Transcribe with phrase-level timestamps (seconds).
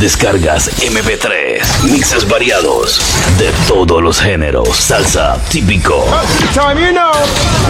[0.00, 3.00] Descargas MP3, mixes variados
[3.38, 6.04] de todos los géneros, salsa típico.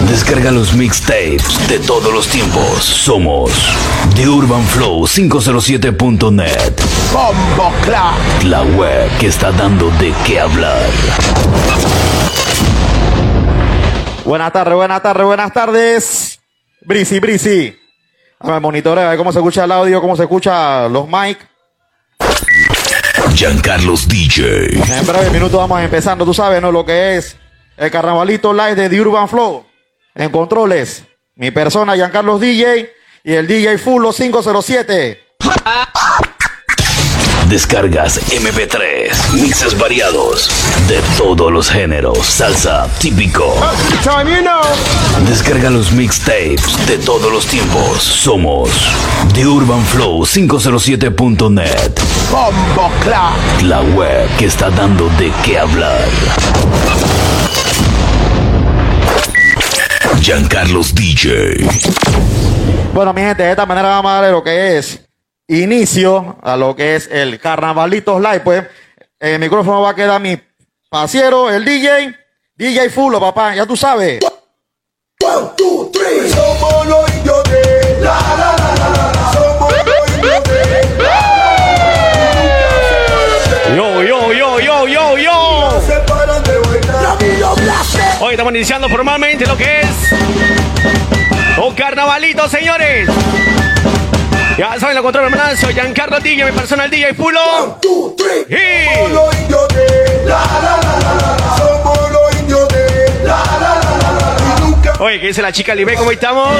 [0.09, 2.83] Descarga los mixtapes de todos los tiempos.
[2.83, 3.51] Somos
[4.15, 6.73] The Urban Flow 507.net.
[7.13, 7.71] Bombo
[8.45, 10.89] La web que está dando de qué hablar.
[14.25, 16.39] Buenas tardes, buenas tardes, buenas tardes.
[16.81, 17.84] Brisi, Brisi.
[18.45, 21.39] Dame monitoreo, a ver cómo se escucha el audio, cómo se escucha los mic.
[23.33, 24.67] Giancarlos DJ.
[24.99, 26.71] En breve minutos vamos empezando, tú sabes, ¿no?
[26.71, 27.37] Lo que es
[27.75, 29.65] el carnavalito live de The Urban Flow.
[30.13, 31.03] En controles,
[31.35, 35.19] mi persona, Giancarlos DJ, y el DJ Fulo 507.
[37.49, 40.49] Descargas MP3, mixes variados
[40.87, 43.55] de todos los géneros, salsa típico.
[45.27, 48.01] Descarga los mixtapes de todos los tiempos.
[48.01, 48.71] Somos
[49.35, 51.91] The Urban Flow 507.net.
[52.31, 52.89] Bombo
[53.63, 56.09] La web que está dando de qué hablar.
[60.19, 61.67] Giancarlos DJ.
[62.91, 65.04] Bueno, mi gente, de esta manera vamos a darle lo que es
[65.47, 68.39] inicio a lo que es el Carnavalitos Live.
[68.41, 68.63] Pues
[69.19, 70.37] el micrófono va a quedar mi
[70.89, 72.15] pasiero, el DJ,
[72.55, 74.19] DJ Fulo, papá, ya tú sabes.
[75.21, 76.29] One, two, three.
[76.29, 79.11] Somos los indios de la la la la la.
[79.11, 79.33] la.
[79.33, 80.55] Somos los indios de
[83.75, 85.81] Yo, yo, yo, yo, yo, yo.
[88.21, 89.87] Hoy estamos iniciando formalmente lo que es
[91.61, 93.09] un carnavalito, señores.
[94.57, 97.39] Ya saben, lo control hermano, soy Giancarlo DJ, mi personal DJ Pulo.
[97.41, 98.45] One, two, three.
[98.57, 101.57] Y Somos los indios de la la la la la.
[101.57, 104.57] Somos los indios de la la la la la.
[104.57, 105.95] Y nunca, Oye, ¿qué dice la chica Libe?
[105.95, 106.53] ¿Cómo estamos?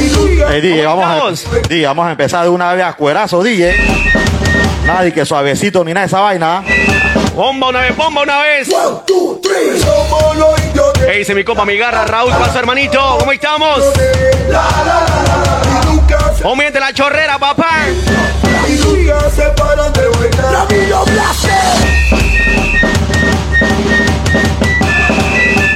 [0.00, 0.56] y nunca.
[0.56, 1.68] Eh, DJ, vamos a, estamos?
[1.68, 3.76] DJ, vamos a empezar de una vez a cuerazo, DJ.
[4.86, 6.64] Nadie que suavecito ni nada de esa vaina.
[7.34, 8.72] Bomba una vez, bomba una vez.
[8.72, 9.78] One, two, three.
[9.78, 13.16] Somos los indios de ¿Qué dice mi copa, mi garra, Raúl Paso, hermanito?
[13.18, 13.80] ¿Cómo estamos?
[14.48, 15.71] la la la la la.
[16.36, 17.70] Se, ¿Cómo miente la chorrera, papá?
[18.68, 20.68] y nunca se paran de bailar.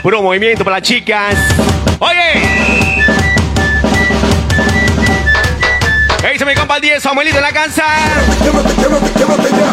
[0.02, 1.34] Puro movimiento para las chicas.
[1.98, 2.42] Oye.
[6.20, 7.84] ¿Qué dice mi compa el 10, Samuelito en la cansa?
[8.42, 9.72] Quémate, quémate, quémate ya.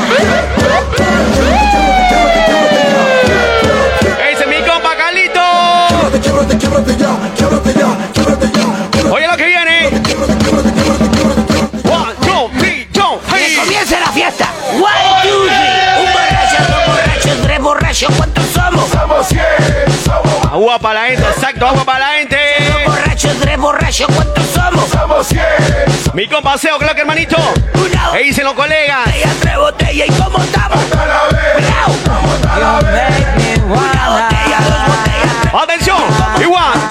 [4.17, 5.41] ¿Qué dice mi compa Calito?
[5.89, 7.19] Quémate, quémate, quémate ya.
[7.35, 8.89] Quémate ya, quémate ya.
[8.91, 10.02] Quémate, Oye lo que viene.
[13.63, 14.49] Comienza la fiesta.
[14.73, 14.83] One,
[15.23, 16.03] two, three.
[16.03, 18.13] Un borracho, dos borrachos, tres borrachos.
[18.17, 18.89] ¿Cuántos somos?
[18.89, 19.41] Somos cien,
[20.03, 22.37] somos, Agua para la gente, exacto, agua para la gente.
[22.73, 24.07] Dos borrachos, tres borrachos.
[24.13, 24.89] ¿Cuántos somos?
[24.89, 25.41] somos cien.
[26.13, 27.37] Mi compa Seo, creo que hermanito.
[27.75, 29.05] Una ¿Qué dicen los colegas?
[29.05, 30.07] botella, tres botellas.
[30.09, 30.77] ¿Y cómo estamos?
[30.91, 31.93] A la vez, Bravo.
[33.69, 35.63] Una botella, dos botellas.
[35.63, 35.97] Atención.
[36.41, 36.89] Y one,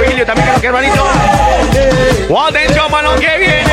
[0.00, 1.04] también creo que hermanito.
[2.48, 3.64] Atención para lo que viene.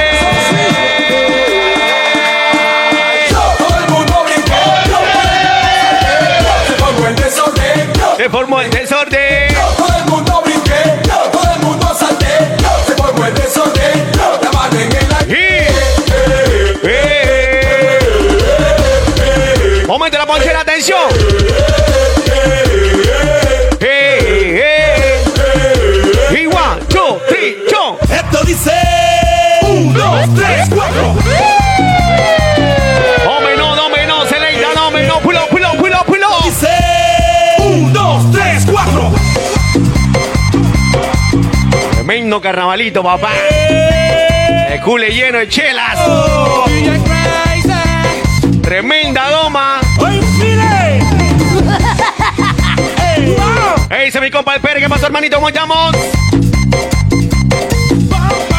[6.68, 7.94] Se formó el desorden.
[8.18, 9.56] Se formó el desorden.
[9.78, 11.02] Todo el mundo brinque.
[11.32, 11.88] Todo el mundo.
[12.86, 14.12] Se formó el desorden.
[14.72, 15.68] En el aire.
[19.88, 21.77] Momento de la ponchera, atención.
[28.58, 28.74] Dice.
[29.62, 31.16] Un, dos, tres, cuatro.
[33.30, 36.28] Hombre, no, hombre, no, se le da, no, hombre, no, pulo, pulo, pulo, pulo.
[36.44, 36.68] Dice.
[37.60, 39.12] Un, dos, tres, cuatro.
[41.92, 43.30] Tremendo carnavalito, papá.
[44.70, 45.98] El cule lleno de chelas.
[48.62, 49.80] Tremenda doma.
[53.90, 55.38] Ey, dice mi compa el Pérez, ¿qué pasó, hermanito?
[55.38, 55.96] ¿Cómo estamos?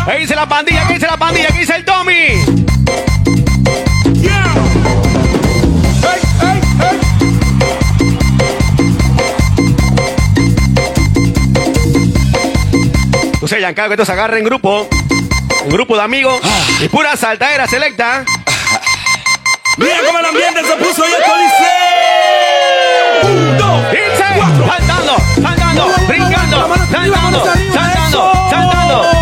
[0.08, 1.49] Ey, dice la pandilla, ¿qué dice la pandilla?
[1.49, 2.14] ¿Qué dice el Tommy?
[13.38, 14.88] Tú sabes, Giancarlo, que esto se agarra en grupo.
[15.64, 16.40] En grupo de amigos.
[16.81, 18.25] Y pura saltadera selecta.
[19.76, 21.69] Mira cómo el ambiente se puso y esto dice.
[23.31, 24.25] Un, dos, Dice,
[24.66, 27.44] saltando, saltando, brincando, saltando,
[27.75, 29.18] saltando, saltando,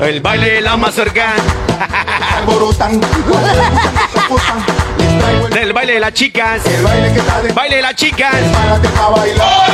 [0.00, 1.34] El baile de la mazorca.
[2.38, 3.00] alborotan.
[5.50, 6.66] Del baile de las chicas.
[6.66, 8.34] el baile que está de Baile de las chicas.
[8.96, 9.70] Pa' bailar.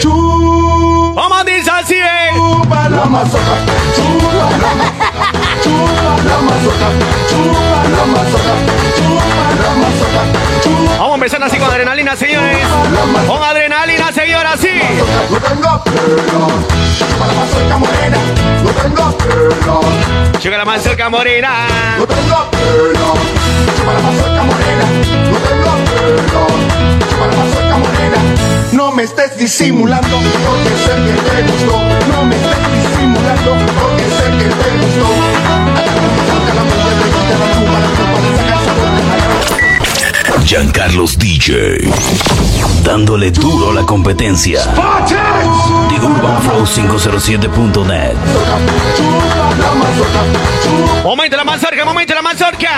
[0.00, 2.30] Chupa Vamos, dice así, eh.
[2.90, 3.54] la mazorca.
[3.94, 4.88] Chupa la mazorca.
[5.62, 6.88] Chupa la mazorca.
[7.28, 8.54] Chupa la mazorca.
[8.96, 9.24] Chupa
[9.62, 10.22] la mazorca.
[10.62, 12.58] Chupa Vamos a empezar así con adrenalina, señores.
[13.26, 14.68] Con adrenalina, señora, sí.
[15.30, 15.84] No tengo
[18.80, 19.80] No tengo pelo.
[20.42, 21.50] Llega la mazorca morena.
[21.98, 23.14] No tengo pelo.
[23.76, 24.84] Chupa la mazorca morena.
[25.30, 26.46] No tengo pelo.
[27.10, 28.18] Chupa la mazorca morena.
[28.72, 30.16] No me estés disimulando
[30.46, 31.78] porque sé que te gustó.
[32.10, 32.49] No me estés
[40.50, 41.78] Giancarlos DJ.
[42.82, 44.60] Dándole duro a la competencia.
[45.88, 48.16] The Urban Flow 507.net.
[48.96, 50.22] chupa, la mazorca,
[50.60, 52.68] chupa, Momento la mazorca, momento la mazorca.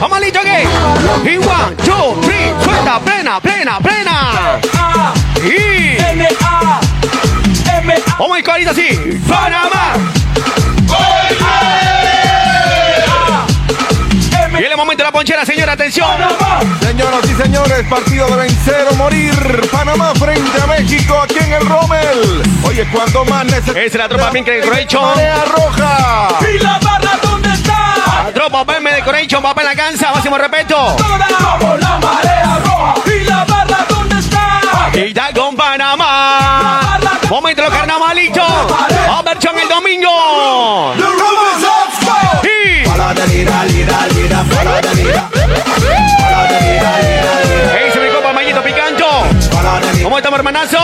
[0.00, 0.66] Vamos listo aquí.
[1.30, 2.54] Y one, two, three.
[2.64, 4.60] Suelta, plena, plena, plena.
[5.44, 5.98] Y.
[8.18, 9.20] Vamos a ir así.
[9.28, 9.92] Panamá.
[14.78, 16.08] El momento de la ponchera, señora, atención.
[16.80, 19.34] Señoras y señores, partido de vencer o morir.
[19.72, 22.42] Panamá frente a México aquí en el Rommel.
[22.64, 23.80] Oye, cuando más necesita.
[23.80, 25.02] Es la tropa Pink Decoration.
[25.02, 26.28] Marea roja.
[26.48, 27.94] ¿Y la barra dónde está?
[28.26, 30.96] La tropa PM Decoration, papá en la cancha, máximo respeto.
[30.96, 32.94] Como la marea roja.
[33.04, 34.60] ¿Y la barra dónde está?
[34.94, 37.00] Y ya con Panamá.
[37.28, 38.46] Momento los carnavalitos.
[43.28, 45.20] A ver, Chon, el domingo.
[46.60, 47.84] Y.
[47.84, 49.06] Ey, se me copa Mayito Picanto.
[50.02, 50.78] ¿Cómo estamos, hermanazo?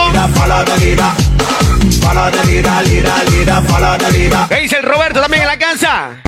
[4.49, 6.21] ¿Qué dice el Roberto también en la casa?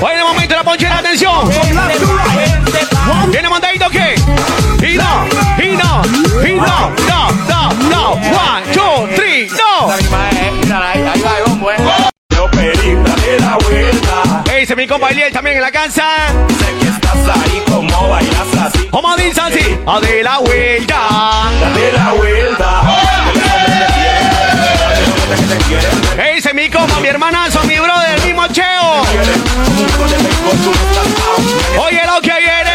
[0.00, 1.50] Bueno, momento de la ponchera, atención.
[3.30, 4.14] ¿Tiene mandadito qué?
[4.86, 5.26] Y no,
[5.62, 6.02] y no,
[6.46, 7.19] y no, no, no, no.
[8.32, 9.90] One, two, three, no.
[14.52, 16.04] Ey, se mi compa Eliel también en la casa.
[18.90, 19.78] ¿Cómo dice así?
[19.86, 20.96] A de la vuelta.
[26.18, 29.02] Ey, ese mi compa, mi hermanazo, mi brother, el mismo cheo.
[31.78, 32.69] Oye lo que viene.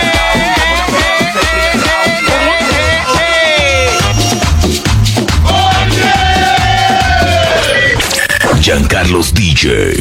[8.66, 9.94] Giancarlos DJ.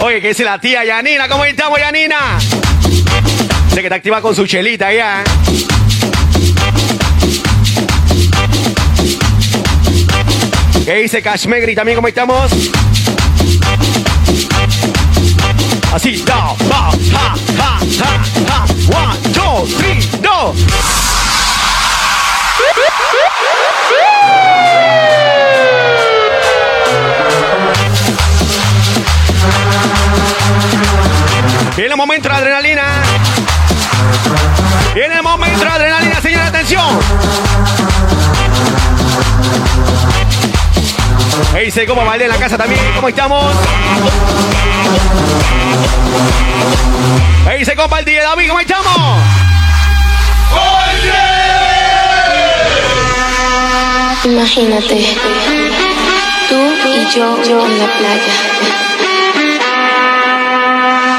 [0.00, 1.28] Oye, que es la tía Yanina.
[1.28, 2.40] ¿Cómo estamos, Yanina?
[3.68, 5.22] Sé que está activa con su chelita ya.
[10.84, 11.94] ¿Qué dice Cashmegri también?
[11.94, 12.50] ¿Cómo estamos?
[15.92, 18.64] Así, da, va, ja, ja, ja, ja.
[18.88, 20.52] One, two, three, no.
[31.80, 32.82] Viene el momento de adrenalina.
[34.94, 37.00] Viene el momento de adrenalina, señora, atención.
[41.56, 42.82] Ey, se como Valdés en la casa también.
[42.94, 43.56] ¿Cómo estamos?
[47.50, 48.48] Ey, se copa el día David.
[48.48, 49.18] ¿Cómo estamos?
[54.24, 55.16] Imagínate,
[56.46, 58.89] tú y yo, yo en la playa.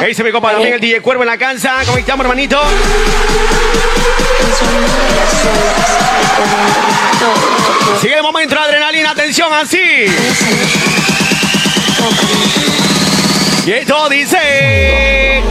[0.04, 1.84] Ey, se me copa también el DJ Cuervo en la cancha.
[1.86, 2.60] ¿Cómo estamos, hermanito?
[8.02, 9.12] Sigue el momento de adrenalina.
[9.12, 9.78] Atención, así.
[13.68, 15.44] Y esto dice.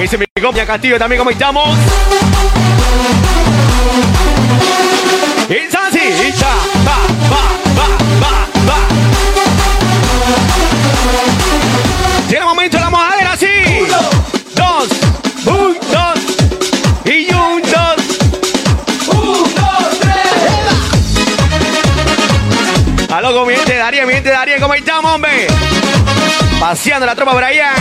[0.00, 1.76] Ese copia Castillo también, ¿cómo estamos?
[5.50, 5.98] Es así,
[6.38, 6.54] ya,
[6.86, 6.96] va,
[7.28, 7.42] va,
[7.76, 7.86] va,
[8.22, 8.32] va,
[8.68, 8.76] va.
[12.32, 13.48] El momento la mojadera, sí.
[14.54, 14.88] Dos,
[15.46, 16.18] un, dos,
[17.04, 17.96] y un, dos.
[23.12, 25.48] A loco, mi gente, Darío, mi gente, Darío, ¿cómo estamos, hombre?
[26.60, 27.74] Paseando la tropa por allá.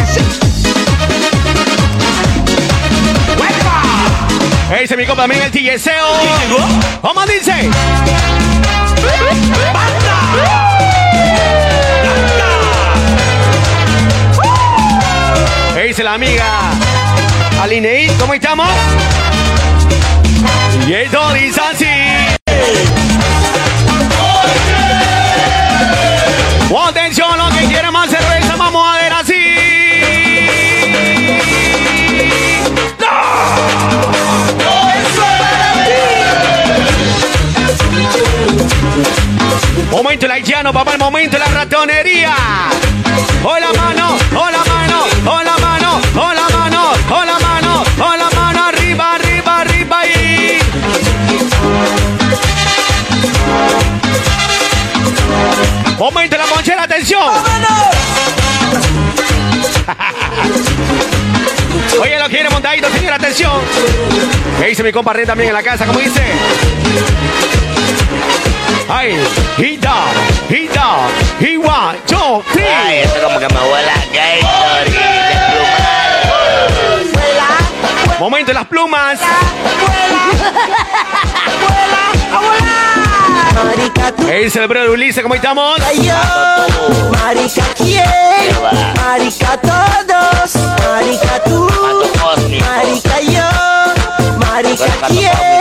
[4.71, 6.05] Ese mi copa también el TGSeo.
[7.01, 7.69] ¿Cómo dice?
[15.73, 16.45] ¿Qué dice la amiga?
[17.61, 18.67] Alineid, ¿cómo estamos?
[20.87, 21.85] Y esto dice así.
[26.71, 28.09] Oh, Atención, los que quieren más
[39.91, 42.35] Momento el haitiano, papá, el momento de la ratonería.
[43.43, 44.15] ¡Oh la mano!
[44.35, 45.05] ¡Oh la mano!
[45.25, 45.99] ¡Oh la mano!
[46.15, 46.91] ¡Oh la mano!
[47.09, 47.83] ¡Oh la mano!
[47.97, 48.65] ¡Oh la mano!
[48.65, 50.05] ¡Arriba, arriba, arriba!
[50.05, 50.59] Y...
[55.97, 57.23] Momento la ponchera, atención.
[62.01, 63.59] Oye, lo quiere montadito, señor, atención.
[64.59, 65.87] ¿Qué dice mi compa también en la casa?
[65.87, 66.21] ¿Cómo dice?
[68.91, 69.13] Ay,
[69.57, 70.09] he down,
[70.49, 72.65] he down, he one, two, three.
[72.65, 76.19] Ay, esto como que me huele a Gatorade de plumado.
[78.19, 79.19] Momento de las plumas.
[83.63, 85.21] Marica, tú ¿Qué dice el brother Ulises?
[85.21, 85.77] ¿Cómo estamos?
[86.01, 86.13] yo.
[87.11, 88.03] Marica, ¿quién?
[88.95, 90.55] Marica, todos.
[90.89, 91.69] Marica, tú.
[92.59, 93.68] Marica, yo.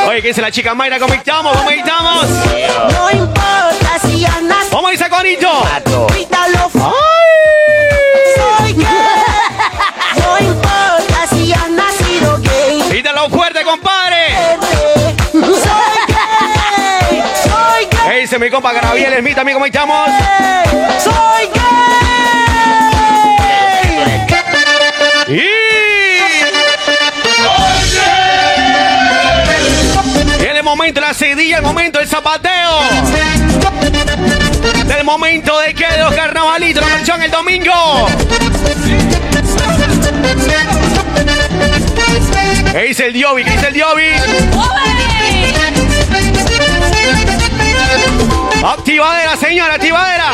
[0.08, 0.98] Oye, ¿qué dice la chica Mayra?
[0.98, 1.56] ¿Cómo estamos?
[1.56, 2.26] ¿Cómo estamos?
[2.92, 4.66] No importa si andas.
[4.70, 5.48] ¿Cómo dice Conito?
[6.12, 6.70] Grítalo
[8.36, 8.86] soy gay.
[10.16, 12.82] No importa si has nacido gay.
[12.90, 14.26] Grítalo fuerte, compadre.
[15.32, 15.52] Soy
[16.08, 17.22] gay.
[17.44, 18.08] Soy gay.
[18.08, 19.56] ¿Qué dice mi compa Graviel Smith también?
[19.56, 20.10] ¿Cómo estamos?
[21.02, 21.48] Soy
[25.28, 25.36] gay.
[25.38, 25.67] Y...
[30.78, 32.78] momento la cedilla, el momento del zapateo.
[34.86, 38.06] Del momento de que los carnavalitos, la el domingo.
[42.70, 43.42] ¿Qué dice el Diobi?
[43.42, 44.04] ¿Qué dice el Diobi?
[48.64, 50.32] Activadera, señora, activadera.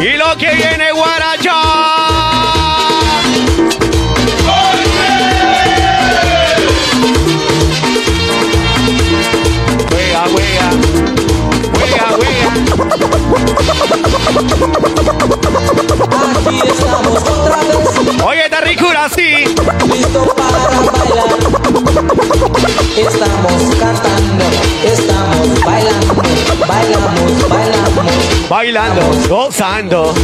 [0.00, 2.31] Y lo que viene Guaracha.
[16.46, 19.44] Aquí estamos otra vez, Oye, esta ricura sí.
[19.92, 21.28] listo para bailar.
[22.96, 24.44] Estamos cantando,
[24.84, 26.14] estamos bailando,
[26.66, 28.48] bailamos, bailamos.
[28.48, 30.14] Bailando, gozando.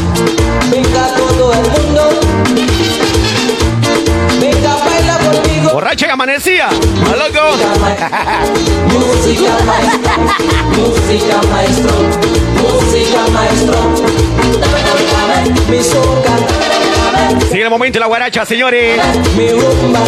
[0.71, 2.03] Venga todo el mundo,
[4.41, 5.71] venga baila conmigo.
[5.73, 6.69] Borracha y amanecía.
[6.69, 7.57] ¿A loco?
[8.93, 10.13] Música maestro,
[10.77, 11.93] música maestro,
[12.63, 13.75] música maestro.
[14.61, 15.05] Dame, dame,
[15.45, 16.33] dame, mi soca,
[17.51, 19.01] Sigue el momento de la guaracha, señores.
[19.37, 20.01] mi rumba.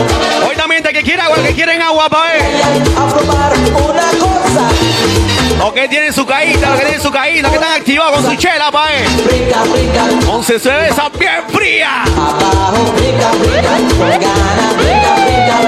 [0.49, 2.43] Hoy también te que quiera agua, que quieren agua, pa' ver.
[2.97, 4.69] A probar una cosa.
[5.59, 8.37] Los que tienen su caída, los que tienen su caída, que están activados con su
[8.37, 9.09] chela, pa' ver.
[9.25, 12.03] Brinca, brinca, Once cerveza bien fría.
[12.05, 15.61] abajo, brinca, brinca, con ganas, brinca, brinca.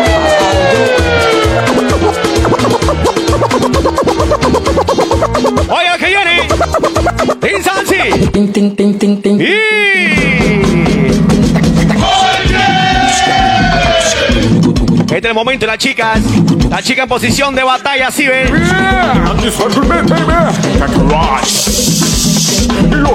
[5.69, 6.02] Oye.
[7.55, 8.31] Insansi.
[8.33, 9.41] Tin, tin, tin, tin, tin.
[9.41, 9.47] Y...
[15.13, 16.21] Este es el momento las chicas.
[16.71, 18.51] La chica en posición de batalla, ¿sí ven?
[22.91, 23.13] Los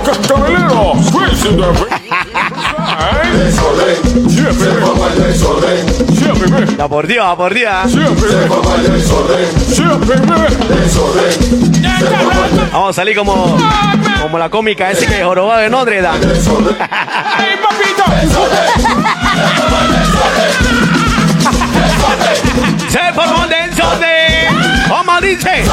[2.98, 3.96] Desorden,
[4.82, 7.72] forma el desorden, Ya por Dios, por Dios.
[8.48, 10.46] forma el desorden, desorden, forma
[12.48, 13.56] el Vamos a salir como,
[14.22, 16.26] como la cómica ese que jorobado de Notre Dame.
[16.26, 18.04] desorden, ¡Ay, papito!
[22.90, 24.88] Se formó un desorden.
[24.90, 25.64] ¿Cómo dice?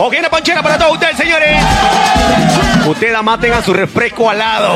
[0.00, 1.62] ¿O quiere ponchera para todos ustedes, señores?
[2.86, 4.74] Ustedes además tengan su refresco al lado.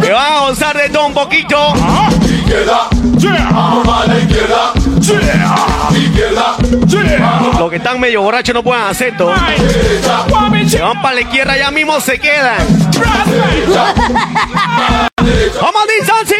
[0.00, 1.72] Que van a gozar de todo un poquito.
[2.24, 2.88] izquierda,
[3.18, 3.48] ¡Yeah!
[3.52, 5.98] vamos a la izquierda, ¡Yeah!
[5.98, 7.40] izquierda, ¡Yeah!
[7.58, 9.34] Los que están medio borrachos no pueden hacer todo.
[10.68, 12.66] Se van para la izquierda, ya mismo se quedan.
[15.60, 16.34] ¿Cómo dice así?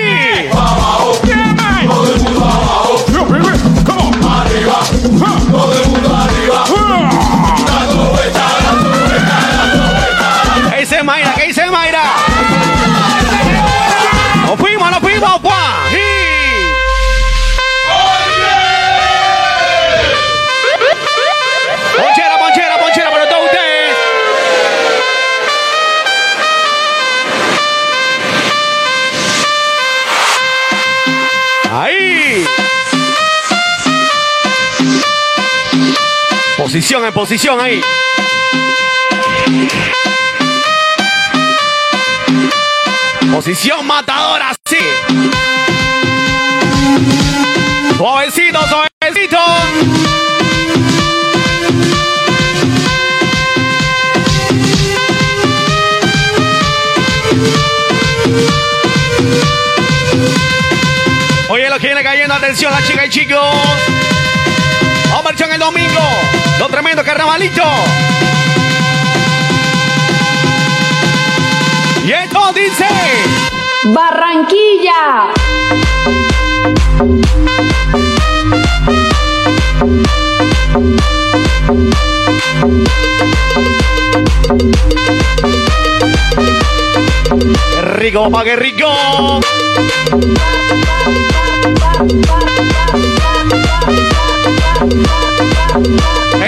[10.70, 11.34] ¿Qué dice Mayra?
[11.34, 12.02] ¿Qué dice Mayra?
[14.46, 15.00] Nos fuimos, nos
[36.74, 37.80] posición, en posición ahí.
[43.32, 44.78] Posición matadora, sí.
[47.96, 49.38] Suavecito, suavecito.
[61.50, 64.03] Oye, lo que viene cayendo, atención, la chica y chicos.
[65.54, 66.00] El domingo.
[66.58, 67.62] Lo tremendo carnavalito.
[72.04, 72.88] Y esto dice.
[73.84, 75.32] Barranquilla.
[87.74, 89.40] ¡Qué rico, papá, qué rico!
[92.08, 92.73] ¿Qué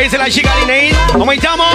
[0.06, 0.94] dice la chica Lineín?
[1.12, 1.66] ¿Cómo estamos?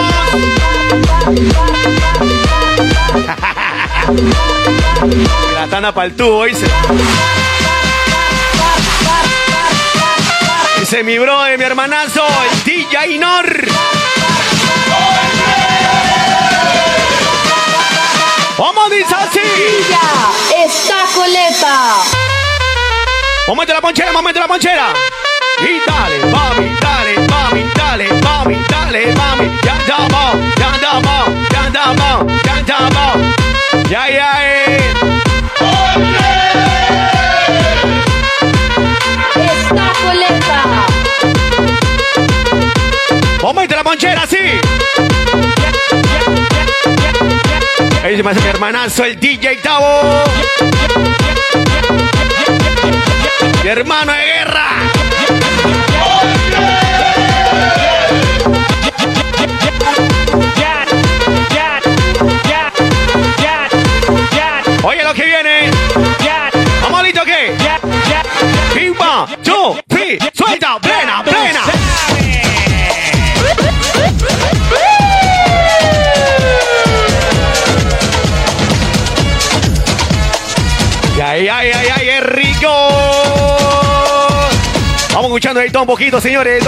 [5.53, 6.65] la tana para el tubo, dice.
[10.79, 13.67] Dice mi bro, mi hermanazo, el DJ Nor.
[18.55, 19.41] ¿Cómo dice así?
[20.65, 21.97] Está coleta.
[23.45, 24.93] Momento de la ponchera, momento de la ponchera.
[25.59, 27.30] Y dale, mami, dale,
[27.91, 29.51] dale, mami, dale, mami.
[29.65, 33.15] Ya andamos, ya andamos, ya andamos, ya andamos.
[33.89, 34.93] Ya, ya, eh.
[39.35, 40.59] Está coleta.
[43.41, 44.37] Momento de la ponchera, sí.
[48.03, 50.23] Ahí se me hace mi hermanazo, el DJ Tavo.
[53.63, 55.80] Mi hermano de guerra.
[69.43, 71.61] Two, three, suelta, plena, plena.
[81.23, 82.67] Ay, ay, ay, ay, es rico.
[85.13, 86.65] Vamos escuchando ahí todo un poquito, señores, en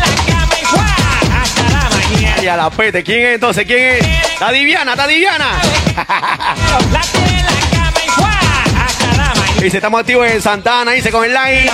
[0.00, 0.54] la cama
[2.40, 2.44] y.
[2.44, 3.64] Y a la pete, ¿quién es entonces?
[3.64, 4.40] ¿Quién es?
[4.40, 5.50] La Diviana, está Diviana.
[9.64, 11.70] Dice, estamos activos en Santana, dice con el line.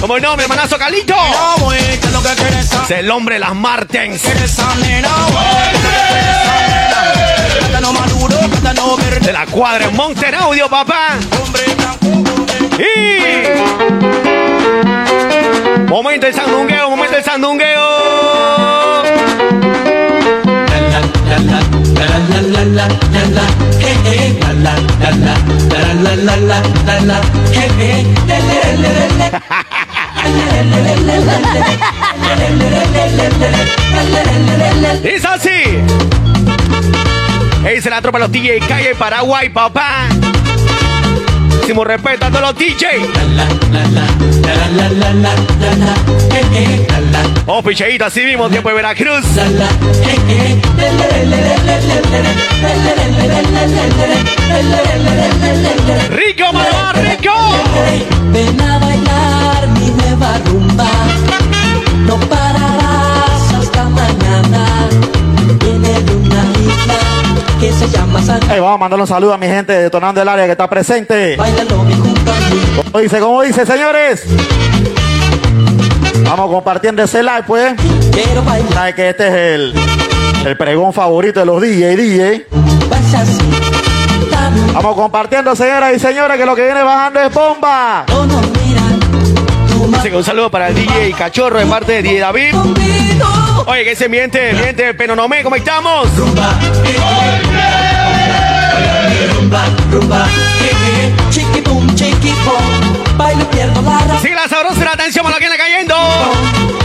[0.00, 1.14] Como el nombre, hermanazo Calito.
[2.84, 4.22] Es el hombre las Martens.
[9.20, 11.18] De la cuadra en Monster Audio, papá.
[12.78, 13.42] Y...
[15.86, 18.24] Momento del sandungueo, momento del sandungueo.
[35.34, 35.50] Así.
[37.66, 40.06] Ey, se la tropa los DJ Calle Paraguay, papá.
[41.66, 42.86] A todos los DJ.
[47.46, 49.24] Oh, picheíto, así mismo, tiempo de Veracruz.
[56.10, 57.32] Rico, mamá, rico.
[58.30, 60.90] Ven a bailar mi nueva rumba.
[62.06, 62.73] No pararás
[67.64, 70.20] que se llama San Hey, vamos a mandarle un saludo a mi gente de detonando
[70.20, 71.36] el área que está presente.
[72.76, 73.20] ¿Cómo dice?
[73.20, 74.24] ¿Cómo dice, señores?
[76.24, 77.74] Vamos compartiendo ese live, pues.
[78.12, 78.94] Quiero bailar.
[78.94, 79.74] Que este es el,
[80.44, 82.46] el pregón favorito de los DJ, DJ.
[84.74, 88.04] Vamos compartiendo, señoras y señores, que lo que viene bajando es bomba.
[88.06, 88.53] Tú más
[89.96, 92.54] Así que un saludo para el DJ Cachorro de parte de DJ David.
[93.66, 96.14] Oye, que se miente, miente, Penonomé, ¿cómo estamos?
[96.16, 96.50] Rumba.
[99.36, 100.26] Rumba, rumba.
[101.30, 103.16] Chiqui boom, chiqui boom.
[103.16, 104.18] Bailo, pierdo la.
[104.20, 105.94] Sigue la atención a lo que viene cayendo.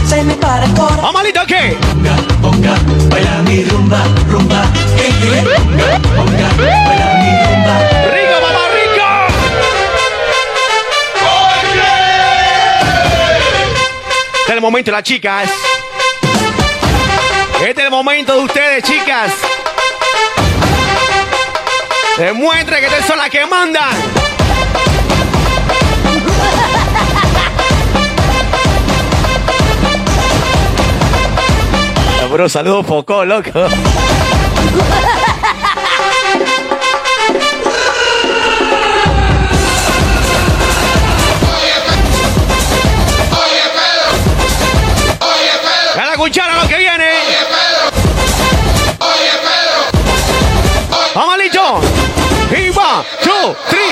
[0.06, 1.02] Se me para el corazón.
[1.02, 1.78] Vamos, listo, ¿qué?
[1.94, 2.76] Ponga, ponga,
[3.10, 4.00] baila mi rumba,
[4.30, 4.64] rumba.
[4.98, 5.44] Eh, eh.
[5.56, 8.19] Ponga, ponga, baila mi rumba.
[14.60, 15.50] el momento las chicas.
[17.62, 19.32] Este es el momento de ustedes, chicas.
[22.18, 23.90] Demuestre que ustedes son las que mandan.
[32.30, 33.50] Bro, saludos poco, loco.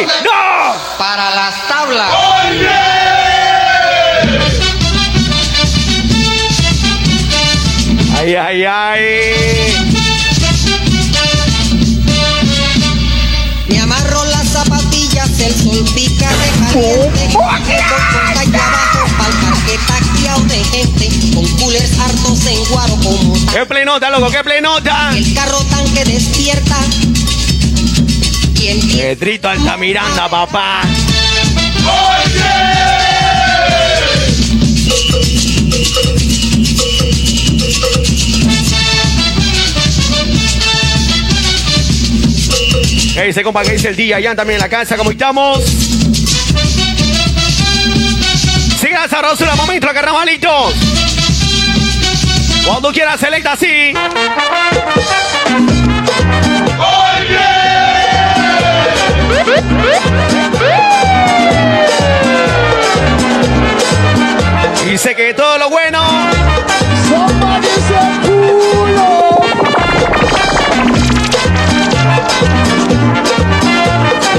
[0.06, 0.98] No.
[0.98, 2.10] Para las tablas.
[8.20, 9.04] Ay, ay, ay.
[13.68, 17.38] Me amarro las zapatillas, el sol pica de caliente.
[19.88, 21.10] Taqueado de gente.
[21.34, 24.30] Con coolers hartos en guaro como ¿Qué plenota, loco?
[24.32, 25.12] ¿Qué plenota?
[25.16, 26.76] el carro tanque despierta.
[28.68, 30.82] ¿Quién Pedrito Altamiranda, papá.
[43.14, 43.64] ¿Qué dice, compa?
[43.64, 44.20] ¿Qué dice el día?
[44.20, 45.64] Ya también en la casa, ¿cómo estamos?
[48.82, 50.74] Sigue la sabrosura, momento, carnavalitos.
[52.66, 53.94] Cuando quieras, selecta así.
[64.86, 66.02] Dice que todo lo bueno.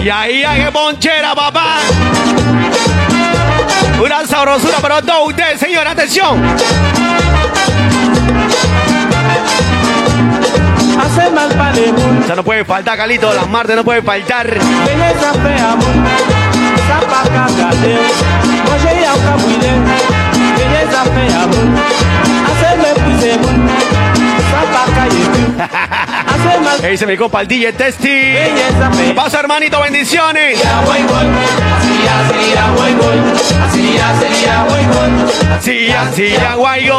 [0.03, 1.77] Y ahí hay que ponchera, papá.
[4.03, 5.87] Una sabrosura para todos ustedes, señor.
[5.87, 6.43] Atención.
[12.29, 13.33] Ya no puede faltar, Calito.
[13.33, 14.47] Las martes no puede faltar.
[24.67, 24.67] mon.
[24.67, 24.67] Hace me puse mon.
[24.67, 25.23] Sapa calle
[26.27, 29.15] Hace mal ¿Qué dice mi compa el DJ fea.
[29.15, 30.61] Pasa, hermanito, bendiciones.
[30.61, 33.19] Así ya sería, voy, voy.
[33.65, 35.11] Así ya sería, voy, voy.
[35.61, 36.99] Sí, ya, sí, ya, guayo.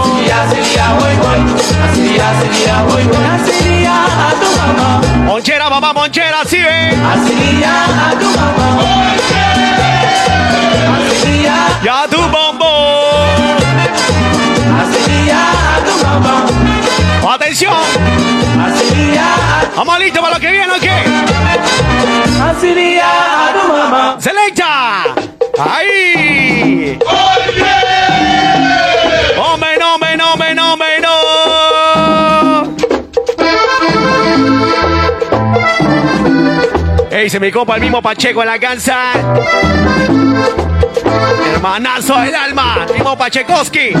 [0.00, 1.40] Así ya sería, voy, voy.
[1.84, 3.26] Así ya sería, voy, voy.
[3.26, 5.00] Así ya a tu mamá.
[5.24, 6.90] Monchera, monchera, sí, ve.
[6.90, 9.15] Así ya a tu mamá.
[17.28, 17.74] Atención.
[19.76, 20.92] Vamos listo para lo que viene, ¿o qué?
[22.40, 24.16] así a tu mamá.
[24.20, 25.04] ¡Selecta!
[25.58, 26.98] ¡Ahí!
[29.36, 31.16] ¡Hombre, no, hombre, no, hombre, no, hombre, no!
[37.10, 39.12] ¡Ey, se me copa el mismo Pacheco en la cansa!
[41.52, 42.86] ¡Hermanazo del alma!
[42.92, 43.92] ¡Mismo Pachecoski!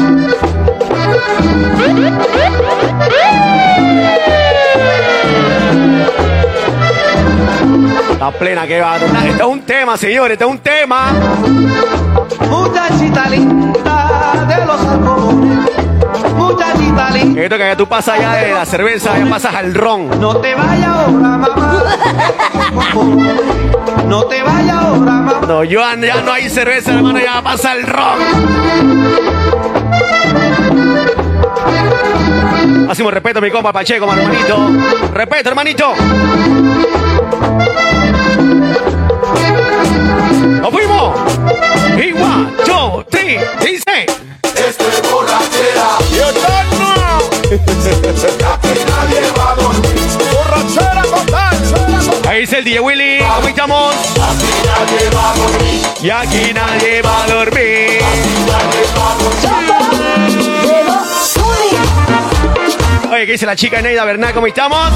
[8.18, 8.96] La plena que va.
[8.96, 11.12] Este es un tema, señores, este es un tema.
[12.50, 15.70] Muchachita linda de los algodones.
[16.34, 17.42] Muchachita linda.
[17.42, 20.18] Esto que tú pasas ya de la cerveza, ya pasas al ron.
[20.18, 21.84] No te vayas ahora, mamá.
[24.06, 25.40] No te vayas ahora, mamá.
[25.46, 29.35] No, yo ya no hay cerveza, hermano, ya pasa el ron.
[32.88, 34.70] Hacemos respeto a mi compa Pacheco, hermanito.
[35.12, 35.94] Respeto, hermanito.
[40.60, 41.14] ¡Nos fuimos!
[41.96, 44.06] Y one, two, three, dice.
[44.42, 45.98] Esto es borrachera.
[48.86, 49.98] Nadie va a dormir.
[50.32, 51.56] Borrachera total.
[52.28, 53.18] Ahí dice el DJ Willy.
[53.18, 53.94] ¿Cómo estamos?
[53.94, 55.82] Así nadie va a dormir.
[56.02, 58.00] Y aquí nadie va a dormir.
[63.16, 64.34] Oye, ¿qué dice la chica Neida Bernal?
[64.34, 64.90] ¿Cómo estamos?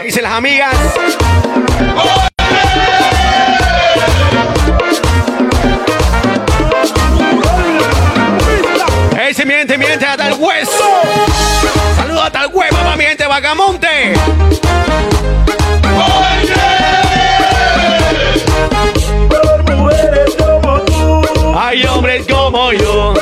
[0.00, 0.76] ¿Qué dicen las amigas?
[9.26, 10.84] Ese miente, miente hasta el hueso.
[11.96, 13.86] Saludos hasta el huevo, va miente, como tú.
[21.56, 23.14] Hay hombres como yo.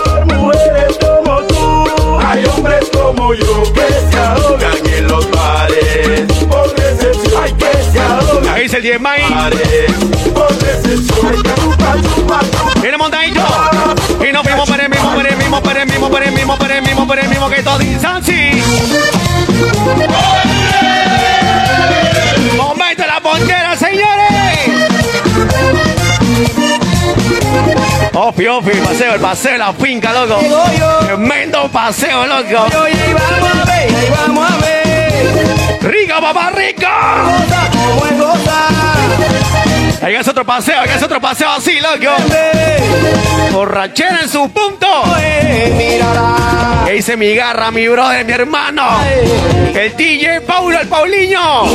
[3.16, 6.32] Como yo que se ahogan en los bares.
[6.48, 7.42] Por decepción.
[7.42, 9.22] Hay que se ahogan Ahí dice el 10 May.
[9.22, 9.92] en los bares.
[10.32, 11.26] Por decepción.
[11.26, 12.80] Hay que chupa, chupa, chupa.
[12.80, 13.40] Viene montadito.
[14.28, 16.56] Y nos fuimos para el mismo, para el mismo, para el mismo, para el mismo,
[16.56, 18.50] para el mismo, para el mismo que todo dicen así.
[28.22, 30.40] Opi, opi, el paseo, el paseo, la finca, loco.
[31.06, 32.66] Tremendo paseo, loco.
[35.80, 36.90] Rica, papá, rica.
[40.02, 42.14] Ahí es otro paseo, ahí es otro paseo así, loco.
[43.52, 44.86] Borrachera en su punto.
[46.86, 48.82] ¿Qué dice mi garra, mi brother, mi hermano?
[49.74, 51.66] El DJ Paulo, el Paulinho.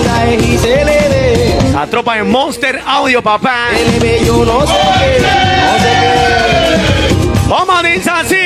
[1.73, 3.67] La tropa de Monster Audio, papá.
[7.47, 8.44] ¿Cómo dice así?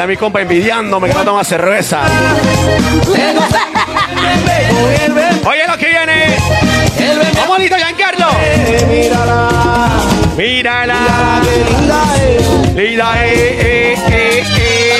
[0.00, 2.00] Está mi compa envidiándome que no toma cerveza.
[5.44, 6.36] Oye lo que viene.
[7.38, 8.28] ¿Cómo dice Giancarlo?
[8.88, 9.50] Mírala,
[10.38, 11.42] Mírala.
[12.74, 14.96] linda eh, eh, eh, eh.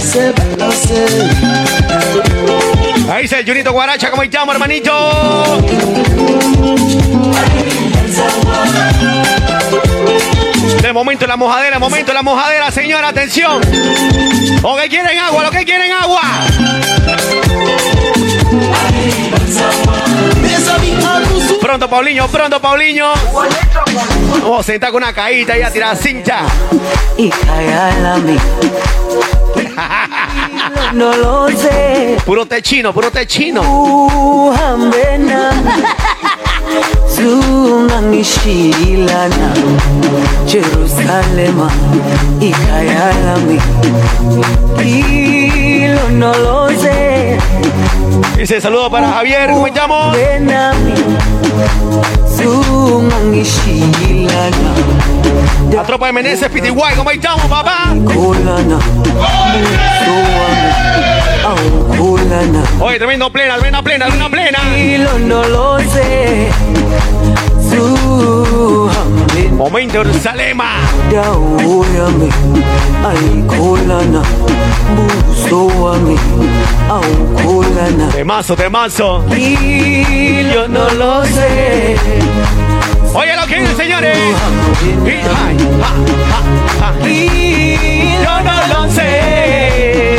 [0.00, 0.32] Sé,
[0.72, 2.67] sé.
[3.10, 4.92] Ahí dice Junito Guaracha, ¿cómo estamos, hermanito?
[10.82, 13.62] De momento la mojadera, momento la mojadera, señora, atención.
[14.62, 15.42] ¿O que quieren agua?
[15.42, 16.20] ¿Lo que quieren agua?
[21.62, 23.12] Pronto, Paulinho, pronto, Paulinho.
[24.42, 26.40] Vamos a sentar con una caída y a tirar cincha.
[27.16, 27.30] y.
[30.94, 33.62] No lo sé, Puro techino, puro techino.
[40.46, 41.70] Jerusalema
[42.40, 43.58] ikayalami.
[44.84, 46.08] Hilo
[48.38, 50.16] Dice saludo para Javier, ¿cómo estamos?
[55.72, 57.92] La tropa de Meneses, Pitiguay, ¿cómo estamos, papá?
[62.80, 64.78] Oye, tremendo plena, plena, plena, plena, plena.
[64.78, 66.48] Hilo no lo sé
[67.68, 70.76] Zuhambe Momento Jerusalema.
[75.50, 76.16] Buso wami
[76.90, 79.24] awukholana Temazo, temazo.
[79.36, 81.96] Hilo no lo sé
[83.14, 84.18] Oye lo que dice, señores.
[85.04, 85.90] Y- ay, ja,
[86.30, 86.40] ja,
[86.80, 87.08] ja.
[88.22, 90.18] Yo no lo sé.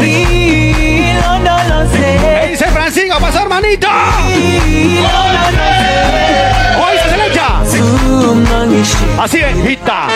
[0.00, 3.18] Hilo no lo sé ¿Qué dice Francisco?
[3.20, 3.86] Pasó, hermanito.
[4.28, 7.48] Hilo no lo sé Oye, se le echa.
[7.64, 10.08] Zungangishi Así es, hita.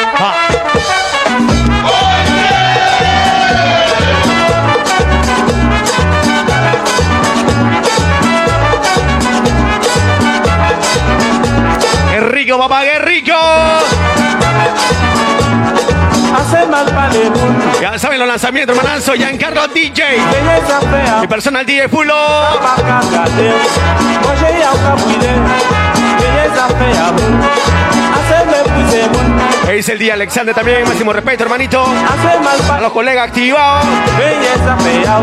[12.59, 12.83] Ja.
[12.83, 13.33] ¡Qué rico, papá, rico!
[16.35, 16.87] Hace mal
[17.81, 19.15] Ya saben los lanzamientos, hermanazo.
[19.15, 20.03] Giancarlo DJ.
[21.21, 22.15] Mi personal DJ Pulo.
[29.13, 30.85] Bueno, Es el día Alexander también.
[30.87, 31.85] Máximo respeto, hermanito.
[32.71, 33.85] A los colegas activados.
[34.19, 35.21] belleza fea,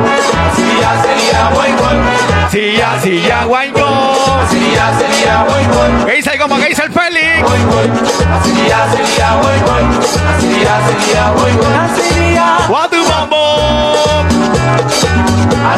[0.56, 1.98] sería, sería buen gol,
[2.52, 3.80] Sí, ya, sí, ya, guayco.
[4.50, 6.06] sería, sería buen gol.
[6.06, 6.58] ¿Qué dice el compa?
[6.58, 7.42] ¿Qué dice el Félix?
[7.44, 7.92] Buen gol,
[8.44, 10.04] sería, sería buen gol,
[10.40, 13.40] sería, sería buen gol, sería, ¡Guatu bombo!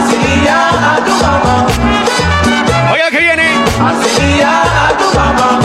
[0.10, 1.68] sería a tu mamá,
[2.92, 3.44] Oiga que viene.
[4.16, 5.60] sería a tu mamá.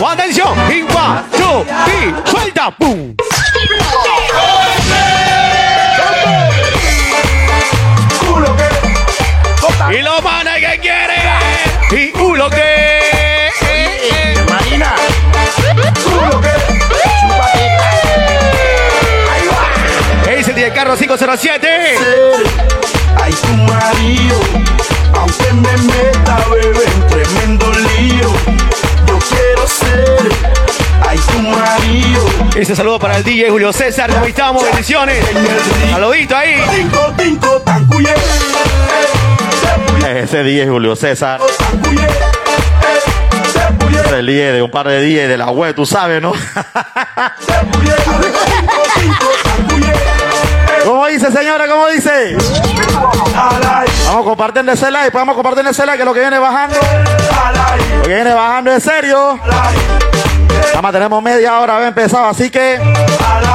[0.00, 0.48] ¡Oh, ¡Atención!
[0.70, 2.70] Y one, two, three, suelta!
[2.70, 3.14] ¡Pum!
[9.90, 11.14] Y lo manes que quiere.
[11.90, 13.50] Y uno que.
[14.48, 14.94] Marina.
[20.26, 21.68] Es el día Carlos 507.
[21.68, 23.03] Ay,
[23.46, 24.40] tu marido,
[25.14, 28.30] aunque me meta, bebé, en tremendo lío.
[29.06, 30.32] Yo quiero ser,
[31.06, 32.24] ay, tu marido.
[32.54, 34.10] Ese saludo para el DJ Julio César.
[34.10, 34.64] ¿Cómo estamos?
[34.64, 35.24] Bendiciones.
[35.90, 36.62] Saludito ahí.
[40.06, 41.40] Ese es Julio César.
[44.08, 46.32] se día de un par de días de la web, tú sabes, ¿no?
[51.14, 51.66] dice, señora?
[51.68, 52.36] ¿Cómo dice?
[54.06, 56.76] Vamos compartiendo ese like, pues vamos compartiendo ese like, que lo que viene bajando,
[57.96, 59.38] lo que viene bajando en serio.
[59.44, 62.80] Nada más tenemos media hora, había empezado, así que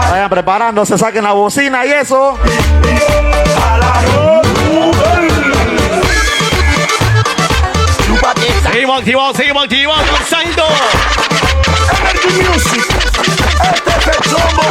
[0.10, 2.38] vayan preparándose, saquen la bocina y eso.
[8.72, 10.06] Seguimos activados, seguimos activados.
[10.30, 10.66] Saldo.
[12.00, 12.86] Energy Music.
[13.74, 14.62] Este es el chombo,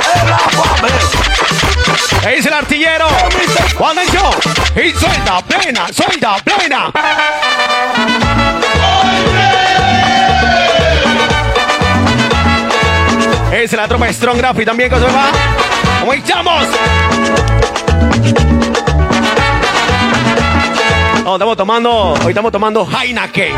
[0.85, 1.28] el.
[2.37, 3.07] Dice el artillero.
[3.07, 4.31] ¡Atención!
[4.77, 6.93] Y suelta plena, suelta plena.
[13.51, 15.31] Es la tropa Strong Graphic también, ¿cómo se va?
[16.01, 16.67] ¿Cómo estamos?
[21.25, 23.55] No, estamos tomando, hoy estamos tomando Heineken.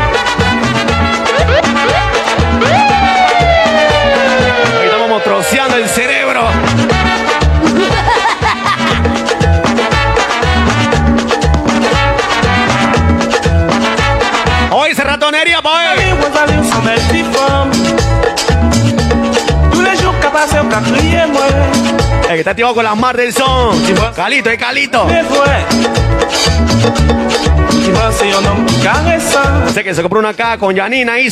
[4.79, 6.47] Hoy estamos troceando el cerebro.
[15.31, 15.71] Ratonería, boy.
[22.23, 23.81] El que está activado con las mar del son.
[24.13, 25.07] Calito, es Calito.
[27.93, 29.69] Vois, c'est un homme caressant.
[29.73, 31.29] Sé que se compró una caja con Janina, ouais.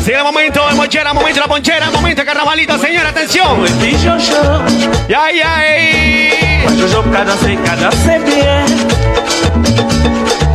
[0.00, 3.64] Sigue el momento de mochera, momento de la ponchera, momento de carnavalito, señora, atención.
[5.08, 6.07] Et
[6.68, 7.02] puis, Jojo.
[7.10, 7.56] Ya, ya, ey.
[7.58, 8.66] Jojo, cadencé, cadencé bien.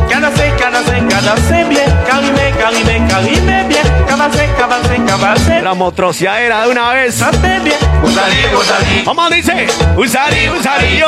[0.08, 2.04] Cadencé, cadencé, cadencé bien.
[2.06, 3.84] Carimé, carimé, carimé bien.
[4.06, 5.60] Cavancé, cavancé, cavancé.
[5.62, 7.14] La motroceadera de una vez.
[7.14, 7.76] Santé bien.
[8.02, 9.04] Usarí, usarí.
[9.04, 9.66] ¿Cómo dice?
[9.96, 11.06] Usari, usari, yo.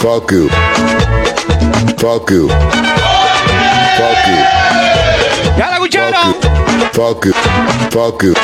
[0.00, 0.48] Fuck you.
[1.98, 2.48] Fuck you.
[3.96, 4.38] Fuck you.
[5.58, 6.36] ¿Ya la escucharon?
[6.92, 7.32] Fuck you.
[7.90, 8.34] Fuck you.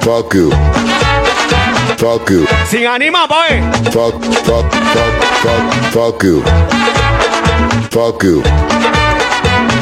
[0.00, 0.50] Fuck you.
[0.50, 1.05] Fuck you.
[2.68, 3.62] Sin ánima, boy.
[3.90, 6.42] Fuck, fuck, fuck, fuck, fuck you.
[7.90, 8.42] Fuck you.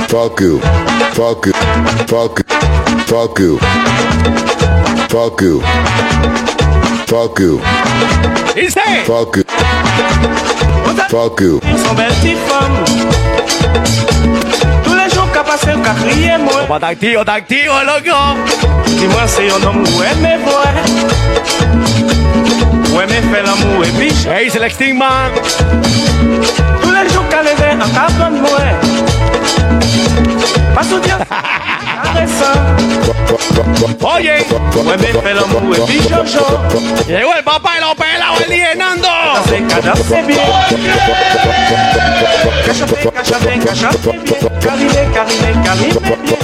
[0.09, 0.61] Fuck you.
[1.13, 1.53] Fuck you.
[2.07, 2.45] Fuck you.
[3.07, 3.59] Fuck you.
[5.09, 5.61] Fuck you.
[7.09, 7.61] Fuck you.
[9.07, 9.45] Fuck you.
[11.09, 11.61] Fuck you.
[11.85, 12.85] Son belles petites femmes.
[14.85, 16.63] Tous les jours, capacé au quatrième, ouais.
[16.65, 18.17] Opa, está activo, está activo, loco.
[18.87, 20.45] Dis-moi, c'est un homme où elle me
[22.95, 22.99] voit.
[22.99, 25.31] Où elle me fait l'amour et puis je- Ey, dice el Stigman.
[26.83, 27.25] tous les jours
[28.31, 28.59] de moi.
[30.75, 31.84] Pas caressant.
[34.17, 36.45] Oye, elle me fait l'amour et puis Jojo.
[37.09, 39.09] llegó el papá de los pelados, el DJ Nando.
[39.49, 40.43] C'est cadencé bien.
[42.67, 44.39] Cachoté, cachoté, cachoté bien.
[44.61, 45.89] Carimé, carimé, carimé
[46.23, 46.39] bien.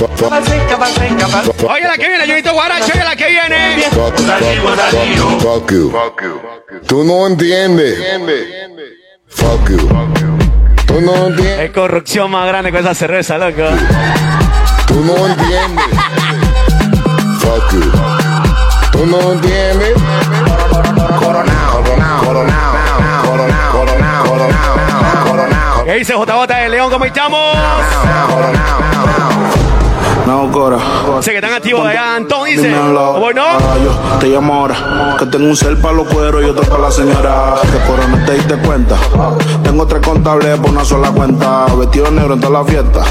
[1.68, 3.82] Oye, la que viene, Junito Guaracho, oye, la que viene.
[5.40, 5.92] Fuck you.
[6.86, 7.98] Tú no entiendes.
[9.30, 9.88] Fuck you.
[10.86, 11.60] Tú no entiendes.
[11.60, 13.62] Es corrupción más grande con esa cerveza, loco.
[14.86, 15.84] Tú no entiendes.
[17.38, 17.92] Fuck you.
[18.92, 19.94] Tú no entiendes.
[21.18, 22.72] Coronao, coronao, coronao,
[23.24, 25.84] coronao, coronao, coronao, coronao.
[25.84, 26.90] ¿Qué dice JJ de León?
[26.90, 27.56] ¿Cómo estamos?
[30.30, 30.78] No, Cora.
[31.22, 32.72] Sé que están activos allá, Antón dice.
[33.18, 35.16] Bueno, Ahora yo te llamo ahora.
[35.18, 37.56] Que tengo un cel para los cueros y otro para la señora.
[37.62, 38.94] Que por no te diste cuenta.
[39.64, 41.66] Tengo tres contables por una sola cuenta.
[41.76, 43.02] Vestido negro en toda la fiesta.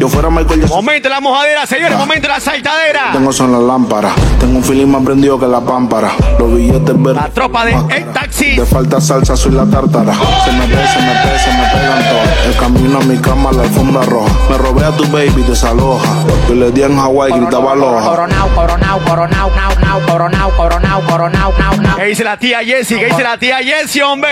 [0.00, 0.84] Yo fuera Michael Jackson.
[0.84, 3.12] momento la mojadera, señores, momento la saltadera.
[3.12, 4.12] Tengo son las lámparas.
[4.40, 6.10] Tengo un feeling más prendido que la pámpara.
[6.40, 7.22] Los billetes verdes.
[7.22, 8.56] La tropa de El Taxi.
[8.56, 10.12] De falta salsa, soy la tártara.
[10.44, 12.46] Se me ve, se me ve, se me pegan todas.
[12.46, 14.32] El camino a mi cama, la alfombra roja.
[14.50, 16.04] Me robé a tu baby, desaloja.
[16.48, 18.02] Yo le di en Hawái, gritaba aloha.
[18.04, 21.96] Coronao, coronao, coronao, nao, nao, coronao, coronao, coronao, nao, nao.
[21.96, 22.98] ¿Qué dice la tía Jessie?
[22.98, 24.30] ¿Qué dice la tía Jessie, hombre?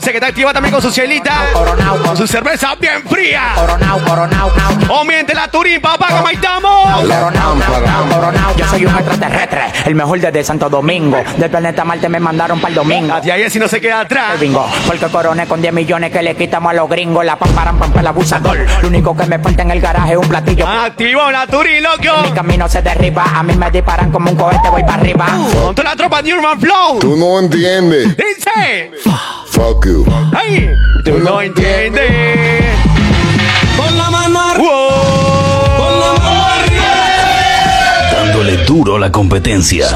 [0.00, 1.32] Sé que está activa también con su cielita.
[2.04, 3.52] Con su cerveza bien fría.
[3.54, 5.00] Coronao, coronao, nao.
[5.00, 7.02] O miente la Turín, papá, ¿cómo estamos?
[7.02, 7.56] Coronao,
[8.10, 8.56] coronao.
[8.56, 11.22] Yo soy un extraterrestre, el mejor desde Santo Domingo.
[11.36, 13.08] Del planeta Marte me mandaron para el domingo.
[13.08, 14.40] La tía Jessie no se queda atrás.
[14.40, 17.24] Bingo, porque coroné con 10 millones que le quitamos a los gringos.
[17.24, 18.58] La pamparan, pampa, el abusador.
[18.82, 20.66] Lo único que me falta en el garaje es un platillo.
[20.66, 24.94] Activo la Mi camino se derriba, a mí me disparan como un cohete, voy para
[25.00, 25.26] arriba.
[25.52, 26.98] Con toda la tropa de Urban Flow.
[27.00, 28.16] Tú no entiendes.
[28.16, 28.92] Dice.
[29.50, 30.06] Fuck you.
[30.32, 30.70] ¡Ay!
[31.04, 32.76] Tú no entiendes.
[33.76, 34.68] Con la mano arriba.
[34.70, 35.76] Wow.
[35.76, 38.12] Con la mano arriba.
[38.12, 39.88] Dándole duro a la competencia.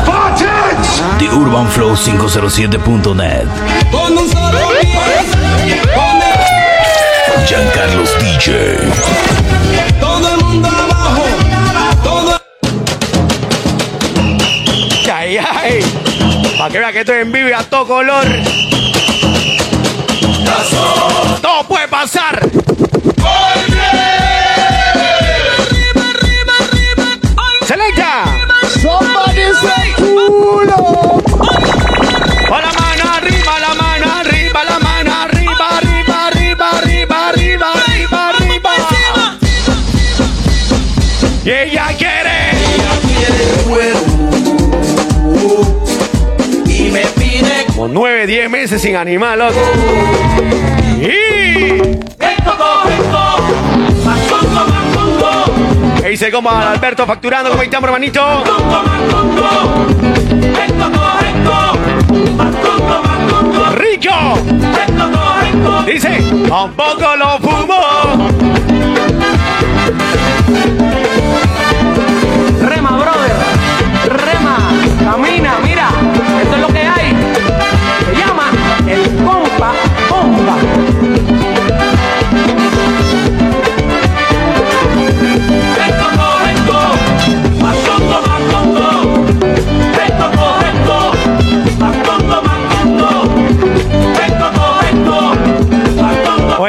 [1.18, 3.46] The Urban Flow 507.net.
[3.92, 5.80] Con un solo pie.
[5.94, 9.47] Con el- Giancarlos DJ.
[16.58, 18.26] Para que vea que estoy en vivo y a todo color.
[21.40, 22.50] Todo puede pasar.
[27.64, 28.24] Selecta.
[32.48, 37.72] Con la mano arriba, la mano arriba, la mano arriba, arriba, arriba, arriba, arriba,
[38.30, 39.38] arriba, arriba.
[41.44, 41.86] Y ella
[47.98, 49.36] 9, 10 meses sin animar.
[51.00, 51.98] Y...
[56.04, 58.44] Ahí se coma Alberto facturando, ¿cómo estamos, hermanito?
[63.74, 64.38] ¡Rico!
[65.84, 68.28] Dice, tampoco lo fumo.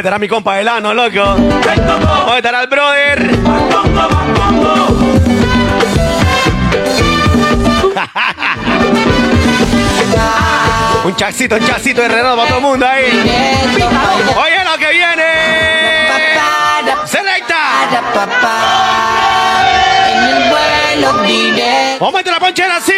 [0.09, 1.19] Estará mi compa Elano, loco?
[1.19, 3.29] ¿Dónde estará el brother?
[11.05, 13.05] un chacito, un chacito de Renato para todo el mundo ahí.
[14.35, 16.07] Oye lo que viene.
[17.05, 17.59] Selecta.
[21.01, 22.93] Vamos a meter la ponchera así.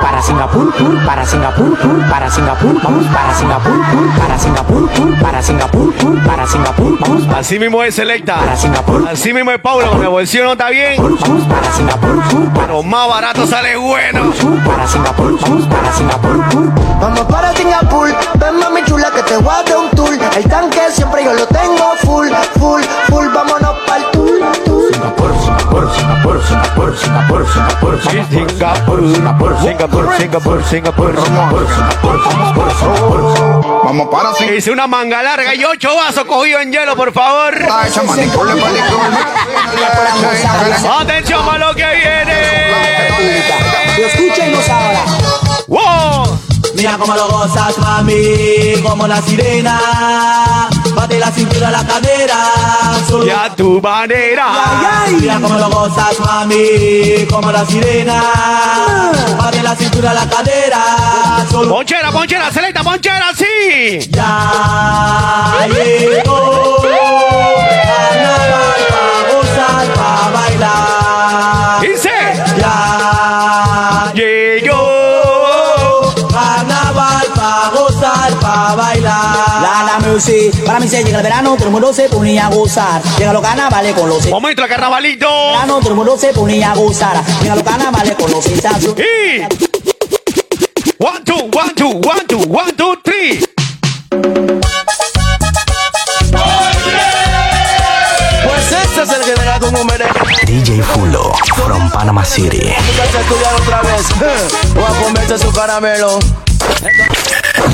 [0.00, 5.18] Para Singapur, pur, para Singapur, pur, para Singapur, vamos para Singapur, pur, para Singapur, pur,
[5.20, 8.36] para Singapur, pur, para Singapur, vamos Así mismo es Selecta.
[8.36, 10.96] para Singapur, Así mismo es Paulo, el bolsillo no está bien.
[10.96, 14.32] vamos para Singapur, pur, para, Pero más barato sale bueno.
[14.66, 16.72] para Singapur, vamos para Singapur, pur.
[17.00, 20.12] Vamos para Singapur, ven mami chula que te voy a dar un tour.
[20.36, 22.28] El tanque siempre yo lo tengo full,
[22.58, 23.26] full, full.
[23.32, 24.04] Vámonos pa'l
[33.84, 34.44] Vamos para así.
[34.44, 37.54] Hice una manga larga y ocho vasos cogidos en hielo, por favor.
[41.00, 42.64] Atención a lo que viene.
[43.98, 45.04] Escúchenos ahora.
[45.68, 46.38] ¡Wow!
[46.74, 49.80] Mira cómo lo gozas, mami, como la sirena.
[50.94, 52.36] Bate la cintura, la cadera.
[53.08, 54.46] Solo Y a tu manera.
[55.10, 58.22] Mira cómo lo gozas, mami, como la sirena.
[59.36, 60.84] Bate la cintura, la cadera.
[61.50, 64.08] Solo Ponchera, ponchera, selecta, ponchera, sí.
[64.10, 66.76] ya llegó.
[67.84, 71.80] Carnaval pa' gozar, pa' bailar.
[71.82, 72.10] Dice.
[72.58, 74.93] Ya Llegó.
[78.76, 79.62] Pa' bailar.
[79.62, 82.50] La la music, para mí se llega el verano, todo el mundo se ponía a
[82.50, 83.02] gozar.
[83.18, 85.26] Llega los carnavales con los Momento de carnavalito.
[85.26, 87.22] verano, todo el mundo se ponía a gozar.
[87.42, 89.04] Llega los carnavales con los sensaciones.
[89.06, 89.42] Y.
[90.98, 93.44] One, two, one, two, one, two, one, two, three.
[98.44, 100.13] Pues ese es el general como merece.
[100.54, 102.70] DJ Fulo from Panama City.
[102.70, 104.06] a estudiar otra vez.
[104.76, 106.20] O a comerse su caramelo.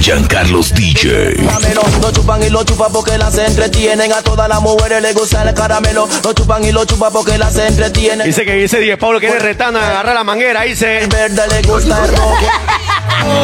[0.01, 1.45] Giancarlos DJ.
[1.45, 4.11] Caramelo, lo chupan y lo chupan porque las entretienen.
[4.15, 6.09] A todas las mujeres les gusta el caramelo.
[6.25, 8.27] Lo chupan y lo chupan porque las entretienen.
[8.27, 10.63] Dice que dice 10 Pablo quiere retando a agarrar la manguera.
[10.63, 11.01] Dice.
[11.01, 12.39] El verde le gusta el rojo.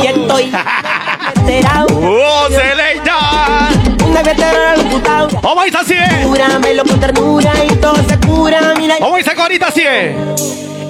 [0.02, 0.50] Y estoy
[1.34, 3.68] ¡Oh, Celeida!
[4.06, 5.28] Una veterana locutado.
[5.42, 5.94] ¡Vamos a así!
[6.24, 8.96] Cúramelo con ternura y todo se cura, mira.
[9.00, 9.66] ¡Vamos a ahorita!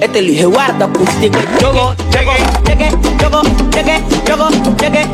[0.01, 1.39] Este lo dije guarda acústico.
[1.61, 2.31] Yogo, cheque.
[2.65, 2.89] Cheque,
[3.21, 3.41] yogo,
[3.71, 5.07] cheque, yogo, cheque.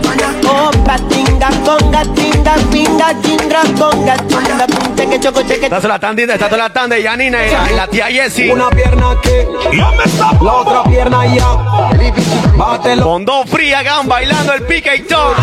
[0.47, 5.65] Opa, tinga, conga, tinga, pinga, tinga, conga, tinga, pum, cheque, choco, cheque.
[5.65, 8.51] Está la tanda, está toda la tanda de Yanina y la, y la tía Jessie.
[8.51, 9.47] Una pierna que,
[10.41, 11.47] la otra pierna ya.
[12.57, 13.03] Bátelo.
[13.05, 15.33] Con dos frías gan bailando el pique y todo.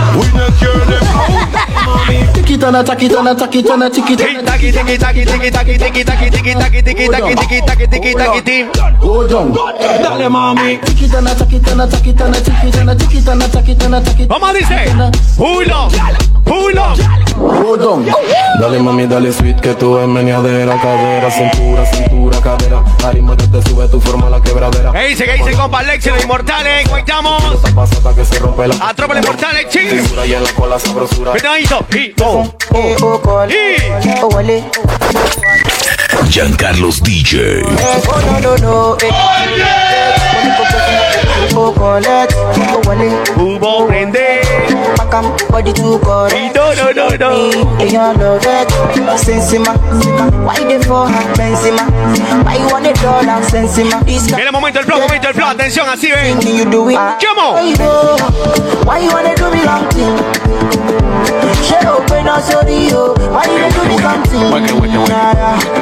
[2.51, 3.91] Chaquitana, chaquitana, chiquitana.
[4.59, 8.11] Tiki tiki tiki tiki tiki tiki tiki tiki tiki tiki tiki tiki tiki tiki tiki
[8.43, 8.67] tiki
[8.99, 9.53] Go down.
[10.03, 10.81] Dale mami.
[10.85, 14.29] Chiquitana, chaquitana, chaquitana, chiquitana, chiquitana, chaquitana, chaquitana.
[14.29, 14.93] Vamos dice.
[15.37, 15.63] Go
[17.77, 18.05] down.
[18.59, 22.83] Dale mami, dale sweet que tú es meneadera, cadera, cintura, cintura, cadera.
[23.07, 24.93] Ari, te sube tu forma la quebradera.
[24.93, 25.25] ¿Qué dice?
[25.25, 26.85] ¿Qué dice compa Alexi los inmortales?
[26.85, 27.43] ¿Cómo estamos?
[27.75, 29.89] Pasa hasta que se rompe la A tropa los inmortales, ching.
[30.27, 31.31] y en la cola sabrosura.
[31.31, 31.87] Cuidadito.
[31.95, 32.47] Y, Oh,
[33.03, 33.63] oh, kọ́lé
[34.25, 34.57] oh, wọlé.
[36.29, 37.63] Giancarlos DJ.
[45.51, 46.33] Body too good.
[46.55, 47.51] No, no, no, no.
[47.81, 48.69] And you love it.
[49.19, 49.75] Sensima.
[50.47, 51.35] Why they for her?
[51.35, 51.85] Benzema.
[52.45, 53.29] Why you want it all?
[53.29, 54.05] I'm Sensima.
[54.07, 55.49] This Viene el momento del flow, momento del flow.
[55.49, 56.39] Atención, así ven.
[56.39, 56.97] thing you do it.
[56.97, 57.55] ¿Cómo?
[57.55, 58.87] Why you?
[58.87, 60.17] Why you wanna do me long thing?
[61.65, 63.15] Shut up and I'll show you.
[63.31, 64.51] Why you wanna do me something?
[65.09, 65.80] Nah, yeah.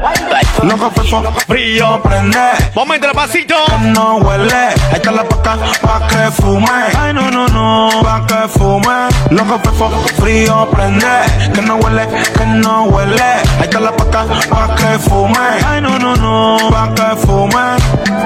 [0.00, 2.50] Why you Loco fefo, frío prende.
[2.74, 3.54] Momento de pasito.
[3.94, 6.68] No huele, está la paca pa' que fume.
[6.98, 9.08] Ay, no, no, no, pa' que fume.
[9.30, 9.90] Loco fefo,
[10.20, 11.06] frío prende.
[11.54, 13.42] Que no huele, que no huele.
[13.62, 15.38] Está la paca pa' que fume.
[15.66, 17.76] Ay, no, no, no, pa' que fume.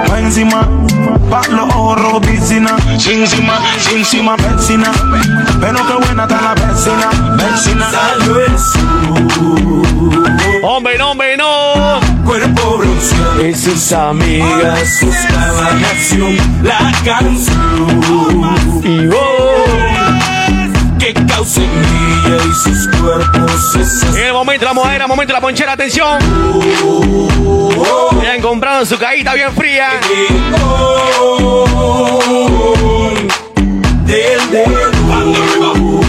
[0.07, 0.67] Pa' encima,
[1.29, 2.75] pa' los ojos piscina.
[2.97, 4.91] Sin encima, sin encima, vecina.
[5.61, 7.87] Pero qué buena está la vecina, vecina.
[10.65, 11.99] Hombre, no, hombre, no.
[12.23, 15.81] Cuerpo bronceado y sus amigas buscaban
[16.63, 23.75] La canción Y hoy Que causa envidia y sus cuerpos
[24.15, 26.17] En el momento de la modera, momento de la ponchera, atención.
[28.23, 29.99] Ya han comprado su cajita bien fría.
[34.05, 34.93] Del dedo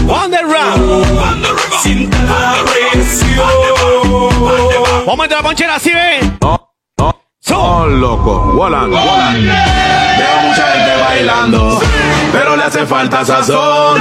[0.07, 1.43] On the round.
[1.81, 3.74] Sienta la presión
[5.25, 6.37] Momento de la ponchera, ¿sí ven?
[6.39, 9.43] Oh, loco, Wallan, Wallan.
[9.43, 11.81] Veo mucha gente bailando,
[12.31, 13.99] pero le hace falta sazón.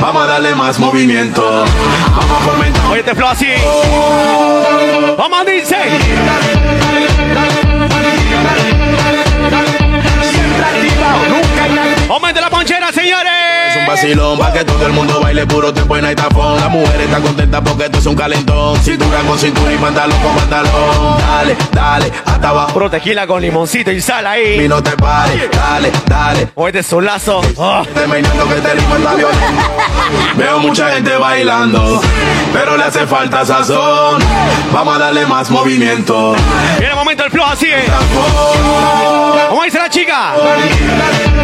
[0.00, 1.64] Vamos a darle más movimiento.
[2.10, 2.86] Vamos a fomentar.
[2.90, 3.46] Oye, te flow así.
[5.16, 5.76] Vamos, dice.
[12.34, 13.32] De la ponchera, señores.
[13.68, 16.58] Es un vacilón pa' que todo el mundo baile puro tiempo en Aitafón.
[16.58, 18.78] La mujer está contenta porque esto es un calentón.
[18.78, 21.18] Cintura con cintura y pantalón con pantalón.
[21.18, 22.72] Dale, dale, hasta abajo.
[22.72, 24.64] Puro tequila con limoncito y sal ahí.
[24.64, 26.48] Y no te pares, dale, dale.
[26.54, 27.42] Oye, este solazo.
[27.56, 27.82] Oh.
[27.84, 28.18] Te que
[28.56, 29.62] este ritmo está violento.
[30.36, 32.00] Veo mucha gente bailando,
[32.52, 34.22] pero le hace falta sazón.
[34.72, 36.34] Vamos a darle más movimiento.
[36.78, 37.68] Viene el momento del flow así.
[39.48, 40.34] Vamos a irse la chica.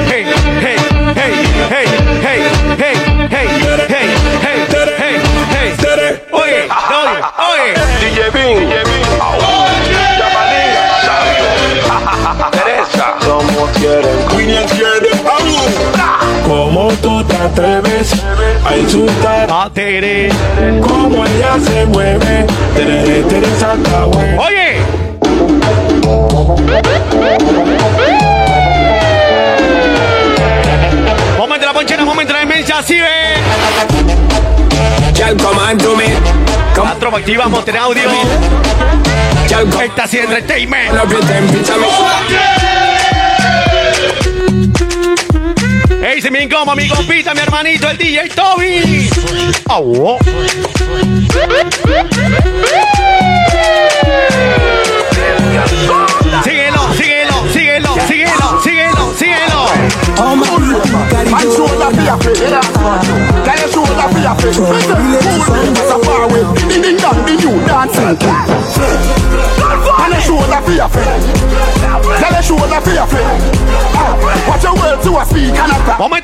[0.08, 0.26] Hey,
[0.60, 1.32] hey, hey,
[1.68, 1.86] hey,
[2.20, 2.40] hey,
[2.76, 2.94] hey,
[3.28, 3.46] hey,
[3.88, 4.06] hey,
[4.38, 4.58] hey,
[4.98, 6.12] hey, hey, hey.
[6.32, 7.74] Oye, oye, oye.
[8.00, 9.04] DJ Bin, DJ Bin.
[12.50, 13.06] Teresa.
[13.20, 14.20] Somos quieren.
[16.46, 18.12] ¿Cómo tú te atreves
[18.64, 20.30] a insultar a Tere?
[20.82, 22.46] ¿Cómo ella se mueve?
[22.74, 23.76] Tere, Teresa.
[24.38, 24.80] Oye.
[31.70, 33.34] La ponchera, momento de la inmensa, así ve.
[36.76, 38.10] La tropa activa, monten audio.
[39.84, 40.90] Esta sí entertainment.
[46.02, 49.10] Ey, se me incómodo, mi compita, mi hermanito, el DJ Toby.
[49.68, 50.18] Au.
[56.42, 56.69] Síguelo, síguelo,
[60.18, 61.66] All my people carry go
[63.44, 67.36] Carry show la fi a fe From village to Far away, the ding dong, you,
[67.36, 68.16] new dancing
[69.98, 70.20] And they
[75.16, 75.54] a speak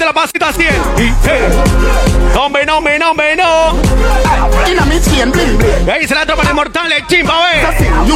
[0.05, 0.75] la pasita 100.
[0.99, 1.49] Y, hey.
[2.39, 3.73] Hombre, no, hombre, no, hombre, no.
[4.67, 4.85] In a.
[5.93, 7.67] Ahí se la tropa de mortales, chimba, ve.
[8.07, 8.13] We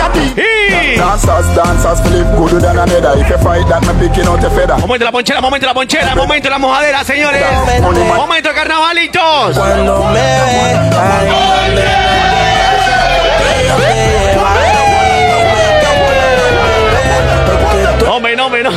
[0.00, 0.96] are the.
[0.96, 2.78] Dancers, dancers, flip, good than.
[3.18, 4.76] If you fight that, me picking out a feather.
[4.78, 7.42] Momento la ponchera, momento la ponchera, momento la mojadera, señores.
[8.16, 9.56] Momento carnavalitos.
[9.56, 12.31] Cuando me
[18.22, 18.70] Hombre, no, hombre, no.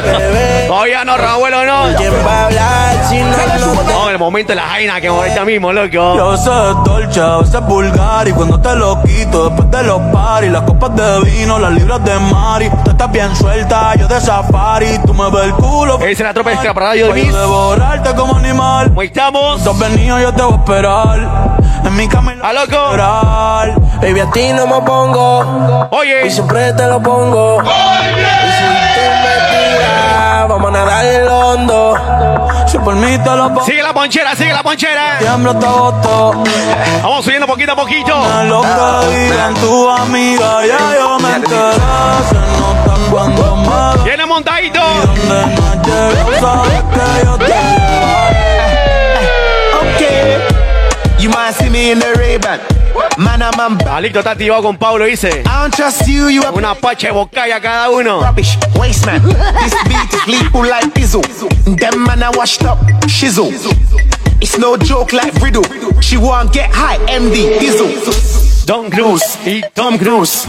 [0.68, 1.96] Todavía no, Rabuelo, no.
[1.98, 5.46] ¿Quién va a hablar si no lo No, el momento de la jaina que ahorita
[5.46, 5.88] mismo, loco.
[5.91, 10.52] Yo sé dolce, a veces vulgar y cuando te lo quito después de los paris,
[10.52, 14.98] las copas de vino, las libras de mari, tú estás bien suelta, yo de safari,
[15.06, 15.98] tú me ves el culo.
[15.98, 18.88] Esa es la tropa de escaparradio de devorarte como animal.
[18.88, 19.64] ¿Cómo estamos?
[19.64, 21.56] Tú has venido, yo te voy a esperar.
[21.84, 22.66] En mi cama y ¡A loco!
[22.66, 23.80] esperar.
[24.02, 25.88] Baby, a ti no me pongo.
[25.91, 26.26] Oye.
[26.26, 27.62] Y siempre te lo pongo.
[27.62, 28.85] Y
[32.86, 33.66] por mí te lo pongo.
[33.66, 35.18] Sigue la ponchera, sigue la ponchera.
[35.18, 36.44] Tiembla hasta agosto.
[37.02, 38.14] Vamos subiendo poquito a poquito.
[38.46, 41.74] Lo que tu amiga, ya yo me enteré.
[42.30, 44.04] Se nota cuando me.
[44.04, 44.80] Viene montadito.
[44.80, 48.76] Donde no has llegado, sabes que yo te llevaré.
[49.96, 50.38] Okay.
[51.18, 52.85] You might see me in the Ray-Ban.
[53.18, 55.30] Man, I'm a b- Alito está activado con Pablo, dice.
[55.46, 58.22] I don't trust you, you a Una de bocaya cada uno.
[58.22, 59.22] rubbish waste man.
[59.28, 61.24] this beat is lethal like Bizzle.
[61.78, 63.52] Them man I washed up, shizzle.
[64.41, 65.64] It's no joke like Riddle.
[66.02, 68.45] She won't get high, MD, Dizzle.
[68.66, 70.47] Tom Cruise y Tom Cruise.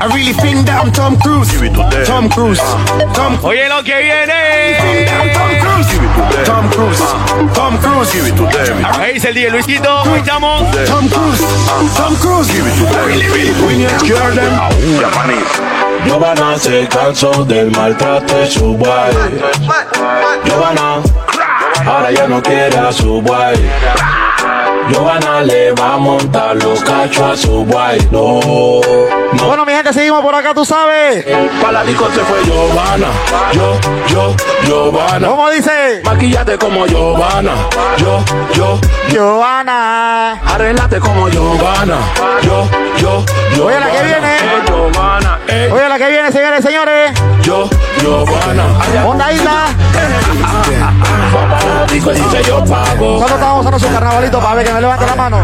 [0.00, 1.48] I really think that I'm Tom Cruise.
[2.06, 2.60] Tom Cruise.
[3.14, 5.06] Tom Oye lo que viene.
[5.32, 5.86] Tom Cruise.
[6.44, 6.98] Tom Cruise.
[7.54, 8.12] Tom Cruise.
[8.98, 10.02] Ahí dice el día Luisito.
[10.02, 11.44] Tom Cruise.
[11.96, 12.50] Tom Cruise.
[12.50, 14.58] I really, really think Jordan.
[16.04, 19.14] Giovanna se cansó del maltrato de su guay.
[20.44, 21.00] Giovanna,
[21.86, 23.54] ahora ya no quiere a su guay.
[24.90, 27.98] Giovanna le va a montar los cachos a su guay.
[28.10, 28.40] No,
[29.32, 29.46] no.
[29.46, 31.24] Bueno, mi gente, seguimos por acá, tú sabes.
[31.60, 33.06] Para la disco se fue Giovanna.
[33.52, 33.78] Yo,
[34.08, 34.34] yo,
[34.66, 35.28] Giovanna.
[35.28, 36.02] ¿Cómo dice?
[36.04, 37.52] Maquillate como Giovanna.
[37.98, 38.22] Yo,
[38.54, 38.78] yo,
[39.08, 40.32] Giovanna.
[40.46, 41.96] Arreglate como Giovanna.
[42.42, 42.68] Yo,
[42.98, 43.24] yo,
[43.56, 43.66] yo.
[43.66, 44.36] Oye, la que viene.
[44.66, 45.38] Giovanna.
[45.48, 47.12] eh, Oye, la que viene, señores señores.
[47.42, 47.68] Yo,
[48.00, 48.64] Giovanna.
[49.06, 49.66] Onda Isla.
[51.32, 53.18] Vamos a la disco dice yo pago.
[53.18, 55.38] ¿Cuánto están gozando su carnavalito para ver que me levante la mano?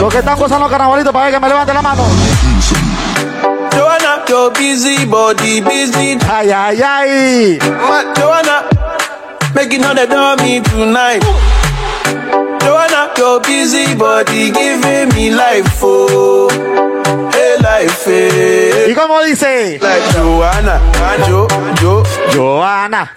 [0.00, 2.04] Los que están gozando carnavalito para ver que me levante la mano.
[3.72, 6.18] Joanna, your busy body busy.
[6.30, 7.58] Ay, ay, ay.
[8.14, 8.64] Joanna,
[9.54, 11.22] making all the dummy tonight.
[12.60, 16.48] Joanna, your busy body giving me life, oh,
[17.58, 18.86] life.
[18.90, 19.78] ¿Y cómo dice?
[19.80, 20.80] Like Joanna,
[21.28, 21.46] Jo,
[21.80, 22.02] Jo,
[22.34, 23.12] Joana.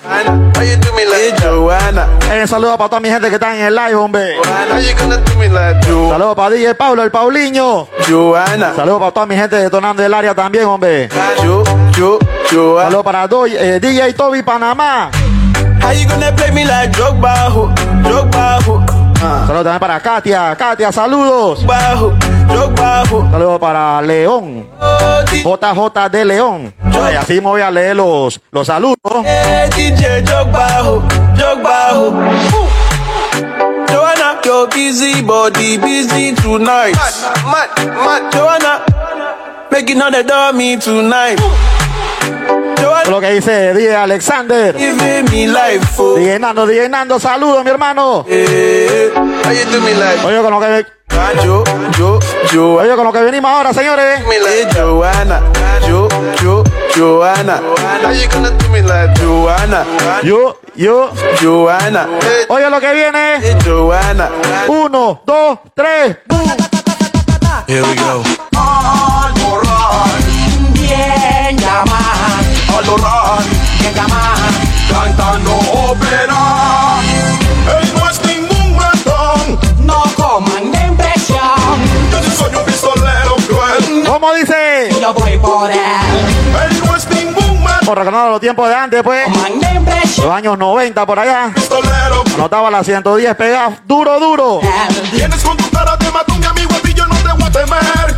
[0.56, 2.08] How you do me like Joanna?
[2.32, 4.36] Eh, saludos para toda mi gente que está en el live, hombre.
[4.38, 7.88] How you gonna do me like Jo, Saludos para DJ Paulo, el Pauliño.
[8.10, 8.74] Joanna?
[8.76, 11.10] Saludos para toda mi gente detonando el área también, hombre.
[11.44, 11.64] Jo,
[11.98, 12.20] Jo,
[12.52, 12.84] Joanna.
[12.86, 15.10] Saludos para Doy- eh, DJ Toby Panamá.
[15.82, 17.70] How you gonna play me like Drogba, ho,
[18.04, 18.84] Drogba, ho?
[19.20, 20.56] Saludos también para Katia.
[20.56, 21.66] Katia, saludos.
[21.66, 22.14] Bajo,
[22.48, 23.32] Drogba, ho.
[23.32, 24.68] Saludos para León.
[25.32, 26.74] JJ de León.
[27.12, 28.98] Y así me voy a leer los, los saludos.
[29.24, 31.02] Hey, DJ Drogba, ho,
[31.36, 32.14] Drogba, ho.
[33.92, 36.96] Joanna, your busy body busy tonight.
[36.96, 38.32] Mad, mad, mad.
[38.32, 38.82] Joanna,
[39.72, 41.40] making all the dummy tonight.
[41.40, 42.57] Joanna,
[43.10, 44.76] Lo que dice DJ Alexander.
[44.76, 46.16] life, oh.
[46.18, 48.26] DJ Nando, DJ Nando, saludos, mi hermano.
[48.28, 50.26] Like?
[50.26, 50.86] Oye, con lo que,
[51.44, 51.64] Jo,
[51.98, 52.20] Jo,
[52.54, 52.74] Jo.
[52.76, 54.22] oye, con lo que venimos ahora, señores.
[54.28, 55.42] me like Joanna,
[55.88, 56.08] Jo,
[56.44, 56.64] Jo,
[56.96, 57.62] Joanna.
[58.04, 59.86] How you gonna do me like Joanna?
[60.24, 61.10] Yo, yo.
[61.42, 62.08] Joanna,
[62.50, 63.38] Oye, lo que viene.
[63.42, 64.30] hey, Joanna.
[64.68, 66.18] Uno, dos, tres.
[67.68, 68.24] Here we go.
[70.74, 72.27] Bien llamada,
[72.82, 74.36] bien llamada.
[74.90, 77.00] Cantando ópera.
[77.82, 79.60] Él no es ningún ratón.
[79.84, 81.40] No coman de impresión,
[82.12, 84.04] Yo sí soy un pistolero cruel.
[84.06, 84.90] ¿Cómo dice?
[85.02, 85.78] yo voy por él.
[85.78, 87.86] Él no es ningún matón.
[87.86, 89.24] Por recordando los tiempos de antes, pues.
[89.26, 91.52] Coman de impresión, Los años 90 por allá.
[91.54, 92.24] Pistolero.
[92.36, 93.78] Anotaba la 110 pegada.
[93.86, 94.62] Duro, duro.
[95.12, 98.18] Vienes con tu cara de matón, mi amigo, y yo no te voy a temer.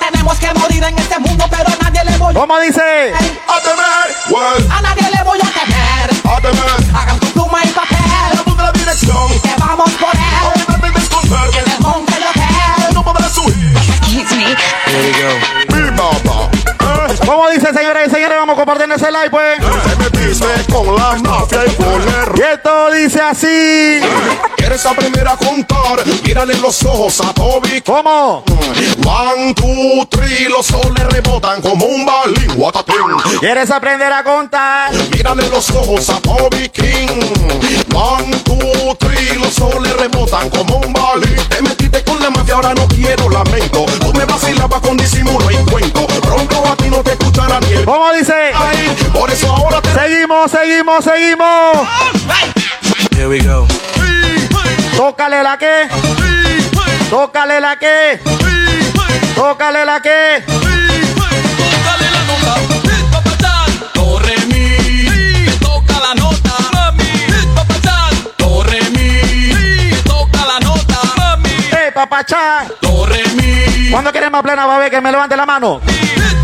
[0.00, 3.12] Tenemos que morir en este mundo, pero a nadie le voy ¿Cómo dice?
[3.12, 4.06] A temer.
[4.30, 6.10] Well, a nadie le voy a temer.
[6.36, 6.96] a temer.
[6.96, 9.28] Hagan tu pluma y papel, Apunta la dirección.
[9.42, 10.20] que vamos por él.
[10.82, 10.88] Me.
[11.58, 12.94] En el monte de hotel.
[12.94, 13.78] No podrás huir.
[14.10, 15.59] Here we go.
[17.30, 18.38] ¿Cómo dice, señores y señores?
[18.38, 19.60] Vamos compartiendo ese like, pues.
[20.00, 24.00] Metiste con la mafia y con el Y esto dice así.
[24.56, 26.04] ¿Quieres aprender a contar?
[26.24, 27.82] Mírale los ojos a Toby.
[27.82, 28.42] ¿Cómo?
[29.06, 32.52] One, two, three, los soles rebotan como un balín.
[32.56, 32.96] Guatatín.
[33.38, 34.92] ¿Quieres aprender a contar?
[35.12, 37.06] Mírale los ojos a Bobby King.
[37.94, 41.36] One, two, three, los soles rebotan como un balín.
[41.48, 43.86] Te metiste con la mafia, ahora no quiero lamento.
[44.00, 46.09] Tú me vacilabas con disimulo y cuento.
[47.84, 48.52] ¿Cómo dice?
[49.12, 51.88] Por eso ahora te Seguimos, seguimos, seguimos.
[53.12, 53.66] Here we go.
[54.96, 55.88] Tócale la que.
[57.10, 58.20] Tócale la que.
[59.34, 60.42] Tócale la que.
[60.46, 62.54] Tócale la nota,
[63.10, 63.70] pa' pasar.
[63.94, 64.76] Do, re, mi.
[65.08, 67.10] Me toca la nota, mami.
[67.54, 68.12] Pa' pasar.
[68.38, 69.22] Do, re, mi.
[69.52, 71.50] Me toca la nota, mami.
[71.50, 72.66] Eh, papachá.
[72.80, 73.90] Do, re, mi.
[73.90, 74.90] ¿Cuándo quieres más plena, baby?
[74.90, 75.80] Que me levante la mano.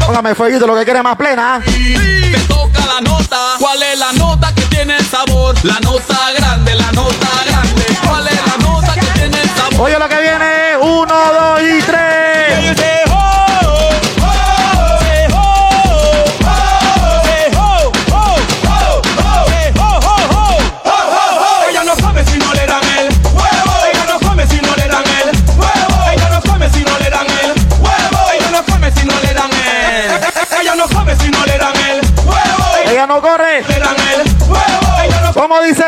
[0.07, 1.61] Póngame fueguito, lo que quiere más plena.
[1.67, 3.57] Me toca la nota.
[3.59, 5.57] ¿Cuál es la nota que tiene sabor?
[5.65, 7.85] La nota grande, la nota grande.
[8.07, 9.81] ¿Cuál es la nota que tiene sabor?
[9.81, 10.77] Oye, lo que viene.
[10.81, 12.26] Uno, dos y tres.
[35.49, 35.85] ¿Cómo dice?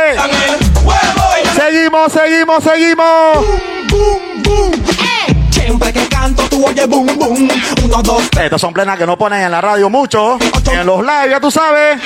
[1.56, 3.44] Seguimos, seguimos, seguimos.
[3.92, 7.48] Eh, che, Siempre que canto tú oyes boom boom.
[7.84, 10.38] Uno, dos, Estas son plenas que no ponen en la radio mucho.
[10.70, 11.98] En los live, ya tú sabes.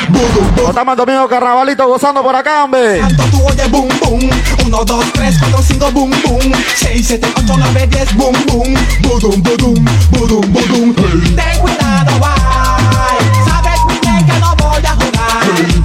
[0.57, 3.01] No estamos el domingo carnavalito gozando por acá, hombre.
[3.01, 4.31] canto tú oyes boom boom.
[4.65, 6.53] Uno, dos, tres, cuatro, cinco, boom boom.
[6.75, 8.75] Seis, siete, ocho, nueve, diez, boom boom.
[9.03, 10.95] Budum, budum, budum, budum.
[11.37, 13.19] Ten cuidado, guay.
[13.47, 15.82] Sabes muy bien que no voy a jugar.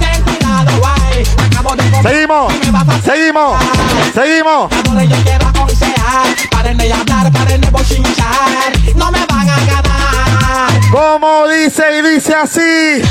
[2.02, 2.52] Seguimos,
[3.04, 3.58] seguimos,
[4.14, 4.70] seguimos.
[6.50, 8.72] Paren de hablar, paren de bochinchar.
[8.94, 10.80] No me van a ganar.
[10.90, 13.02] Como dice y dice así.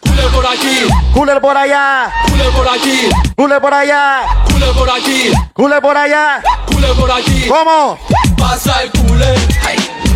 [0.00, 0.78] Cule por aquí,
[1.14, 6.42] Cooler por allá, cule por aquí, cooler por allá, cule por aquí, cooler por allá.
[6.66, 7.46] cule por aquí.
[7.48, 7.98] ¿Cómo?
[8.36, 9.34] Pasa el cule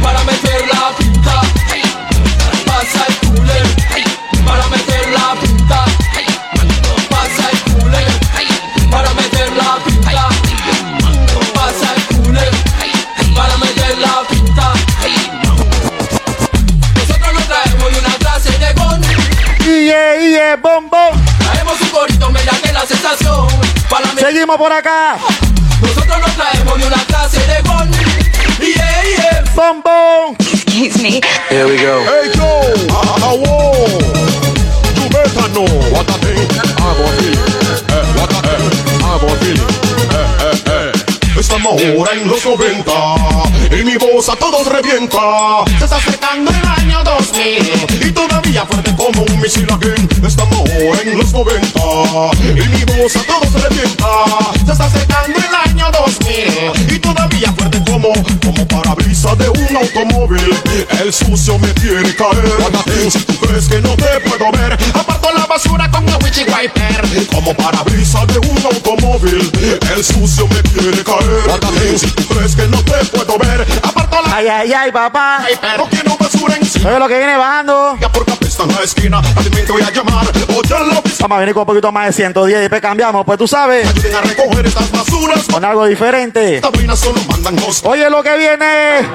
[0.03, 1.41] para meter la pinta.
[2.67, 3.63] Pasa el cule
[4.47, 4.82] para meter
[19.83, 20.57] Iye.
[20.59, 23.49] Traemos un corito, que la sensación.
[24.17, 25.17] Seguimos por acá.
[25.81, 27.91] Nosotros no traemos de una clase de con.
[28.61, 29.45] Yeah, yeah.
[29.57, 30.37] Bombón.
[30.39, 31.21] Excuse me.
[31.51, 32.01] Here we go.
[32.05, 33.89] Hey Joe, ah, ah, whoa.
[35.03, 36.53] You better know what I think.
[36.79, 37.39] I'm a feeling.
[37.89, 38.83] Eh, what I think.
[39.03, 39.62] I'm
[41.71, 42.93] ahora en los 90
[43.79, 45.19] y mi voz a todos revienta.
[45.79, 50.09] Se está acercando el año 2000 y todavía fuerte como un misil again.
[50.27, 51.81] Estamos ahora en los 90
[52.43, 54.07] y mi voz a todos revienta.
[54.65, 58.13] Se está acercando el año 2000 y todavía fuerte como
[58.45, 60.55] como parabrisas de un automóvil.
[61.01, 63.11] El sucio me tiene caer.
[63.11, 65.22] Si tú crees que no te puedo ver, aparto la
[65.53, 67.27] basura con el witchy wiper.
[67.35, 69.51] Como parabrisas de un automóvil,
[69.95, 71.99] el sucio me quiere caer.
[71.99, 75.45] Si tú crees que no te puedo ver, aparto la Ay, ay, ay, papá.
[75.91, 76.89] que no basura encima.
[76.89, 77.99] Oye lo que viene bajando.
[78.01, 80.27] Ya porque apesta en la esquina, alimento voy a llamar.
[80.57, 81.03] O ya lo.
[81.21, 83.87] Vamos a venir con un poquito más de 110 y después cambiamos, pues tú sabes.
[83.89, 85.45] Ayuden a recoger estas basuras.
[85.53, 86.63] Con algo diferente.
[86.97, 87.57] Solo mandan.
[87.85, 89.07] Oye lo que viene.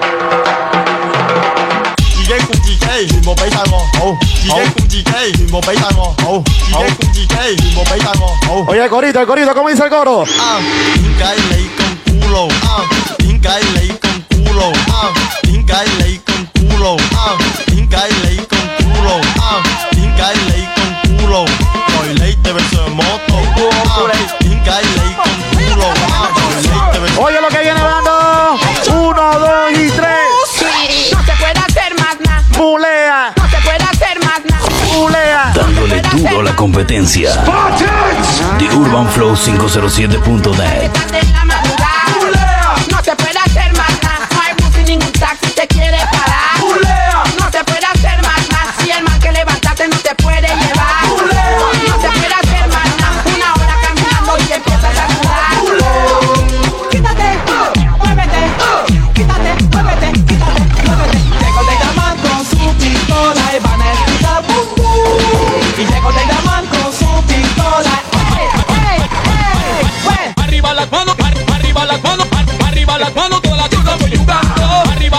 [2.26, 5.76] DJ cùng DJ thì một bảy tay ngon hậu DJ cùng DJ thì một bảy
[5.76, 9.20] tay ngon hậu DJ cùng DJ thì một bảy tay ngon hậu Oye el corito,
[9.20, 10.24] el corito, ¿cómo dice el coro?
[10.38, 10.60] 啊
[10.94, 12.84] 点解你咁古老啊
[13.18, 20.80] 点解你咁古老啊点解你咁古老啊点解你咁古老啊点解你咁
[21.18, 21.46] 古老来
[22.14, 23.38] 你 debe ser moto
[23.70, 24.70] 啊点解
[36.57, 37.43] Competencia.
[38.57, 41.76] The Urban Flow 507.net.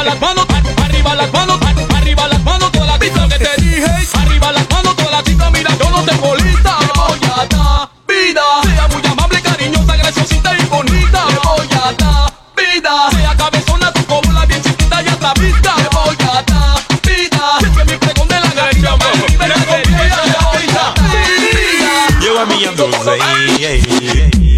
[0.08, 3.62] las manos, ar- arriba las manos, ar- arriba las manos, todas las chicas que te
[3.62, 3.86] dije.
[4.14, 6.78] Arriba las manos, todas las chicas, mira, yo no tengo lista.
[6.80, 8.42] Te voy a dar vida.
[8.64, 11.26] Sea muy amable, cariñosa, graciosita y bonita.
[11.28, 13.10] Te voy a dar vida.
[13.10, 15.74] Sea cabezona, tu cóbula bien chiquita y hasta vista.
[15.76, 17.44] Te voy a dar vida.
[17.60, 20.22] Que mi pregón de la gracia, me libera con vida.
[20.24, 21.20] Te voy a dar
[21.52, 22.20] vida.
[22.20, 22.64] Lleva mi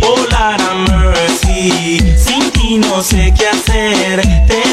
[0.03, 1.99] Oh, have mercy.
[2.17, 4.23] Sin ti no sé qué hacer.
[4.47, 4.70] Te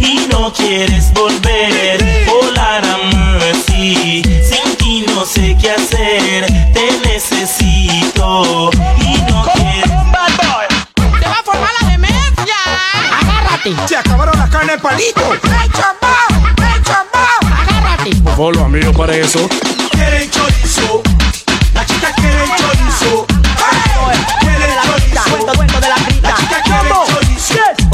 [0.00, 2.02] y no quieres volver.
[2.26, 4.22] Lord have mercy.
[4.42, 6.46] Sin ti no sé qué hacer.
[6.72, 8.70] Te necesito
[9.00, 9.90] y no quieres.
[11.20, 12.56] ¡Te va a formar la demencia!
[13.20, 13.74] ¡Agárrate!
[13.86, 15.34] Se acabaron las carnes palito.
[15.34, 16.54] ¡Ey, chambón!
[16.58, 17.52] ¡Ey, chambón!
[17.52, 18.16] ¡Agárrate!
[18.16, 19.48] Por favor, los amigos para eso.
[19.92, 21.02] Quieren chorizo.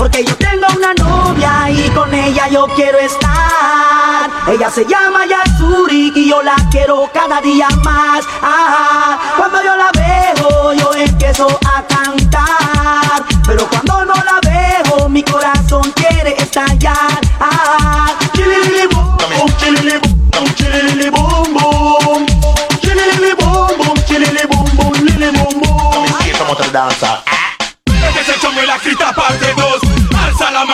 [0.05, 4.29] Porque yo tengo una novia y con ella yo quiero estar.
[4.49, 8.23] Ella se llama Yasuri y yo la quiero cada día más.
[9.39, 13.25] Cuando yo la veo yo empiezo a cantar.
[13.47, 17.19] Pero cuando no la veo mi corazón quiere estallar.
[17.41, 18.15] Ah.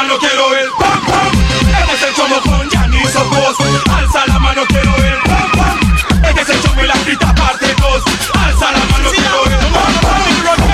[0.03, 1.33] mano, quiero el pam pam.
[1.81, 3.93] Este es el chomo con Yanis o.
[3.93, 5.79] Alza la mano, quiero el pam pam.
[6.25, 8.03] Este es el chomo y la grita parte dos.
[8.35, 10.23] Alza la mano, quiero el pam pam.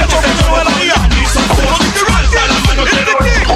[0.00, 0.66] Este es el chomo con
[2.16, 3.46] Alza la mano, quiero el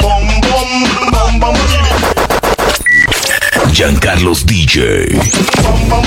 [0.00, 0.70] bom bom
[1.10, 1.56] bom bom.
[3.72, 5.18] Giancarlos DJ.
[5.62, 6.04] Bom bom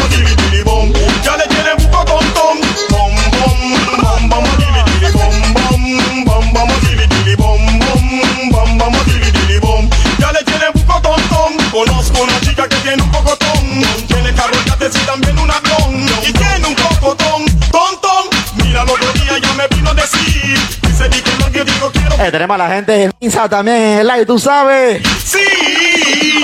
[22.32, 25.02] tenemos a la gente en Insta también en el live, tú sabes.
[25.24, 25.40] Sí.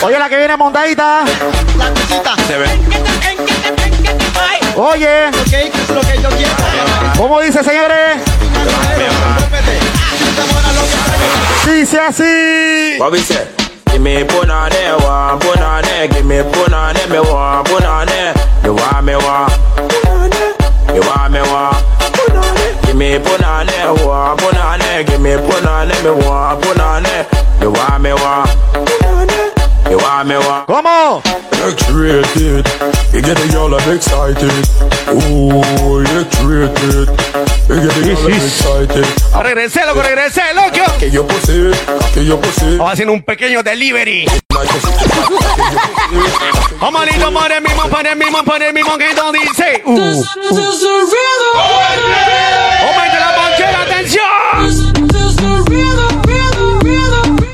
[0.03, 1.25] Oye, la que viene montadita.
[1.79, 2.35] La cosita.
[2.49, 2.67] Se ve.
[4.77, 5.29] Oye.
[5.29, 6.53] Ok, ¿qué es lo que yo quiero?
[7.17, 8.30] ¿Cómo dice, señores?
[11.71, 12.99] Dice así.
[12.99, 13.47] What we say?
[13.93, 18.35] Give me punane, one punane, give me punane, me one punane.
[18.65, 19.49] You want me one?
[20.93, 21.73] You want me one?
[22.85, 27.63] Give me punane, one punane, give me punane, me one punane.
[27.63, 29.00] You want me one?
[29.91, 30.67] You want me one?
[30.67, 31.21] ¿Cómo?
[31.51, 32.65] X-rated,
[33.13, 34.53] you get the y'all excited.
[35.11, 37.11] Ooh, X-rated,
[37.67, 39.05] you get the y'all excited.
[39.43, 40.97] Regresé, loco, regresé, loco.
[41.01, 41.73] Que yo posee,
[42.15, 42.77] que yo posee.
[42.77, 44.27] Vamos haciendo un pequeño delivery.
[46.81, 47.83] Vamos el mismo, el mismo,
[48.61, 49.83] el mismo que no dice.
[49.87, 50.25] Uh, uh.
[52.87, 54.25] Aumente la ponchera, atención.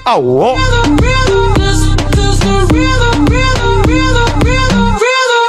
[0.04, 0.56] Ah, oh.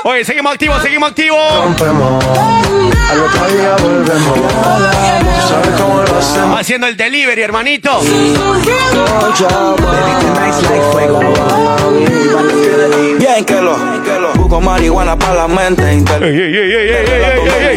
[0.10, 1.38] Oye, seguimos activos, seguimos activos.
[1.38, 4.40] Al otro día volvemos.
[5.50, 6.62] ¿Sabes cómo lo hacemos?
[6.62, 8.00] Haciendo el delivery, hermanito.
[13.20, 16.06] Bien que lo, busco marihuana para la mente.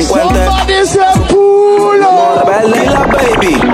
[0.01, 2.45] Somebody say pulo.
[2.47, 3.69] Rebelde y la baby.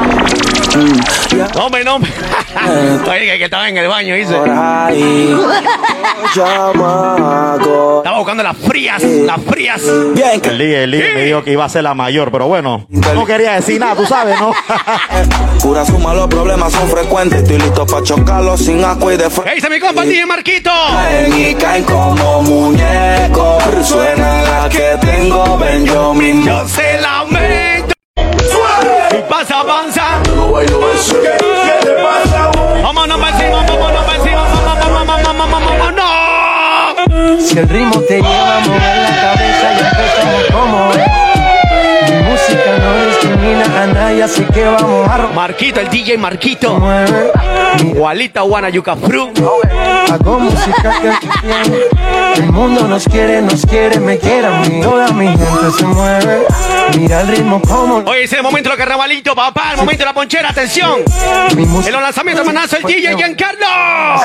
[1.36, 1.96] No, hombre, no.
[3.10, 4.36] Oye, que, que estaba en el baño, dice.
[7.98, 9.82] Estaba buscando las frías, las frías.
[10.14, 12.46] Bien que El DJ, el DJ me dijo que iba a ser la mayor, pero
[12.46, 14.52] bueno, no quería decir nada, tú sabes, ¿no?
[15.62, 17.42] Pura suma, los problemas son frecuentes.
[17.42, 19.50] Estoy listo para chocarlos sin asco y de frente.
[19.50, 20.70] ¿Qué dice mi compa DJ Marquito?
[21.36, 23.62] y caen como muñecos.
[23.82, 26.46] Suena la que tengo, ven yo mismo.
[26.46, 27.75] Yo se lamento.
[28.16, 30.22] Y pasa, avanza.
[32.82, 34.42] Vámonos para encima, vámonos para encima,
[35.48, 36.16] vámonos.
[37.42, 41.05] Si el ritmo te lleva a mover la cabeza y empezamos como Mi
[44.26, 46.78] así que vamos a Marquito, el DJ Marquito.
[46.78, 47.30] mueve.
[47.94, 49.32] Walita Wana Yuca Fru.
[50.10, 51.82] Hago música que tiene.
[52.36, 54.80] El mundo nos quiere, nos quiere, me quiere a mí.
[54.80, 56.46] Toda mi gente se mueve.
[56.96, 59.72] Mira el ritmo como Oye, ese es el momento de los carnavalitos, papá.
[59.72, 61.02] El momento de la ponchera, atención.
[61.56, 63.66] En los lanzamientos, manazo, el DJ Giancarlo.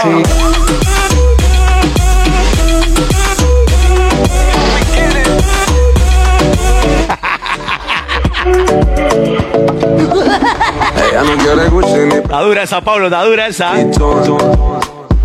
[0.02, 0.24] Sí.
[11.10, 13.74] Ella no quiere Gucci ni Está dura esa, Pablo, está dura esa.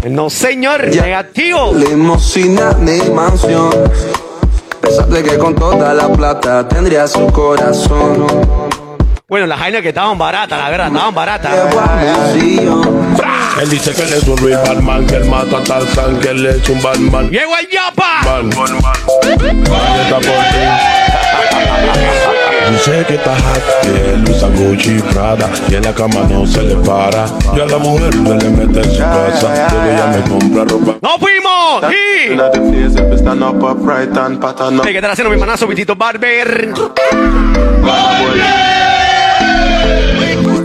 [0.09, 1.73] No, señor, negativo.
[1.75, 3.71] Limosina ni mansión.
[4.81, 8.27] Pensaste que con toda la plata tendría su corazón.
[9.29, 11.53] Bueno, las jainas que estaban baratas, la verdad, estaban baratas.
[13.61, 16.47] Él dice que él es un real Batman, que él mata a Tarzan, que él
[16.47, 17.29] es un Batman.
[17.31, 18.21] Llegó el Yapa.
[18.25, 18.79] Batman.
[20.03, 20.29] Está por ti.
[22.71, 26.62] Dice que está hot, que él usa Gucci Prada y en la cama no se
[26.62, 27.27] le para.
[27.57, 30.97] Y a la mujer no le mete en su casa, pero ella me compra ropa.
[31.01, 31.85] ¡No fuimos!
[31.93, 32.35] ¡Y!
[34.83, 36.73] Que estar haciendo mi manazo, Vitito Barber.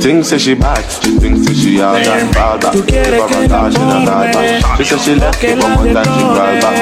[0.02, 2.72] Thinks that she bad, she that she all that bad.
[2.74, 4.32] Tú quieres que me enamore,
[4.78, 6.06] She said she left time she back.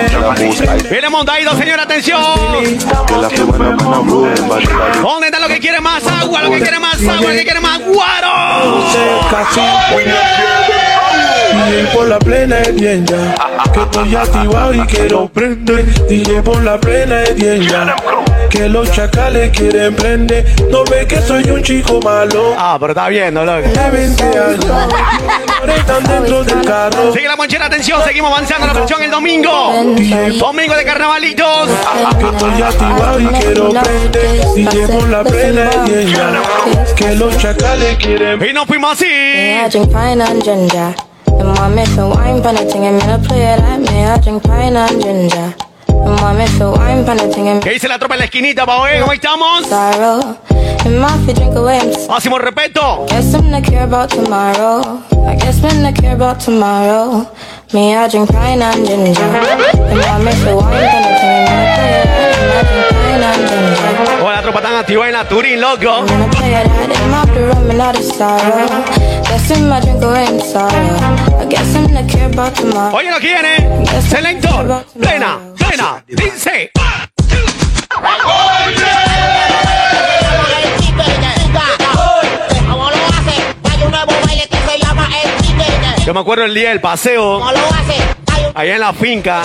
[0.09, 2.23] Tell her most I Viene montadito, atención.
[5.03, 6.43] ¿Dónde está lo que quiere más agua?
[6.43, 8.85] Lo que quiere más agua, lo que quiere más guaro.
[11.93, 13.35] Por la plena es bien ya.
[13.73, 16.07] Que estoy activado y quiero prender.
[16.07, 17.95] DJ por la plena es bien ya.
[18.49, 20.45] Que los chacales quieren prender.
[20.69, 22.55] No ve que soy un chico malo.
[22.57, 23.05] Ah, pero está
[23.89, 24.65] 20 años.
[25.59, 27.13] Ahora están dentro del carro.
[27.13, 29.71] Sigue la monchera, atención, seguimos avanzando la versión el domingo.
[30.39, 31.69] Domingo de carnavalitos.
[32.17, 34.45] Que estoy activado y quiero prender.
[34.55, 36.41] DJ por la plena bien ya.
[36.95, 39.05] Que los chacales quieren Y nos fuimos así.
[47.61, 49.63] ¿Qué dice la tropa en la esquinita, pa' ver cómo estamos?
[52.07, 53.05] Máximo respeto.
[57.73, 59.21] Me, I drink pine and ginger.
[59.21, 62.49] And mommy feel wine pan thing and me no play it like me.
[62.49, 64.23] I drink pine and ginger.
[64.23, 66.05] Oh, la tropa tan activa en la Turín, loco.
[66.31, 68.83] Play it and sorrow.
[69.81, 70.39] Drink away.
[70.39, 71.28] Sorrow.
[72.93, 73.85] Oye, lo viene.
[74.07, 74.85] Selector.
[74.99, 76.03] Plena, plena.
[76.07, 76.71] Dice.
[82.69, 83.35] ¿Cómo lo hace?
[83.71, 86.05] Hay un nuevo baile que se llama el chicken.
[86.05, 87.39] Yo me acuerdo el día del paseo.
[87.39, 87.95] ¿Cómo lo hace?
[88.33, 89.41] Hay un, Allá en la finca.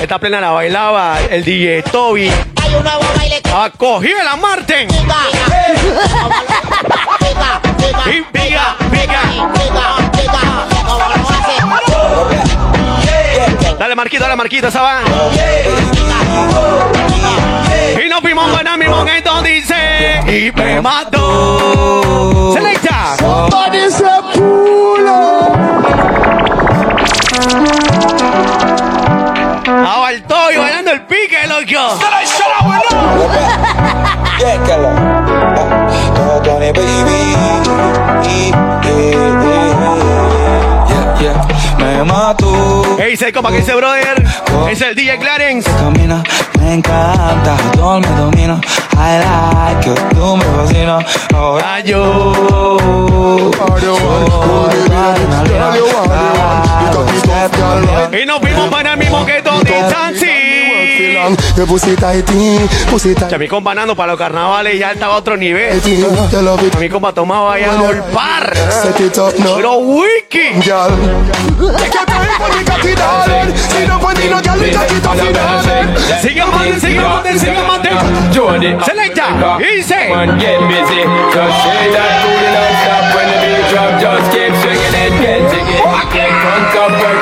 [0.00, 2.30] Esta plena la bailaba el DJ Toby.
[2.62, 4.88] Hay un nuevo baile que Acogió la Marten.
[7.76, 8.02] pica.
[8.04, 9.22] Pica, pica, Y pica, pica.
[9.52, 10.42] pica, pica.
[10.86, 11.54] ¿Cómo lo hace?
[13.78, 15.00] Dale marquito, dale marquito, esa va.
[18.04, 20.20] Y nos fuimos para mi momento, dice.
[20.26, 22.52] Y me mató.
[22.54, 23.16] Selecta.
[23.18, 25.56] Somebody say pull up.
[29.58, 30.22] Estaba el
[36.46, 39.16] Toby bailando el pique,
[39.80, 40.16] loco.
[41.78, 42.96] Me mato.
[43.00, 44.24] Ey, se como que dice, brother.
[44.70, 45.68] Es el DJ Clarence.
[45.68, 46.22] Camina,
[46.60, 48.60] me encanta, todo me domina.
[48.92, 51.04] I like you, tú me fascinas.
[51.34, 52.32] Ahora yo.
[58.12, 60.75] Y nos fuimos para el mismo que Tony Sansi.
[63.28, 65.80] Ya mi compa Nando para los carnavales ya estaba a otro nivel.
[66.78, 68.56] Mi compa tomaba ya el par.
[68.70, 69.56] Set it up now.
[69.56, 70.62] Pero wiki.
[76.22, 77.90] Sigue mate, sigue mate, sigue mate.
[78.34, 78.76] Jody.
[78.84, 79.58] Selecta.
[79.58, 80.08] Y dice.
[80.08, 81.02] Man, get busy.
[81.32, 83.90] Just say that booty non-stop when the beat drop.
[84.00, 85.76] Just keep swinging it, get jiggy.
[86.12, 87.15] Get front up,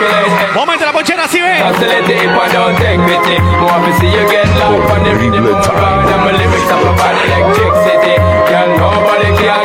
[0.95, 1.15] percolate.
[1.15, 1.63] Momento la ponchera, así ve.
[1.63, 3.41] Hustle it deep and don't take pity.
[3.59, 6.07] More to see you get loud on the rhythm of God.
[6.07, 8.17] And my lyrics up about electricity.
[8.47, 9.64] Can nobody can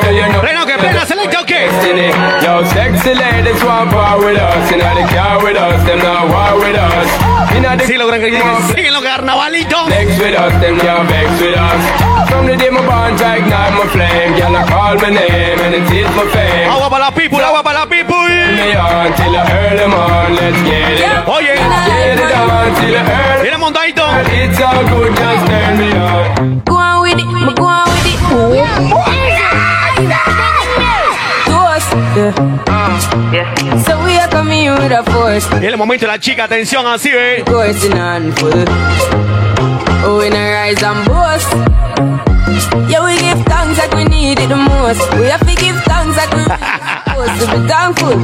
[1.90, 1.96] ok.
[1.96, 2.12] Destiny.
[2.44, 4.72] Yo, sexy ladies want war with us.
[4.72, 7.10] In the car with us, them not war with us.
[7.56, 8.32] In Sí, lo gran que
[8.76, 9.90] siguen los carnavalitos.
[9.90, 12.30] Vex with us, them can't vex with us.
[12.30, 15.76] From the day my born to ignite my flame, girl I call my name and
[15.76, 16.70] it is my fame.
[16.70, 18.16] Agua para la people, agua para la people.
[18.16, 21.28] Me on till I early morn, let's get it up.
[21.28, 21.58] Oye.
[21.58, 23.42] Get it on till I early.
[23.42, 24.04] Viene montadito.
[24.32, 26.62] It's all good, just turn me on.
[26.66, 28.20] Go on with it, go on with it.
[28.30, 29.19] Toast.
[32.20, 33.84] Yeah.
[33.84, 35.48] So we are coming with a force.
[35.62, 37.44] Y el momento la chica, atención, así ve.
[37.46, 38.52] Coursing on full.
[40.04, 41.48] Oh, we no rise and boast.
[42.90, 45.02] Yeah, we give thanks like we need it the most.
[45.18, 46.44] We have to give thanks like we
[47.08, 48.18] supposed to be thankful.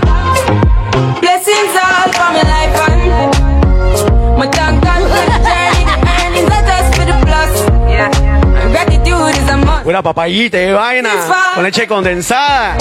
[1.22, 5.84] Blessings all for my life and my thank God for the journey.
[5.88, 7.75] The earnings are just for the plus.
[7.96, 8.62] Yeah.
[8.62, 9.86] And gratitude is a must.
[9.86, 11.12] Una papayita y vaina.
[11.56, 12.76] Con leche condensada.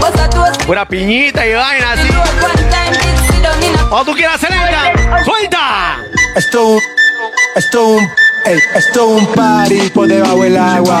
[0.00, 0.68] Bust a toast.
[0.68, 2.08] Una piñita y vaina así.
[3.90, 5.22] O tú quieras selecta.
[5.24, 5.98] ¡Suelta!
[6.34, 6.78] Esto,
[7.54, 7.98] esto,
[8.46, 11.00] ey, esto un party por debajo del agua.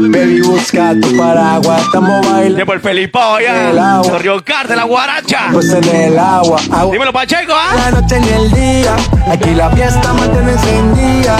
[0.00, 1.82] Baby, busca tu paraguas.
[1.82, 3.44] Estamos bailando De por Felipao El
[3.76, 3.94] ya.
[3.98, 4.18] agua.
[4.18, 5.48] Río Carte, la guaracha.
[5.52, 6.58] pues en el agua.
[6.72, 6.92] agua.
[6.92, 7.74] Dímelo, Pacheco, ¿ah?
[7.76, 8.96] La noche ni el día,
[9.30, 11.36] aquí la fiesta mantiene encendida.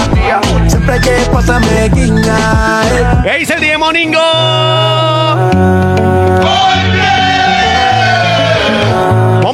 [0.69, 2.83] Siempre que pasarme guiña.
[2.85, 3.05] eh.
[3.25, 3.79] ¿Qué dice el DJ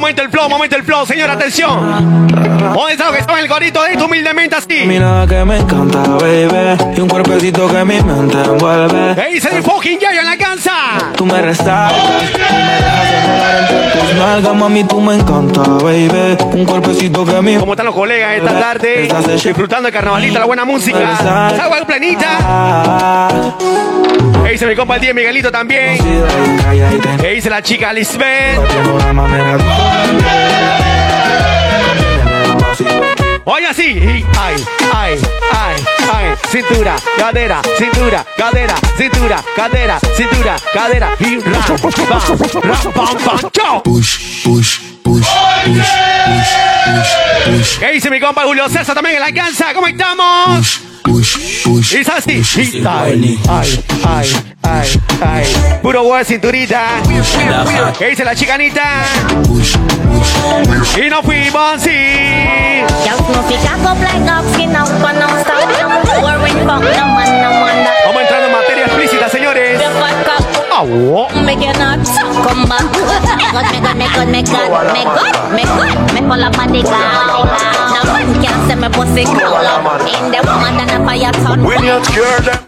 [0.07, 0.87] Momento el flow, momento el flow.
[0.87, 2.29] Flow, señor, atención.
[2.29, 4.85] ¿Dónde está lo que estaba en el gorito de humildemente así?
[4.85, 6.95] Mira que me encanta, baby.
[6.95, 9.15] Y un cuerpecito que mi mente envuelve.
[9.15, 10.71] ¿Qué dice el fucking yayo en la cansa?
[11.13, 13.11] Tú me restas, tú me dejas
[13.59, 16.37] entre tus nalgas, mami, tú me encanta, baby.
[16.53, 19.09] Un cuerpecito que mi ¿Cómo están los colegas esta tarde?
[19.43, 21.17] Disfrutando el carnavalito, la buena música.
[21.61, 23.27] Agua planita.
[24.45, 25.97] ¿Qué dice mi compa el tío Miguelito también?
[27.19, 28.57] ¿Qué dice la chica Lisbeth?
[33.49, 33.83] Oye así,
[34.37, 35.19] ay, ay,
[35.53, 35.75] ay,
[36.13, 41.91] ay, cintura, cadera, cintura, cadera, cintura, cadera, cintura, cadera, y ram, pam,
[42.61, 43.83] ram, pam, pam, chao.
[43.83, 45.77] Push, push, push, push,
[46.25, 46.51] push,
[46.85, 47.11] push,
[47.45, 47.79] push.
[47.79, 49.73] ¿Qué dice mi compa Julio César también en la alcanza?
[49.73, 50.57] ¿Cómo estamos?
[50.57, 51.93] Push, push.
[51.93, 54.29] Y es así, y ay, ay, ay,
[54.63, 56.85] ay, ay, puro huevo de cinturita.
[57.97, 58.83] ¿Qué dice la chicanita?
[60.97, 61.89] Y nos fuimos así.
[68.05, 69.79] Vamos entrando en materia explícita, señores.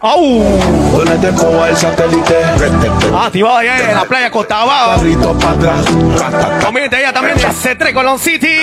[0.00, 0.42] Au.
[0.92, 2.34] Ponete el satélite.
[3.24, 4.96] Activado ya en la playa Costa Abajo.
[4.96, 5.84] Carrito para atrás.
[6.64, 8.56] Comiente ella también de C3 Colón City.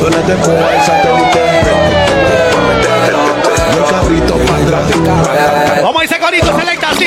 [0.00, 2.55] Ponete el satélite.
[3.76, 5.82] El carrito para.
[5.82, 7.06] Vamos a ese corito selecta así.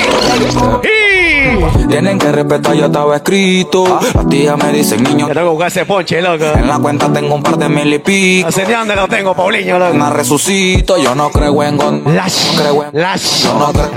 [0.84, 1.88] Y.
[1.88, 4.00] Tienen que respetar, ya estaba escrito.
[4.14, 5.28] Las tías me dicen, niño.
[5.28, 6.46] Yo tengo que buscar ese ponche, loco.
[6.46, 8.48] En la cuenta tengo un par de mil y pico.
[8.48, 9.96] No sé ni dónde lo tengo, Paulinho, loco.
[9.96, 12.08] Me resucito, yo no creo en God.
[12.08, 12.54] Lash.
[12.54, 13.44] No creo en Lash.
[13.44, 13.90] Yo no creo,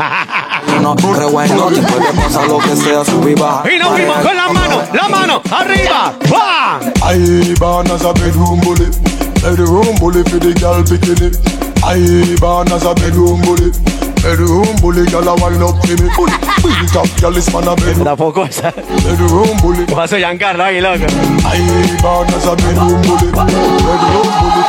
[0.67, 1.73] yo no creo en God.
[1.73, 3.71] Puede pasar lo que sea, subir y bajar.
[3.73, 6.13] Y nos fuimos con la mano, la mano, arriba.
[6.33, 6.81] ¡Va!
[7.13, 9.22] I born as a bedroom bully.
[9.43, 11.35] Bedroom bully for the girl bikini.
[11.83, 11.99] I
[12.39, 13.75] born as a bedroom bully.
[14.23, 16.07] Bedroom bully, girl I wind up to me.
[16.15, 18.07] Built up, girl this man a bedroom.
[18.07, 18.71] Tampoco esa.
[18.71, 19.85] Bedroom bully.
[19.87, 20.71] Vas a yancar, ¿no?
[20.71, 21.07] Y loco.
[21.43, 21.59] I
[22.01, 23.35] born as a bedroom bully.
[23.35, 24.63] Bedroom bully.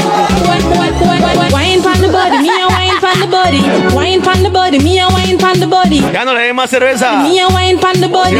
[0.50, 2.63] Wine, wine, wine, wine, wine, wine, wine, wine, wine, wine,
[3.02, 3.62] pan the body.
[3.96, 6.00] Wine pan the body, me a wine pan the body.
[6.14, 7.24] Ya no le den más cerveza.
[7.24, 8.36] Me a wine pan the body.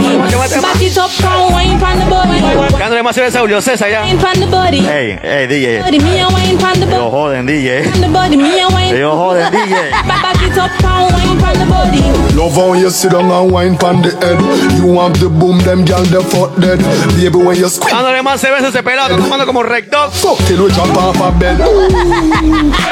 [0.62, 2.40] Back it up, come wine pan the body.
[2.80, 4.04] Ya no le den más cerveza a Julio César ya.
[4.04, 4.80] Wine pan the body.
[4.80, 6.02] Ey, ey, DJ.
[6.02, 7.12] Me a wine pan the body.
[7.12, 7.84] joden, DJ.
[7.84, 8.96] Pan the body, me a wine.
[8.96, 9.92] Ellos joden, DJ.
[10.08, 12.02] Back it up, come wine pan the body.
[12.36, 14.40] Love how you sit down and wine pon the head.
[14.78, 16.80] You want the boom, them gal the fuck dead.
[17.16, 17.94] Baby when you squeeze.
[17.94, 20.10] Ya no le den más cerveza ese pelado, está tomando como recto.
[20.12, 21.58] Fuck till we jump off a bed.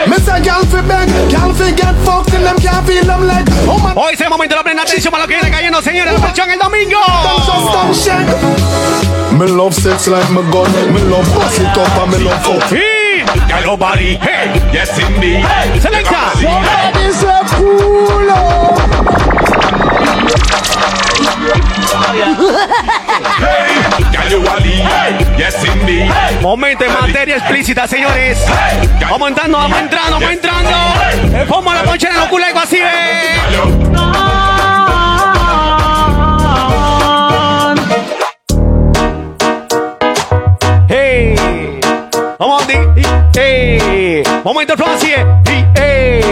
[0.08, 3.48] Miss a gal fi beg, gal fi get fucked and them can't feel them leg.
[3.68, 5.82] Oh my Hoy es el momento de la plena atención para lo que viene cayendo,
[5.82, 6.14] señores.
[6.14, 7.00] La presión el domingo.
[7.48, 8.28] just don't shake.
[9.38, 10.70] Me love sex like my gun.
[10.94, 12.72] Me love pass it up and me love fuck.
[12.72, 13.24] Y.
[13.48, 14.18] Ya lo body.
[14.22, 14.62] Hey.
[14.74, 15.46] Yes, indeed.
[15.82, 16.34] Selecta.
[25.38, 26.10] Yes, indeed.
[26.42, 28.44] Momento en materia explícita, señores.
[29.10, 30.70] Vamos entrando, vamos entrando, vamos entrando.
[30.70, 34.02] A la ponchera en el culeco, así ve.
[40.88, 41.80] Hey.
[42.40, 42.74] Vamos, di.
[43.02, 43.06] y-
[43.36, 44.24] Hey.
[44.44, 45.26] Momento flow así es.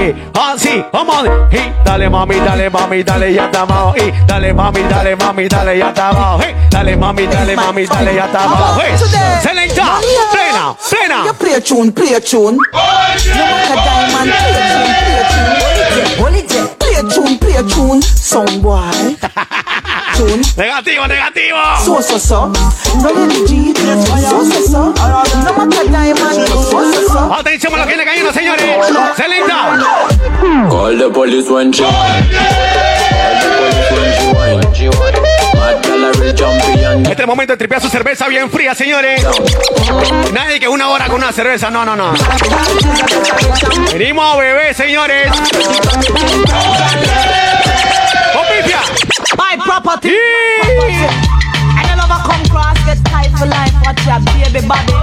[0.10, 0.32] Hey.
[0.34, 1.28] Así, vamos.
[1.52, 3.96] Y dale mami, dale mami, dale ya estamos.
[3.98, 6.44] Y dale mami, dale mami, dale ya estamos.
[6.44, 6.56] Hey.
[6.70, 8.82] Dale mami, dale mami, dale ya estamos.
[8.82, 8.98] Hey.
[9.42, 10.00] Selecta.
[10.32, 11.26] Plena, plena.
[11.26, 12.56] You play a tune, play a tune.
[12.56, 16.68] You want a diamond, play a tune, play a tune.
[16.80, 18.02] Play a tune, play a tune.
[18.02, 19.16] Sound boy.
[20.20, 20.42] Tune.
[20.58, 21.58] Negativo, negativo.
[21.86, 22.52] So so so.
[23.02, 23.74] No let G.
[24.28, 24.94] So so so.
[25.46, 26.46] No matter diamond.
[26.50, 27.34] So so so.
[27.34, 28.86] Atención a lo que viene cayendo, señores.
[29.16, 29.80] Selecta.
[30.70, 31.86] Call the police when she.
[37.10, 39.26] Este momento de tripear su cerveza bien fría, señores.
[40.34, 42.12] Nadie que una hora con una cerveza, no, no, no.
[43.94, 45.32] Venimos a beber, señores.
[49.38, 50.18] My property.
[50.18, 51.14] Yeah.
[51.78, 53.74] I don't come cross, get tight for life.
[53.86, 54.94] Watch your baby body.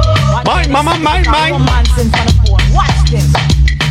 [0.45, 1.53] Mine, mama, mine, mine.
[1.53, 2.51] Romance in front of.
[2.75, 3.31] Watch this.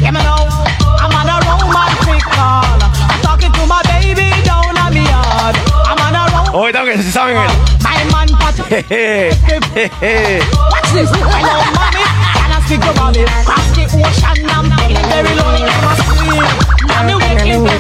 [0.01, 0.51] Yeah, me know.
[0.99, 2.76] I'm on a romantic call.
[2.76, 5.55] I'm talking to my baby down on me yard.
[5.88, 7.51] I'm on a romantic Oye, tengo que se saben el.
[7.80, 8.27] My man
[8.67, 9.31] jeje.
[10.72, 11.09] Watch this.
[11.11, 12.03] I know mommy.
[12.35, 13.30] Can I speak about it?
[13.47, 14.49] Cross the ocean.
[14.51, 15.31] I'm feeling very.
[15.39, 16.85] I'm a scream.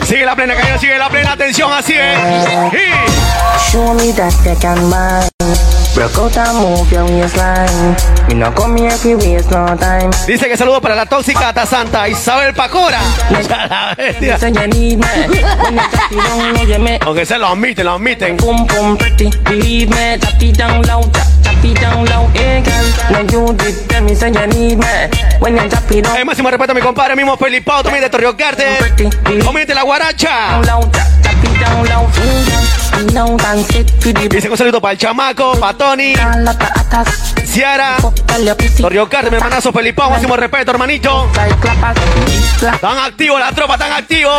[0.05, 2.17] Sigue la plena cayendo, sigue la plena atención, así es.
[2.73, 4.89] Y Show me that they can
[9.05, 10.09] you waste no time.
[10.27, 12.99] Dice que saludo para la tóxica Ata Santa Isabel Pacora.
[16.11, 18.37] You you you Aunque se lo admiten, lo admiten.
[18.37, 19.29] boom boom pretty.
[19.45, 19.89] Believe
[20.41, 20.51] you
[23.31, 23.55] you
[26.17, 26.81] you máximo respeto a mi
[27.15, 27.37] mismo
[27.83, 28.65] también de Torrio Carte.
[29.43, 30.61] Comiente la guaracha.
[34.29, 36.13] Dice un saludo para el chamaco, para Tony,
[37.45, 37.97] Ciara,
[38.77, 41.29] Torrio Carte, mi hermanazo Felipao, máximo respeto, hermanito.
[42.81, 44.31] Tan activo la tropa, tan activo.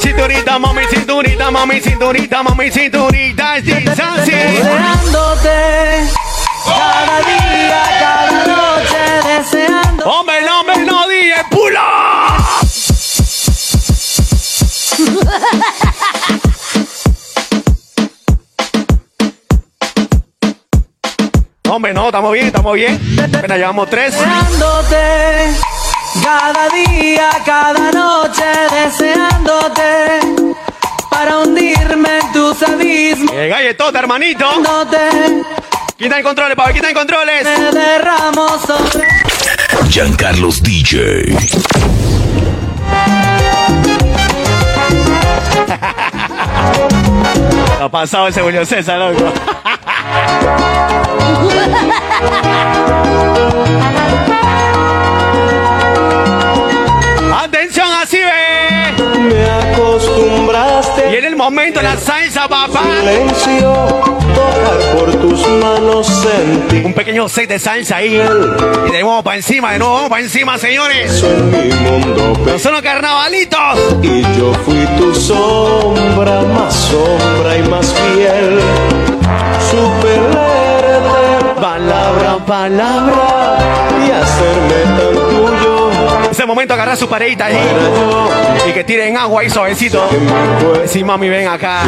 [0.00, 4.36] Cinturita, mami, cinturita, mami, cinturita, mami, cinturita, distancia.
[4.36, 6.08] Deseándote
[6.64, 8.81] cada día, cada noche,
[9.38, 10.04] deseando.
[10.04, 12.36] Hombre, no, hombre, no, DJ, pula.
[21.68, 23.00] Hombre, no, estamos bien, estamos bien.
[23.34, 24.12] Apenas llevamos tres.
[24.12, 25.54] Deseándote
[26.22, 30.20] cada día, cada noche, deseándote
[31.10, 33.34] para hundirme en tus abismos.
[33.34, 34.46] El galletota, hermanito.
[35.96, 37.44] Quita el controles, Pablo, quita el controles.
[37.44, 39.21] Me derramo sobre
[39.92, 41.36] Giancarlos DJ.
[47.78, 49.22] Ha pasado ese Julio César, loco.
[57.44, 58.81] Atención, así ve.
[59.32, 61.12] Me acostumbraste.
[61.12, 62.82] Y en el momento la salsa, papá.
[63.00, 63.72] Silencio,
[64.34, 66.84] tocar por tus manos sentir.
[66.84, 68.14] Un pequeño set de salsa ahí.
[68.14, 71.22] Y de nuevo para encima, de nuevo para encima, señores.
[71.22, 73.96] en mi mundo No son los carnavalitos.
[74.02, 78.60] Y yo fui tu sombra, más sombra y más fiel.
[79.70, 83.58] Supe leerte palabra a palabra
[84.06, 85.21] y hacerme tan.
[86.32, 87.58] Ese momento agarrar su pareita ahí.
[88.66, 90.08] Y que tiren agua ahí suavecito.
[90.86, 91.82] Sí, mami, ven acá.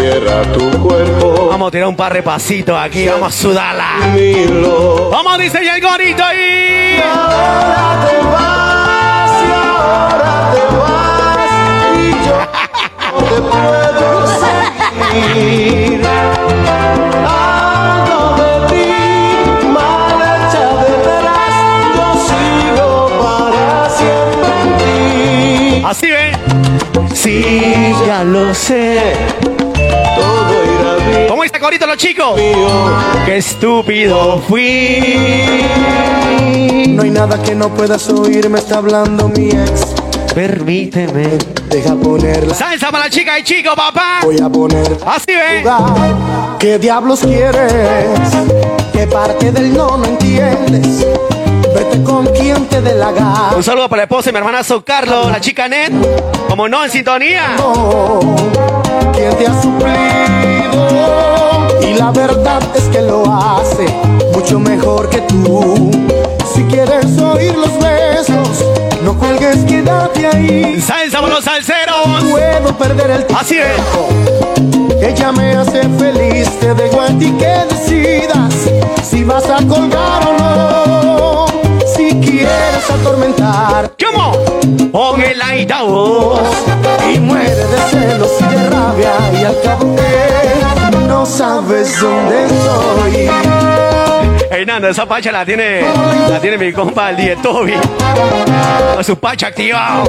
[1.49, 3.09] Vamos a tirar un par de pasitos aquí.
[3.09, 3.89] Vamos a sudarla.
[5.11, 7.01] Vamos a diseñar el gorito ahí.
[27.43, 29.01] Sí, ya lo sé,
[30.16, 31.27] todo irá bien.
[31.28, 32.40] ¿Cómo está gorito los chicos?
[33.27, 35.02] Qué estúpido fui.
[36.90, 39.85] No hay nada que no puedas oír, me está hablando mi ex.
[40.32, 41.27] Permíteme.
[41.69, 42.55] Deja ponerla.
[42.55, 44.20] Salsa para la chica y chico, papá.
[44.23, 44.97] Voy a poner.
[45.05, 45.65] Así ve.
[46.61, 47.73] ¿Qué diablos quieres?
[48.93, 51.05] ¿Qué parte del no no entiendes?
[51.74, 53.52] Vete con quien te dé la gana.
[53.56, 55.93] Un saludo para la esposa y mi hermanazo Carlos, la chica Net.
[56.48, 57.56] Como no, en sintonía.
[59.12, 61.15] ¿Quién te ha suplido?
[61.82, 63.86] Y la verdad es que lo hace
[64.32, 65.90] mucho mejor que tú.
[66.55, 68.65] Si quieres oír los besos,
[69.02, 70.81] no cuelgues, quédate ahí.
[70.81, 72.06] Salsa los salseros.
[72.06, 73.40] No puedo perder el tiempo.
[73.40, 75.05] Así es.
[75.05, 78.55] Ella me hace feliz, te dejo a ti que decidas
[79.02, 81.04] si vas a colgar o no.
[82.25, 84.33] Quieres atormentar, ¿Cómo?
[84.91, 86.41] Pon el altavoz.
[87.13, 93.31] y muere de celos y de rabia y al cabo que no sabes dónde estoy.
[94.51, 95.83] Ey, Nando, esa pacha la tiene,
[96.29, 97.75] la tiene mi compa el DJ Toby.
[98.95, 100.05] Con su pacha activado.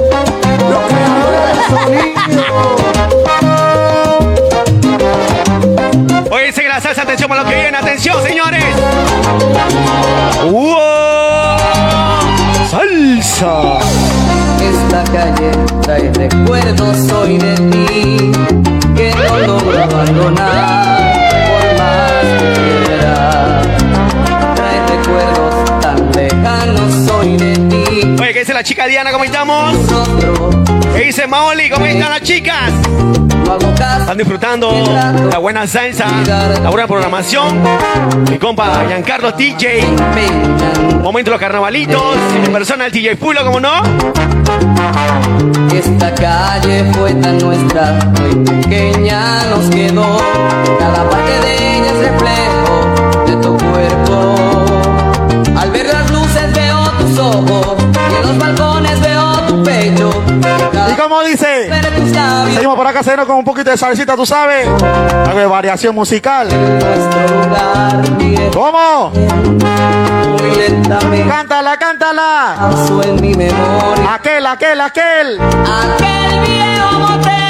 [6.30, 8.64] Oye, sigue la salsa, atención para lo que viene, atención, señores.
[10.50, 11.25] ¡Wow!
[12.76, 13.78] ¡Salsa!
[14.60, 15.50] Esta calle
[15.80, 18.32] trae recuerdos hoy de ti
[18.94, 21.14] que no logro abandonar
[21.48, 23.14] por más que quiera.
[24.56, 25.45] Trae recuerdos
[28.18, 29.12] Oye, ¿qué dice la chica Diana?
[29.12, 29.76] ¿Cómo estamos?
[30.94, 31.68] ¿Qué dice Maoli?
[31.68, 32.72] ¿Cómo están las chicas?
[34.00, 34.72] Están disfrutando
[35.30, 36.06] la buena salsa,
[36.62, 37.62] la buena programación.
[38.30, 39.84] Mi compa Giancarlo DJ.
[41.02, 42.02] Momento de los carnavalitos.
[42.44, 43.82] En persona el DJ Pulo, ¿cómo no?
[45.74, 50.18] Esta calle fue tan nuestra, muy pequeña nos quedó.
[50.78, 52.65] Cada parte de ella es reflejo
[60.96, 61.70] cómo dice?
[62.54, 64.66] Seguimos por acá, seguimos con un poquito de salsita, tú sabes.
[64.66, 66.48] Algo de variación musical.
[68.52, 69.12] ¿Cómo?
[71.28, 72.70] Cántala, cántala.
[74.14, 75.40] Aquel, aquel, aquel.
[75.40, 77.45] Aquel viejo motel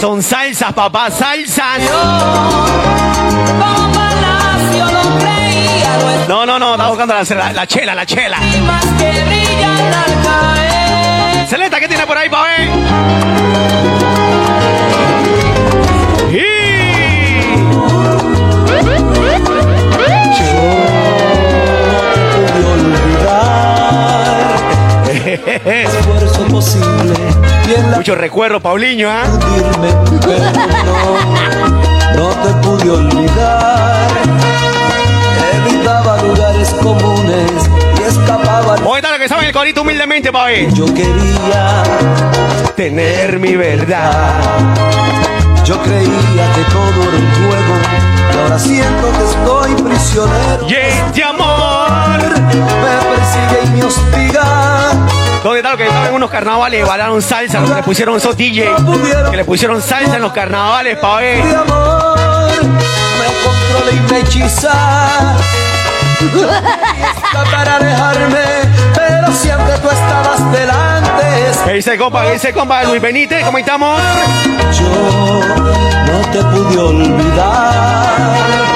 [0.00, 1.82] Son salsas, papá, salsas.
[6.26, 8.38] No No, no, está buscando la, la- la chela, la chela.
[11.48, 12.70] Celeta, ¿qué tiene por ahí, pa' ver?
[25.10, 27.14] Esfuerzo posible
[27.78, 29.22] Mucho recuerdo, Paulinho, ¿ah?
[30.24, 30.44] pero
[30.86, 34.08] no, no te pude olvidar.
[35.54, 38.74] Evitaba lugares comunes y escapaba.
[38.76, 40.72] ¿Cómo está lo que saben el corito humildemente, pa' ver?
[40.72, 41.82] Yo quería
[42.76, 44.34] tener mi verdad.
[45.64, 47.74] Yo creía que todo era un juego
[48.32, 50.66] y ahora siento que estoy prisionero.
[50.68, 55.19] Y este amor me persigue y me hostiga.
[55.42, 56.86] ¿Dónde lo que estaban en unos carnavales?
[56.86, 58.70] Bailaron salsa, que le pusieron esos DJ.
[59.30, 61.42] Que le pusieron salsa en los carnavales, pa' ver.
[67.50, 68.38] Para alejarme,
[68.94, 71.10] pero siempre tú estabas delante.
[71.64, 72.22] ¿Qué dice compa?
[72.24, 73.44] ¿Qué dice compa Luis Benítez?
[73.44, 73.98] ¿Cómo estamos?
[74.78, 75.40] Yo
[76.06, 78.69] no te pude olvidar.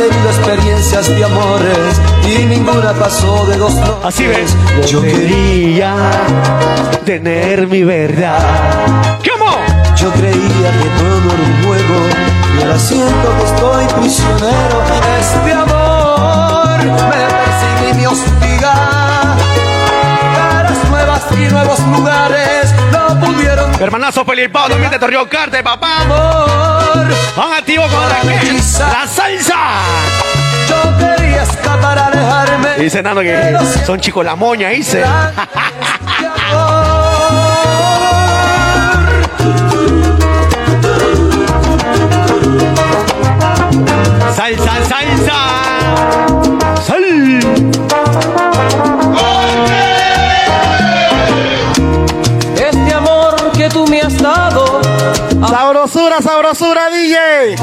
[0.00, 4.02] Tenido experiencias de amores y ninguna pasó de dos noches.
[4.02, 4.56] Así ves.
[4.86, 5.94] Yo quería
[7.04, 8.38] tener mi verdad.
[9.28, 9.52] ¿Cómo?
[9.96, 11.98] Yo creía que todo era un juego
[12.56, 14.82] y ahora siento que estoy prisionero.
[15.20, 19.36] Este amor me persigue y me hostiga.
[20.34, 23.69] Caras nuevas y nuevos lugares no pudieron.
[23.80, 26.02] Hermanazo Felipao, también de Torreón Carte, papá.
[26.02, 29.56] Amor, Van activo con la, la salsa.
[30.68, 32.74] yo quería escapar, alejarme.
[32.78, 35.02] Dice Nando que son chicos la moña, dice.
[44.34, 45.79] Salsa, salsa.
[55.90, 57.56] Sabrosura, sabrosura, DJ.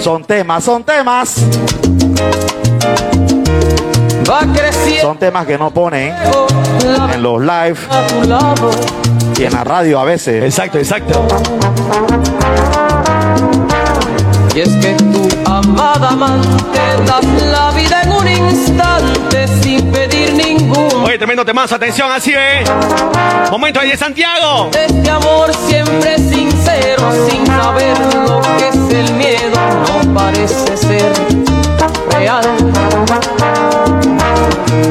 [0.00, 1.36] Son temas, son temas.
[4.28, 6.14] va creciendo Son temas que no ponen
[7.12, 7.76] en los live
[9.38, 10.42] y en la radio a veces.
[10.42, 11.26] Exacto, exacto.
[14.58, 21.04] Y es que tu amada amante das la vida en un instante sin pedir ningún.
[21.04, 22.64] Oye, tremendo temazo, atención, así ve.
[23.52, 24.72] Momento ahí de Santiago.
[24.74, 29.56] Este amor siempre sincero, sin saber lo que es el miedo,
[29.86, 31.12] no parece ser
[32.10, 32.44] real.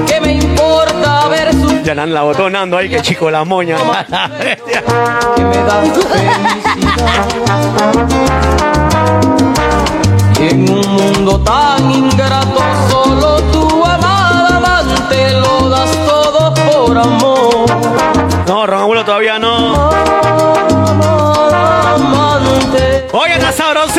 [0.08, 3.76] ¿Qué me importa ver su Ya la botonando ahí, que chico la moña.
[5.36, 5.84] que me da
[6.74, 8.77] felicidad?
[10.40, 12.60] En un mundo tan ingrato,
[12.90, 17.66] solo tu amada amante lo das todo por amor.
[18.48, 19.90] No, Ron Abuelo todavía no.
[21.96, 23.08] Amante.
[23.14, 23.97] Oye, la sabrosura,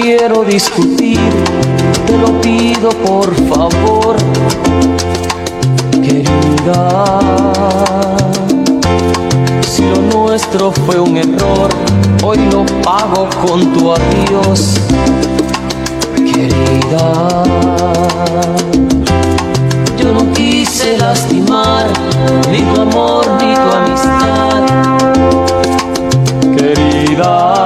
[0.00, 1.18] quiero discutir,
[2.06, 4.16] te lo pido por favor,
[6.02, 7.20] querida.
[9.68, 11.70] Si lo nuestro fue un error,
[12.24, 14.80] hoy lo pago con tu adiós,
[16.16, 17.44] querida.
[19.96, 21.86] Yo no quise lastimar
[22.50, 24.62] ni tu amor ni tu amistad,
[26.56, 27.64] querida.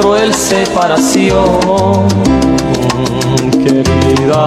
[0.00, 2.08] cruel separación,
[3.62, 4.46] querida.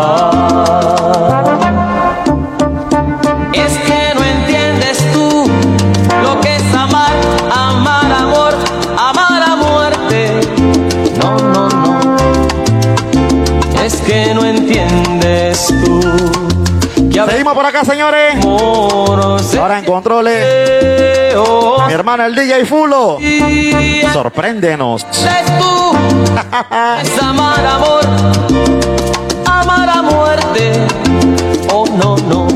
[3.53, 5.45] Es que no entiendes tú
[6.23, 7.11] lo que es amar,
[7.51, 8.53] amar amor,
[8.97, 10.41] amar a muerte.
[11.21, 12.15] No, no, no.
[13.83, 16.01] Es que no entiendes tú.
[17.29, 18.43] Seguimos por acá, señores.
[18.43, 20.92] Ahora en controles.
[21.87, 23.17] Mi hermano el DJ Fulo.
[24.13, 25.05] Sorpréndenos.
[25.09, 25.97] tú
[27.01, 28.03] es amar amor,
[29.45, 30.73] amar a muerte.
[31.71, 32.47] Oh no, no.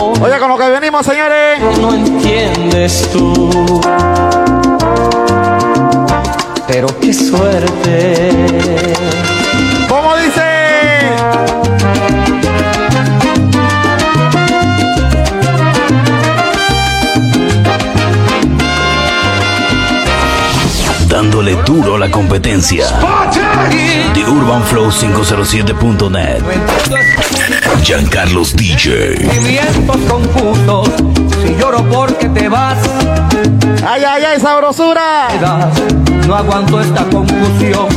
[0.00, 1.60] Oh, Oye, con lo que venimos, señores.
[1.80, 3.80] no entiendes tú.
[6.66, 8.94] Pero qué suerte.
[21.24, 22.86] Dándole duro a la competencia.
[24.12, 26.42] The Urban Flow 507.net.
[27.82, 29.16] Giancarlos DJ.
[29.16, 30.90] Sentimientos confusos.
[31.42, 32.76] Si lloro porque te vas.
[33.88, 35.28] Ay, ay, ay, sabrosura.
[36.26, 37.88] No aguanto esta confusión.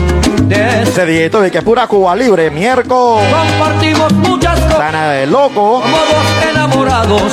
[0.48, 3.28] De Ese dieto de que es pura Cuba libre, miércoles.
[3.30, 4.78] Compartimos muchas cosas.
[4.78, 5.82] Sana de loco.
[5.82, 7.24] Como dos enamorados.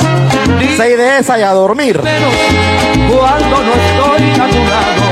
[0.77, 2.01] Seis de esa y a dormir.
[2.01, 5.04] Cuando no estoy a tu lado.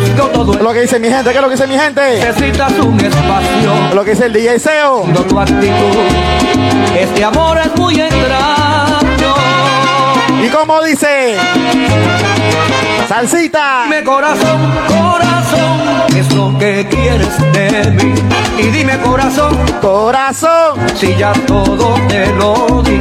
[0.00, 1.30] Si te busco todo ¿Qué es lo que dice mi gente?
[1.30, 2.00] ¿Qué es lo que dice mi gente?
[2.00, 3.72] Necesitas un espacio.
[3.72, 5.02] ¿Qué es lo que dice el DJ Seo?
[5.28, 5.98] Tu actitud.
[6.98, 9.34] Este amor es muy extraño.
[10.42, 11.36] ¿Y cómo dice?
[13.08, 13.82] Salsita.
[13.84, 18.14] Dime corazón, corazón, ¿qué es lo que quieres de mí?
[18.58, 22.98] Y dime corazón, corazón, si ya todo te lo di,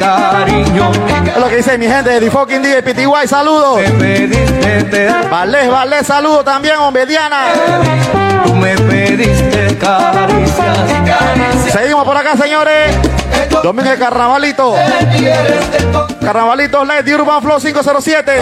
[0.00, 0.90] cariño.
[1.26, 3.76] Es lo que dice mi gente de The Fucking DJ PTY, saludos.
[3.76, 7.44] Me pediste te Vale, vale, saludos también, hombre, Diana.
[8.44, 10.78] Tú me pediste caricias.
[11.70, 12.96] Seguimos por acá, señores.
[13.62, 14.74] Domingo de Carnavalito.
[16.20, 18.32] Carnavalito Light de Urban Flow 507.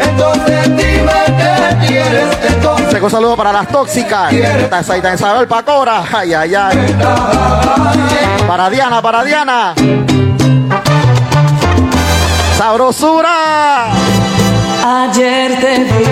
[0.00, 2.36] Entonces dime qué quieres
[2.90, 4.32] Un saludo para las tóxicas.
[4.32, 6.02] Está Saita Isabel Pacora.
[6.12, 6.96] Ay, ay, ay.
[8.46, 9.74] Para Diana, para Diana.
[12.56, 13.86] Sabrosura.
[14.84, 16.04] Ayer te vi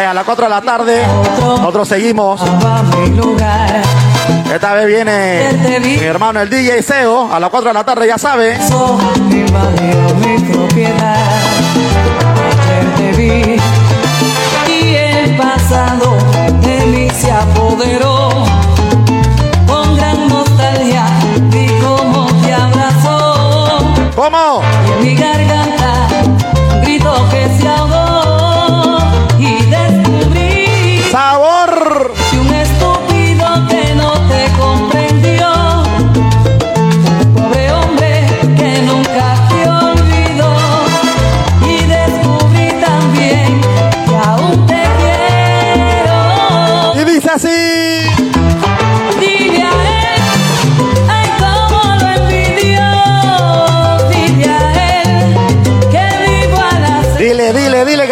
[0.00, 1.02] Eh, a las 4 de la tarde.
[1.40, 2.40] Nosotros seguimos.
[4.52, 7.32] Esta vez viene mi hermano el DJ Seo.
[7.32, 8.56] A las 4 de la tarde, ya sabe.
[9.30, 11.16] invadió mi propiedad.
[12.68, 13.56] Ayer te vi
[15.36, 16.16] pasado
[16.60, 18.28] de mí se apoderó.
[19.66, 21.06] Con gran nostalgia
[21.50, 23.80] vi cómo te abrazó.
[24.14, 24.62] ¿Cómo?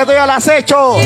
[0.06, 0.96] Que estoy al acecho.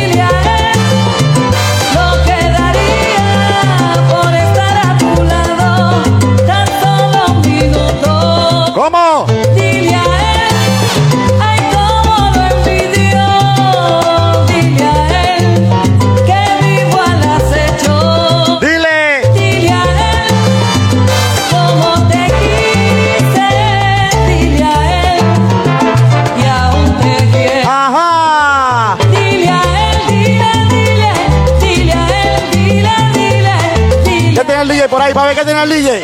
[34.97, 35.13] Por ahí?
[35.13, 36.03] Para ver qué tiene el DJ.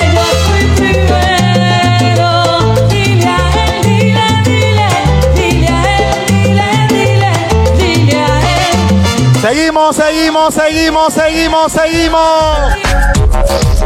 [9.41, 12.77] Seguimos, seguimos, seguimos, seguimos, seguimos.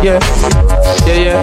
[0.02, 0.18] Yeah,
[1.06, 1.42] yeah, yeah,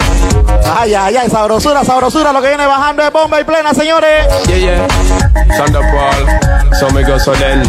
[0.78, 2.32] Ay, ay, ay, sabrosura, sabrosura.
[2.34, 4.28] Lo que viene bajando es bomba y plena, señores.
[4.48, 4.88] yeah, yeah.
[6.84, 7.64] So me go so then.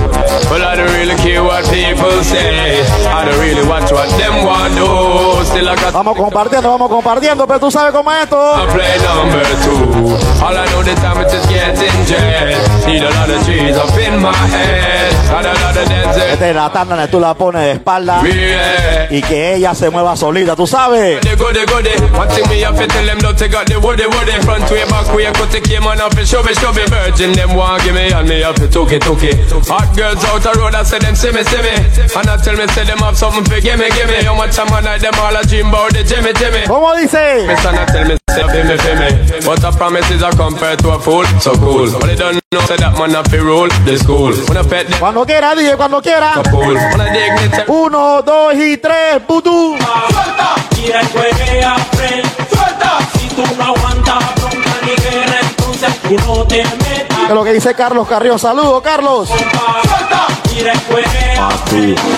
[0.50, 2.82] Well, I don't really care what people say.
[3.06, 5.44] I don't really watch what them want do.
[5.46, 8.36] Still I got Vamos compartiendo, vamos compartiendo, pero tú sabes cómo es esto.
[8.36, 10.44] I play number two.
[10.44, 12.86] All I know the time is just getting jet.
[12.86, 15.12] Need a lot of trees up in my head.
[15.30, 16.32] Got a lot of desert.
[16.32, 19.06] Esta es la tanda tú la pones de espalda Yeah.
[19.10, 21.20] y que ella se mueva solita, tú sabes.
[21.20, 22.18] Goody, goody, goody.
[22.18, 24.32] One thing me have to tell them, don't take out the woody, woody.
[24.42, 26.88] Front way, back way, cut the came on off and shove it, shove it.
[26.90, 29.03] Virgin, them want give me and me have to took it.
[29.04, 29.36] Took it.
[29.68, 31.74] Hot girls out the road, I say them see me, see me.
[32.16, 34.24] And I tell me, say them have something for gimme, gimme.
[34.24, 36.64] How much a man like them all a dream about the Jimmy, Jimmy.
[36.66, 37.44] ¿Cómo dice?
[37.46, 39.08] Me son a tell me, say feel me, feel me.
[39.44, 41.90] But a promise is a compared to a fool, so cool.
[42.00, 44.32] But they don't know, say that man a fi rule the school.
[44.48, 46.40] When I pet them, Cuando quiera, DJ, cuando quiera.
[46.50, 46.74] cool.
[46.74, 49.76] When I dignity, Uno, dos y tres, putú.
[49.76, 52.24] Suelta, y jueguea, friend.
[52.48, 57.13] Suelta, si tú no aguantas bronca ni guerra, entonces tú no te metas.
[57.32, 58.38] Lo que dice Carlos Carrión.
[58.38, 59.28] Saludos, Carlos.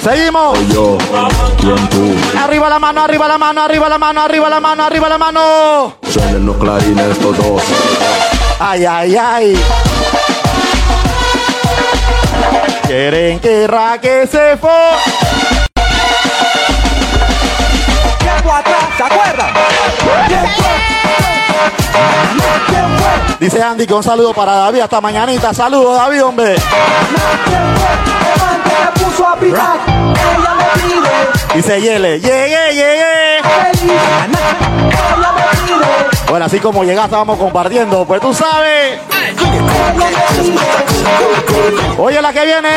[0.03, 0.59] Seguimos.
[2.43, 5.97] Arriba la mano, arriba la mano, arriba la mano, arriba la mano, arriba la mano.
[6.09, 7.63] Suenen los clarines estos dos.
[8.59, 9.65] Ay, ay, ay.
[12.87, 14.71] Quieren que Raque se fue.
[18.19, 19.55] Tiempo atrás, ¿se acuerdan?
[23.39, 25.53] Dice Andy que un saludo para David hasta mañanita.
[25.53, 26.57] Saludos, David, hombre.
[31.55, 33.41] Dice Yele, llegué, llegué.
[36.29, 38.05] Bueno, así como llegaste, estábamos compartiendo.
[38.05, 38.99] Pues tú sabes.
[41.99, 42.69] Oye, la que viene.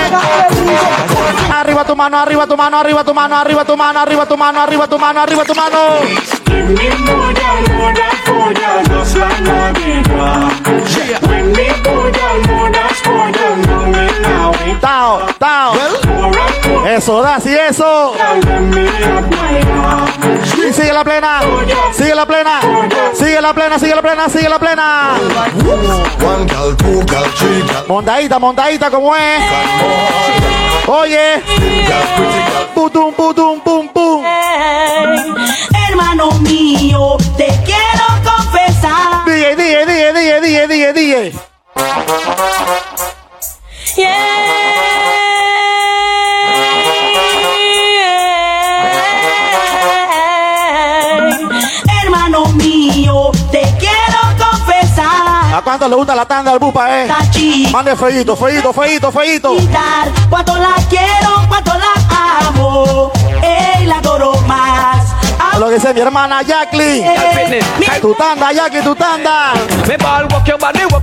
[1.53, 4.61] Arriba tu mano, arriba tu mano, arriba tu mano, arriba tu mano, arriba tu mano,
[4.61, 5.77] arriba tu mano, arriba tu mano.
[14.80, 16.09] Tao, tao.
[16.99, 18.13] Eso da, sí, eso.
[20.57, 21.39] Y sigue la plena,
[21.93, 22.59] sigue la plena,
[23.13, 25.13] sigue la plena, sigue la plena, sigue la plena.
[27.88, 29.41] Montadita, montadita, como es.
[30.88, 31.41] Oye.
[32.76, 34.26] Putum, putum, pum, pum.
[35.88, 39.23] Hermano mío, te quiero confesar.
[39.26, 41.34] DJ, DJ, DJ, DJ, DJ, DJ, DJ.
[43.95, 45.18] Hermano
[55.80, 55.88] confesar.
[55.88, 57.07] ¿A cuánto le gusta la tanda al bupa, eh?
[57.72, 59.56] Mande feito, feito, feito, feito.
[60.30, 63.11] Cuánto la quiero, cuánto la amo.
[63.41, 65.06] Ey, la adoro más.
[65.57, 67.06] Lo que dice mi hermana Jacqueline.
[68.01, 69.53] Tu tanda, Jackie, tu tanda.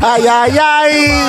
[0.01, 1.27] Ay, ay, ay.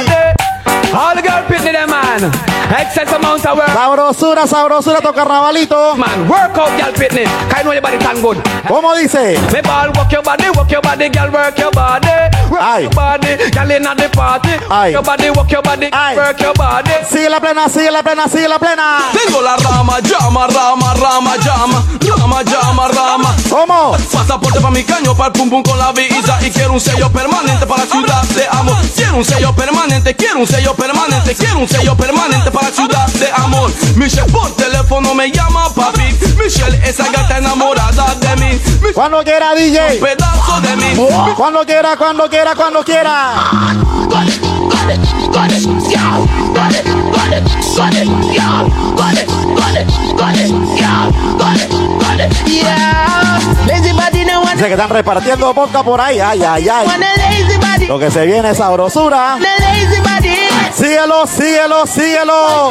[0.94, 2.32] All the girl pitney them man.
[2.70, 3.70] Excess amount of work.
[3.70, 5.96] Sabrosura, sabrosura, tu carnavalito.
[5.96, 7.26] Man, work out, girl pitney.
[7.50, 8.38] Kind know your body tan good.
[8.68, 9.40] ¿Cómo dice?
[9.54, 12.08] Me ball walk your body, walk your body, girl work your body.
[12.50, 14.56] Work your body, girl inna the party.
[14.70, 14.92] Ay.
[14.92, 16.92] Your body, walk your body, work your body.
[17.10, 19.12] Sigue la plena, sigue la plena, sigue la plena.
[19.14, 23.36] Tengo la rama, llama, rama, rama, llama, rama, llama, rama.
[23.50, 23.96] ¿Cómo?
[24.12, 27.10] Pasaporte para mi caño, para el pum pum con la visa y quiero un sello
[27.12, 28.78] permanente para la ciudad de amor.
[28.96, 33.08] Quiero un sello permanente, quiero un sello sello permanente, quiero un sello permanente para ciudad
[33.08, 33.72] de amor.
[33.96, 36.18] Michelle por teléfono me llama papi.
[36.36, 38.60] Michelle, esa gata enamorada de mí.
[38.82, 40.00] Michelle, cuando quiera, DJ.
[40.00, 40.96] Pedazo de mí.
[41.36, 43.34] Cuando quiera, cuando quiera, cuando quiera.
[54.54, 56.20] Dice que están repartiendo vodka por ahí.
[56.20, 56.88] Ay, ay, ay.
[57.88, 59.38] Lo que se viene es sabrosura.
[60.74, 62.70] Síguelo, síguelo, síguelo.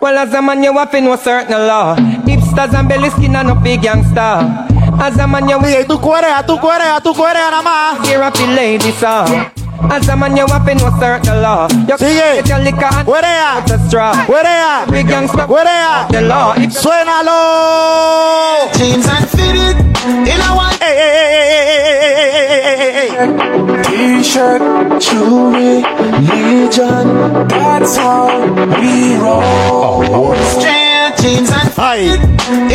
[0.00, 1.96] Well, as a man, you have know certain law.
[2.26, 4.66] Hipsters and belly skin are no big gangster.
[5.00, 8.08] As a man, you DJ, tú cuerea, tú cuerea, tú cuerea nada más.
[8.08, 9.55] Here up the ladies, sir.
[9.90, 11.68] As a man, you have to know certain law.
[11.70, 12.42] You Sigue.
[12.44, 13.44] get your liquor and Cuerea.
[13.56, 14.12] out the straw.
[14.26, 14.90] Cuerea.
[14.90, 15.46] Big gangster.
[15.46, 16.08] Cuerea.
[16.10, 16.54] The law.
[16.54, 17.38] Suénalo.
[18.76, 19.76] Jeans and fitted
[20.26, 23.82] in a white Ey, ey, ey, ey, ey, ey, ey, ey, ey, ey.
[23.84, 24.62] t-shirt,
[25.00, 25.82] jewelry,
[26.28, 27.06] Legion.
[27.48, 28.28] That's how
[28.80, 30.34] we roll.
[30.58, 32.16] Straight jeans and Ay.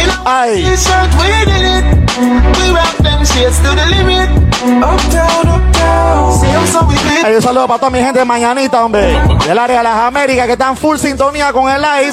[0.01, 0.61] in a Ay.
[0.63, 2.00] t-shirt, we did it.
[2.19, 4.29] We rock them shades to the limit.
[4.61, 6.39] Uptown, uptown.
[6.39, 7.25] Same so we did.
[7.25, 9.17] Ay, un saludo para toda mi gente de mañanita, hombre.
[9.47, 12.11] Del área de las Américas que están full sintonía con el live.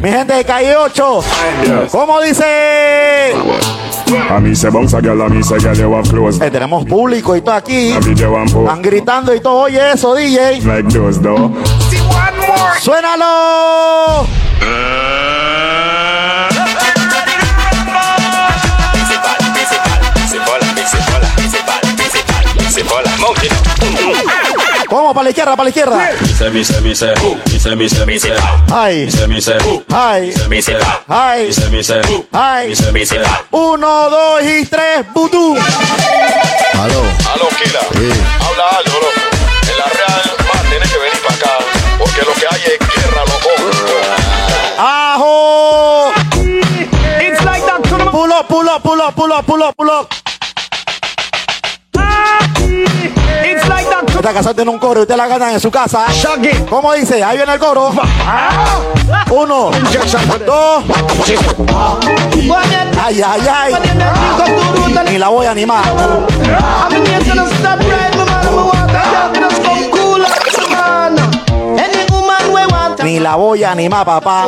[0.00, 1.20] Mi gente de calle 8.
[1.90, 3.34] ¿Cómo dice?
[4.30, 6.40] A mí se bounce a girl, a mí se girl, you have clothes.
[6.40, 7.92] Eh, tenemos público y todo aquí.
[7.92, 9.60] Están gritando y todo.
[9.62, 10.60] Oye eso, DJ.
[10.62, 11.50] like those though.
[12.80, 14.26] ¡Suénalo!
[22.92, 23.04] con.
[24.90, 26.10] Vamos para la izquierda, para la izquierda.
[26.20, 27.14] Mise, mise, mise.
[27.50, 28.34] Mise, mise, mise.
[28.70, 29.06] Ay.
[29.06, 29.56] Mise, mise.
[29.90, 30.26] Ay.
[30.26, 30.76] Mise, mise.
[31.08, 31.46] Ay.
[31.46, 32.00] Mise, mise.
[32.32, 32.68] Ay.
[32.68, 33.20] Mise, mise.
[33.50, 35.06] Uno, dos y tres.
[35.14, 35.56] Vudú.
[36.74, 37.02] Aló.
[37.32, 37.80] Aló, Kila.
[37.92, 38.10] Sí.
[38.40, 39.10] Habla algo, bro.
[39.70, 41.58] En la real, más tienes que venir para acá.
[41.98, 43.50] Porque lo que hay es guerra, loco.
[44.78, 46.12] Ajo.
[47.20, 47.80] It's like that.
[48.10, 50.31] Pull up, pull up, pull up, pull up, pull up, pull up.
[54.08, 56.06] Esta casa tiene un coro y usted la gana en su casa.
[56.68, 57.22] ¿Cómo dice?
[57.24, 57.90] Ahí viene el coro.
[59.30, 59.70] Uno,
[60.46, 60.84] dos.
[63.04, 63.74] Ay, ay, ay.
[65.10, 65.82] Ni la voy a animar.
[73.04, 74.46] Ni la voy a animar, papá.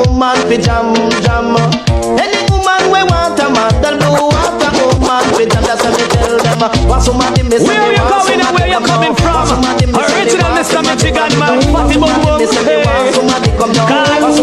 [5.14, 6.88] man with them, tell them.
[6.88, 7.68] What's somebody missing?
[7.68, 9.46] Where you going and where you coming from?
[9.94, 10.82] Original Mr.
[10.82, 12.38] Michigan man, Fatima Bobo.
[12.38, 13.12] Hey,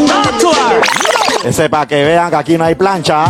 [0.07, 1.10] not to her.
[1.43, 3.25] Ese para que vean que aquí no hay plancha.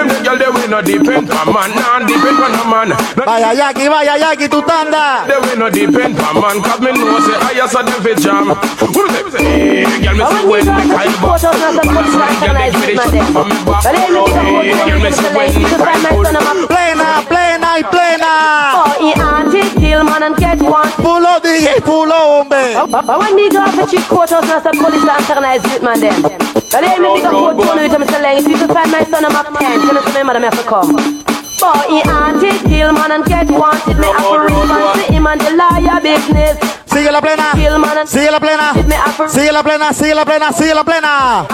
[0.00, 2.88] Them, the girl they we not depend on man, nah depend on a man.
[3.16, 5.24] Vaya Jackie, vaya Jackie, tu tanda.
[5.28, 8.14] They we not depend on man, cause me know say I just a them fi
[8.16, 8.46] jam.
[8.80, 11.52] Who no say, hey, girl me say when me kind box, girl
[12.56, 13.00] they give me
[17.82, 18.20] the shot from me back.
[18.20, 19.40] Hey, girl me say when me kind box.
[19.40, 19.52] Plena, plena y plena.
[19.52, 20.90] Oh, he auntie kill man and get one.
[21.00, 22.76] Pulo DJ, pulo hombre.
[22.76, 26.00] Oh, oh, when me go for chick courthouse and some police and organize it man
[26.00, 26.22] them.
[26.22, 29.36] But then me go court phone with him say if you find my son I'm
[29.36, 30.94] up ten, tell us my mother me have to come.
[31.60, 33.98] Boy, he auntie kill man and get wanted.
[33.98, 36.56] Me have to run to him and the lawyer business.
[36.90, 37.52] Sigue la plena.
[38.06, 38.72] Sigue la plena.
[39.28, 41.46] Sigue la plena, sigue la plena, sigue la plena.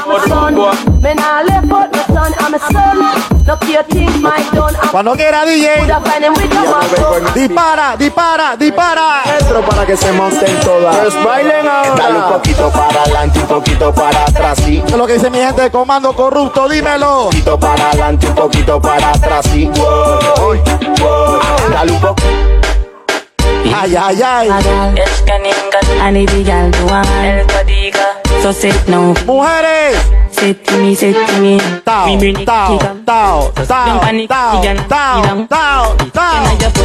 [4.91, 5.69] Cuando quiera DJ.
[7.35, 9.23] Dispara, dispara, dispara.
[9.39, 10.97] Entro para que se monten todas.
[10.97, 11.95] Pues bailen ahora.
[11.97, 14.79] Dale un poquito para adelante, un poquito para atrás, sí.
[14.79, 17.19] Eso es lo que dice mi gente de comando corrupto, dímelo.
[17.19, 19.71] Un poquito para adelante, un poquito para atrás, sí.
[21.71, 22.23] Dale un poco.
[23.75, 24.49] Ay, ay, ay.
[24.49, 24.55] El
[28.43, 28.53] So
[28.89, 29.97] now Mujeres
[31.41, 32.17] me, I
[36.59, 36.77] just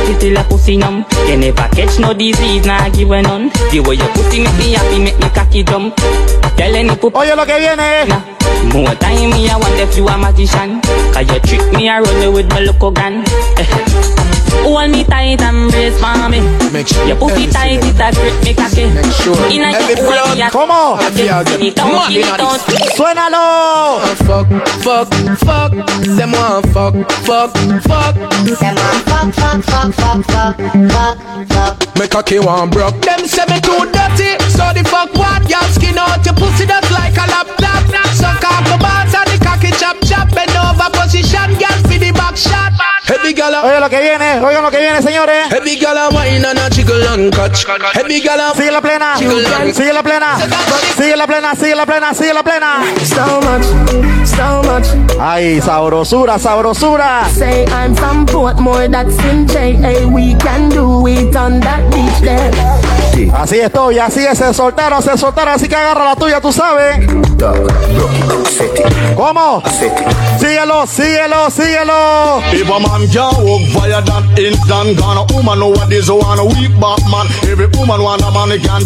[6.89, 8.05] a Oye lo que viene.
[8.73, 10.81] More time me, I wonder if you a magician.
[11.13, 13.23] Cause you trick me, I run me with my local gun
[14.64, 16.41] Hold me tight and brace for me
[16.72, 20.06] Make sure Your pussy tight, it a grip me cocky Make sure Inna every your
[20.06, 20.99] blood- hole, ya ¿Cómo?
[21.11, 22.60] Spin it out, spin it out
[22.95, 23.99] Suénalo.
[24.28, 24.48] Fuck,
[24.84, 25.07] fuck,
[25.40, 25.72] fuck.
[26.03, 26.94] Them want fuck,
[27.26, 27.52] fuck,
[27.88, 28.14] fuck.
[28.15, 30.57] Them want fuck, fuck, fuck, fuck, fuck,
[30.91, 31.98] fuck, fuck.
[31.98, 32.99] Me cocky one broke.
[33.02, 34.38] Them say me too dirty.
[34.52, 35.49] So the fuck what?
[35.49, 37.84] Y'all skin out your pussy just like a lap lap.
[38.14, 40.30] Suck off my balls and the cocky chop chop.
[40.34, 42.72] Bend over position, girl for the back shot.
[43.11, 45.49] Heavy gal a Oye lo que viene, oigan lo que viene, señores.
[45.49, 47.65] Heavy gal a wine and a jiggle and catch.
[47.93, 50.38] Heavy gal a Sigue la plena, sigue la plena,
[50.95, 52.83] sigue la plena, sigue la plena, sigue la plena.
[53.03, 53.65] So much,
[54.25, 54.88] so much.
[55.19, 57.27] Ay, sabrosura, sabrosura.
[57.33, 60.07] Say I'm from Portmore, that's in JA.
[60.07, 62.91] We can do it on that beach there.
[63.33, 67.05] Así estoy, así es, se soltaron, se soltaron, así que agarra la tuya, tú sabes.
[69.15, 69.61] ¿Cómo?
[70.39, 72.41] Síguelo, síguelo, síguelo.
[72.53, 74.99] If a man can't walk via that instant
[75.34, 77.26] woman know what this one a weak back man.
[77.49, 78.19] Every woman man
[78.61, 78.82] can.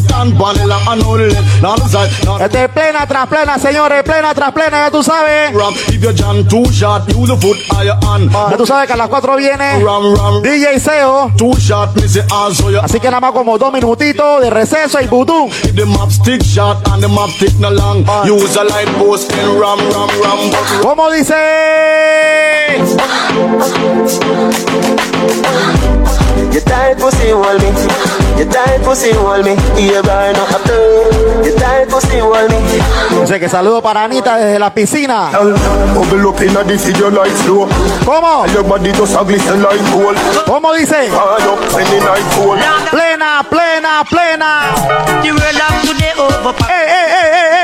[1.61, 2.11] Now the side,
[2.41, 5.53] Este es plena tras plena, señores, plena tras plena, ya tú sabes.
[5.53, 5.73] ram.
[5.87, 8.31] If your jam too short, use the foot higher hand.
[8.31, 10.41] Ya tú sabes que a las 4 viene Ram ram.
[10.43, 11.31] DJ Seo.
[11.37, 12.79] Too short, me say also you.
[12.79, 15.47] Así que nada más como dos minutitos de receso y vudú.
[15.63, 19.31] If the map stick short and the map stick no long, use a light post
[19.33, 20.51] and ram ram ram.
[20.81, 21.35] ¿Cómo dice?
[26.53, 27.69] You tight pussy hold me.
[28.37, 29.57] You tight pussy hold me.
[29.81, 30.77] You burn up after.
[31.43, 32.59] You tight pussy hold me.
[33.19, 35.31] Dice que saludo para Anita desde la piscina.
[35.95, 37.67] Bubble up in a this video like slow.
[38.05, 38.45] ¿Cómo?
[38.53, 40.15] Your body just a glisten like gold.
[40.45, 41.09] ¿Cómo dice?
[41.09, 42.59] Hard up in the night cold.
[42.91, 44.75] Plena, plena, plena.
[45.23, 46.53] The world of today over.
[46.69, 47.54] ¡Ey, ey, ey, ey,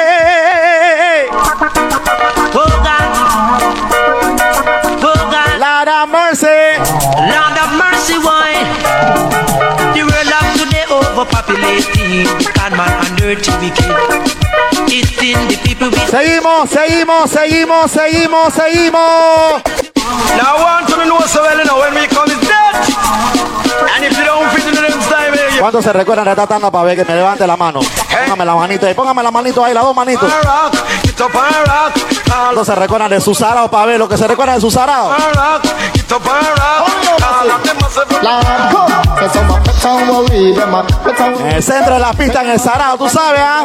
[6.10, 6.48] Mercy.
[7.30, 8.58] Lord have mercy, why?
[9.94, 12.26] The world of today overpopulated.
[12.58, 13.86] God, man, and earth wicked.
[14.90, 19.62] It's in the people we Seguimos, seguimos, seguimos, seguimos, seguimos.
[20.42, 22.76] Now I want to know so well, you know, when we come is dead.
[23.94, 26.32] And if you don't fit in the next time, eh, you ¿Cuántos se recuerdan de
[26.32, 27.80] esta tanda para ver que me levante la mano?
[27.82, 30.32] Póngame la manito ahí, póngame la manito ahí, las dos manitos.
[32.26, 35.12] ¿Cuántos se recuerdan de su sarao lo que se recuerda de su sarao?
[41.40, 43.64] En el centro de la pista, en el sarao, tú sabes, ¿ah?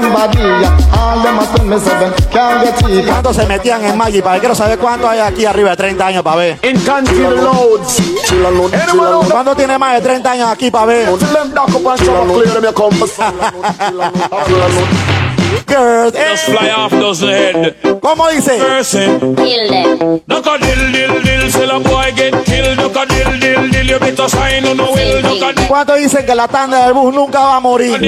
[3.07, 4.39] ¿Cuántos se metían en Maggi para?
[4.39, 6.59] Quiero saber cuánto hay aquí arriba de 30 años para ver.
[9.31, 11.09] ¿Cuánto tiene más de 30 años aquí para ver?
[15.65, 16.31] Girls, eh.
[16.31, 17.77] Just fly off those head.
[18.01, 18.59] ¿Cómo dice?
[18.59, 19.35] Person.
[20.27, 22.77] Duck a dill dill dill, till a boy get killed.
[22.79, 23.07] Duck a
[25.69, 27.99] ¿Cuántos dicen que la tanda del bus nunca va a morir?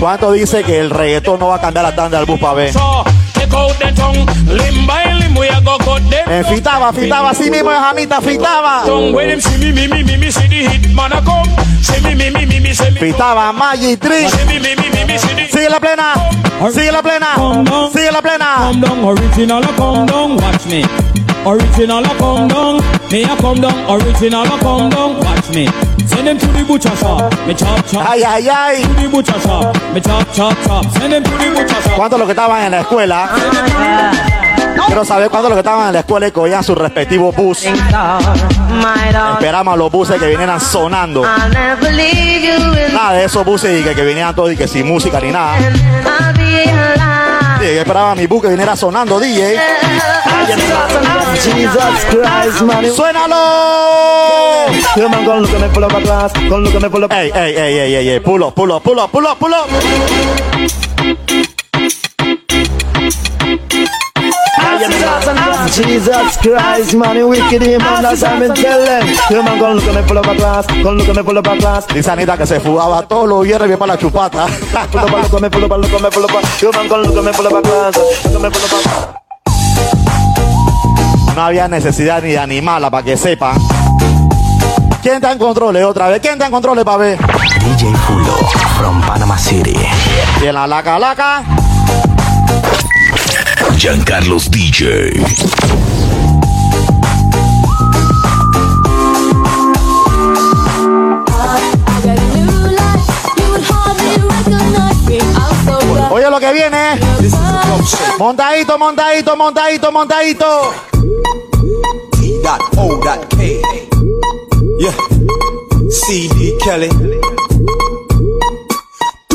[0.00, 2.74] ¿Cuántos dice que el reggaetón no va a cambiar la tanda del bus para ver?
[6.28, 8.84] Eh, fitaba, fitaba, así mismo es Janita, fitaba.
[12.98, 13.52] Fitaba,
[15.20, 16.14] see the Sigue la plena,
[16.72, 17.36] sigue la plena,
[17.92, 18.70] sigue la plena.
[19.04, 21.21] Original, come down, watch me.
[21.44, 25.66] Original, a come down, me a come down, original, a come down, watch me.
[26.06, 28.08] Send them to the butcher shop, me chop chop.
[28.08, 28.82] Ay, ay, ay.
[28.82, 30.84] To the butcher shop, me chop chop chop.
[30.92, 31.96] Send them to the butcher shop.
[31.96, 33.28] ¿Cuántos los que estaban en la escuela?
[34.86, 37.64] Quiero saber cuántos los que estaban en la escuela y cogían su respectivo bus.
[37.64, 41.24] Esperamos a los buses que vinieran sonando.
[42.92, 45.56] Nada de esos buses y que, que vinieran todos y que sin música ni nada.
[47.62, 49.56] Esperaba mi bus que viniera sonando, DJ.
[51.42, 52.84] Jesus Christ, man.
[52.92, 53.36] ¡Suénalo!
[54.96, 59.10] Man, at me Ey, ey, ey, ey, ey, ey, pull up, pull up, pull up,
[59.10, 59.68] pull up, pull up.
[65.72, 69.06] Jesus Christ, man, you wicked him, man, that's what I'm telling.
[69.30, 70.66] Yeah, man, come look at me full of a glass.
[70.66, 71.86] Come look at me full of a glass.
[71.86, 74.48] Dice Anita que se fugaba todos los viernes bien para la chupata.
[74.48, 76.40] Full of a, look at me full of a, look at me full of a.
[76.60, 77.96] Yeah, man, come look at me full of a glass.
[78.24, 79.22] Look at me full of a.
[81.34, 83.56] No había necesidad ni de animarla para que sepan.
[85.02, 86.20] ¿Quién está en control otra vez?
[86.20, 87.18] ¿Quién está en control para ver?
[87.18, 88.36] DJ Fulo
[88.78, 89.76] from Panama City.
[90.42, 91.61] Y en la laca laca.
[93.76, 95.12] Giancarlos DJ.
[106.10, 107.00] Oye lo que viene.
[108.18, 110.74] Montadito, montadito, montadito, montadito.
[112.42, 113.62] That O, that K.
[114.78, 114.92] Yeah.
[115.90, 116.88] CD Kelly.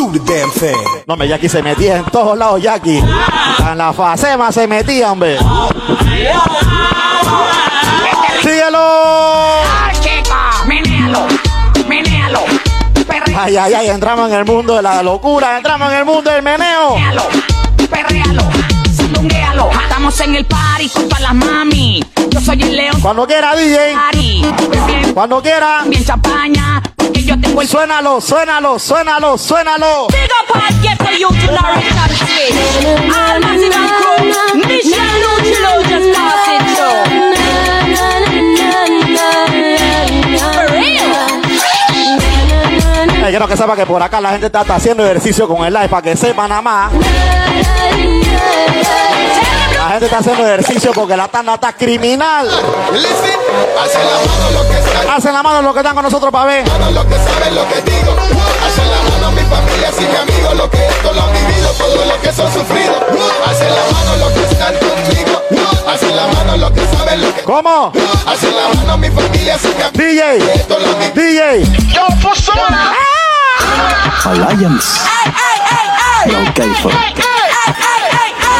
[0.07, 1.03] Do the damn thing.
[1.05, 2.99] No, me Jackie se metía en todos lados, Jackie.
[2.99, 5.37] En la facema se metía, hombre.
[8.41, 9.57] ¡Síguelo!
[10.65, 11.27] Menéalo,
[11.87, 12.39] menéalo,
[13.35, 16.41] Ay, ay, ay, entramos en el mundo de la locura, entramos en el mundo del
[16.41, 16.95] meneo.
[17.89, 18.43] perréalo,
[18.95, 19.69] sandunguéalo.
[19.83, 22.03] Estamos en el party con todas las mami.
[22.29, 23.01] Yo soy el león.
[23.01, 23.93] Cuando quiera, DJ.
[23.93, 24.41] Party.
[25.13, 25.83] Cuando quiera.
[25.85, 26.81] bien champaña.
[27.27, 30.07] Yo tengo el Suénalo, suénalo, suénalo, suénalo.
[30.07, 30.47] Big up
[30.81, 31.51] get for you to.
[31.51, 34.31] All massive and crew.
[34.79, 36.17] Just
[43.29, 45.89] quiero que sepa que por acá la gente está, está haciendo ejercicio con el live
[45.89, 46.93] para que sepa nada más.
[49.77, 52.47] La gente está haciendo ejercicio porque la tanda está criminal.
[52.47, 56.45] Hacen la mano lo que están, Hacen la mano los que están con nosotros para
[56.45, 56.67] ver.
[56.67, 58.11] mano lo que saben, lo que digo.
[58.65, 62.05] Hacen la mano mi familia y mi amigo, lo que esto lo han vivido, todo
[62.05, 62.93] lo que son sufrido.
[63.45, 65.41] Hacen la mano lo que están conmigo.
[65.87, 67.91] Hacen la mano lo que saben, lo que ¿Cómo?
[68.25, 69.91] Hacen la mano mi familia y mi amigo.
[69.93, 71.13] DJ, Esto lo han.
[71.13, 71.63] DJ.
[71.93, 72.93] Yo, persona.
[74.25, 74.99] Alliance.
[76.25, 76.89] Yo, Keifo.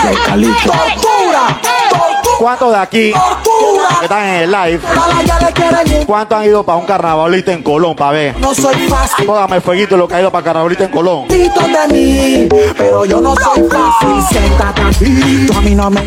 [0.04, 0.72] Yo, Calito.
[2.40, 3.14] ¿Cuántos de aquí
[4.00, 4.80] que están en el live?
[6.06, 8.40] ¿Cuántos han ido para un carnavalito en Colón para ver?
[8.40, 9.26] No soy fácil.
[9.26, 11.28] Póngame fueguito lo que ha ido para carnavalito en Colón.
[11.28, 12.48] Tito de mí,
[12.78, 14.22] pero yo no soy fácil.
[14.30, 16.02] Siéntate aquí, tú a mí no me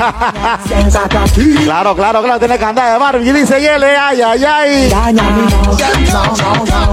[0.69, 1.55] Siéntate aquí.
[1.65, 3.33] Claro, claro, claro, tiene que andar de Barbie.
[3.33, 4.89] Dice Yele, ay, ay, ay.
[4.89, 6.91] Daña no, no, no, no.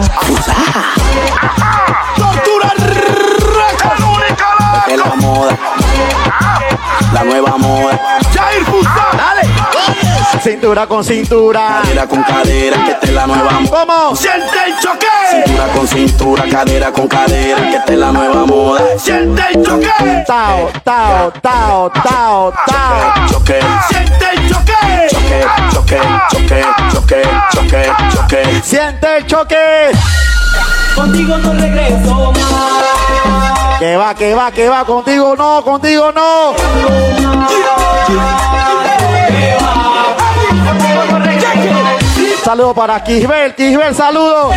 [7.18, 7.99] La nueva moda.
[8.31, 9.07] Jair Fusá.
[9.18, 9.49] Dale.
[10.44, 11.80] cintura con cintura.
[11.81, 13.85] Cadera con cadera, que esta es la nueva moda.
[13.85, 14.15] ¿Cómo?
[14.15, 15.07] Siente el choque.
[15.31, 18.81] Cintura con cintura, cadera con cadera, que esta es la nueva moda.
[18.99, 19.89] Siente el choque.
[20.27, 23.27] Tao, tao, tao, tao, tao.
[23.27, 23.60] Choque.
[23.89, 24.73] Siente el choque.
[25.10, 25.99] Choque, choque,
[26.30, 27.22] choque, choque,
[27.52, 28.61] choque, choque.
[28.64, 29.57] Siente el choque.
[30.94, 32.76] Contigo no regreso más.
[33.79, 34.83] Que va, que va, que va.
[34.85, 36.55] Contigo no, contigo no.
[42.43, 44.51] Saludo para Kisbel, Kisbel, saludo.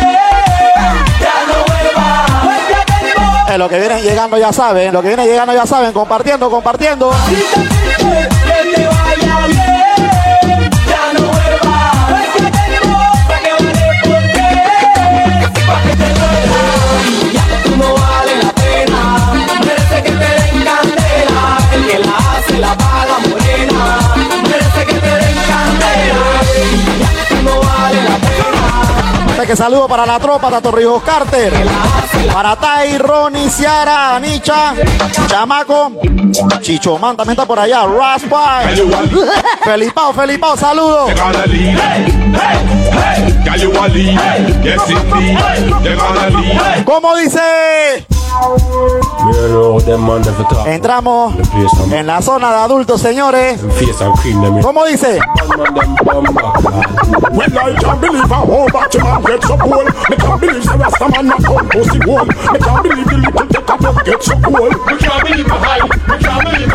[3.47, 7.11] Eh, lo que vienen llegando ya saben, lo que viene llegando ya saben, compartiendo, compartiendo.
[29.45, 31.51] Que saludo para la tropa, Tato Rijos Carter.
[32.31, 34.73] Para Tai, Ronnie, Ciara, Anicha,
[35.27, 35.91] Chamaco,
[36.61, 37.83] Chichomán también está por allá.
[37.85, 38.61] Raspa,
[39.63, 41.07] Felipao, Felipao, saludo.
[46.85, 48.05] ¿Cómo dice?
[50.65, 51.35] Entramos
[51.91, 53.61] en la zona de adultos, señores.
[54.61, 55.19] ¿Cómo dice?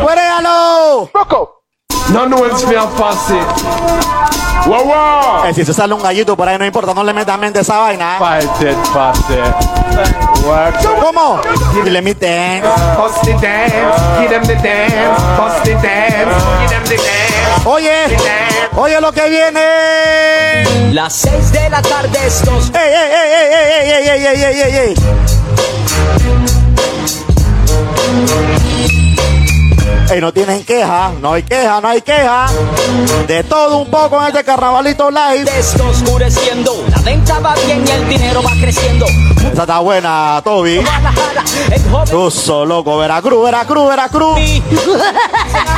[0.04, 0.18] When
[2.08, 2.12] Me.
[2.12, 2.12] Me.
[2.12, 2.12] Me.
[2.12, 2.12] Me.
[2.12, 3.44] No no es mi fácil.
[4.66, 5.44] Wow, wow.
[5.46, 7.62] Eh, si se sale un gallito por ahí, no importa, no le metan mente a
[7.62, 8.16] esa vaina.
[8.18, 9.54] Fight it, fight it.
[10.44, 10.74] Work.
[11.00, 11.40] ¿Cómo?
[11.84, 12.66] Dile mi dance.
[12.96, 13.72] Bust the dance,
[14.18, 17.64] give them the dance, bust the dance, give them the dance.
[17.64, 18.16] Oye,
[18.76, 20.64] oye lo que viene.
[20.92, 22.70] Las 6 de la tarde estos.
[22.74, 23.52] ¡Ey, ey, ey, ey,
[23.92, 24.94] ey, ey, ey, ey, ey, ey, ey!
[30.08, 32.46] Ey, no tienen queja, no hay queja, no hay queja.
[33.26, 35.50] De todo un poco en este carnavalito live.
[35.58, 39.06] Está oscureciendo, la venta va bien y el dinero va creciendo.
[39.52, 40.80] Está buena, Toby.
[42.10, 44.38] Tuso, loco, Veracruz, Veracruz, Veracruz.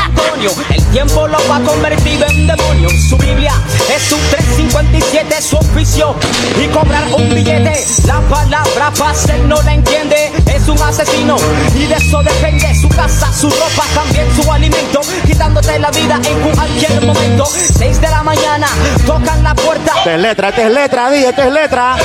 [0.04, 2.90] Antonio, el tiempo lo va a convertir en demonio.
[3.08, 3.52] Su Biblia
[3.94, 6.14] es un 357, su oficio
[6.62, 7.86] y cobrar un billete.
[8.06, 11.36] La palabra pase no la entiende, es un asesino
[11.74, 16.40] y de eso depende su casa, su ropa, también su alimento, quitándote la vida en
[16.50, 17.44] cualquier momento.
[17.46, 18.66] 6 de la mañana,
[19.06, 19.92] tocan la puerta.
[19.98, 21.96] Esta es letra, esta es letra, di, esta es letra.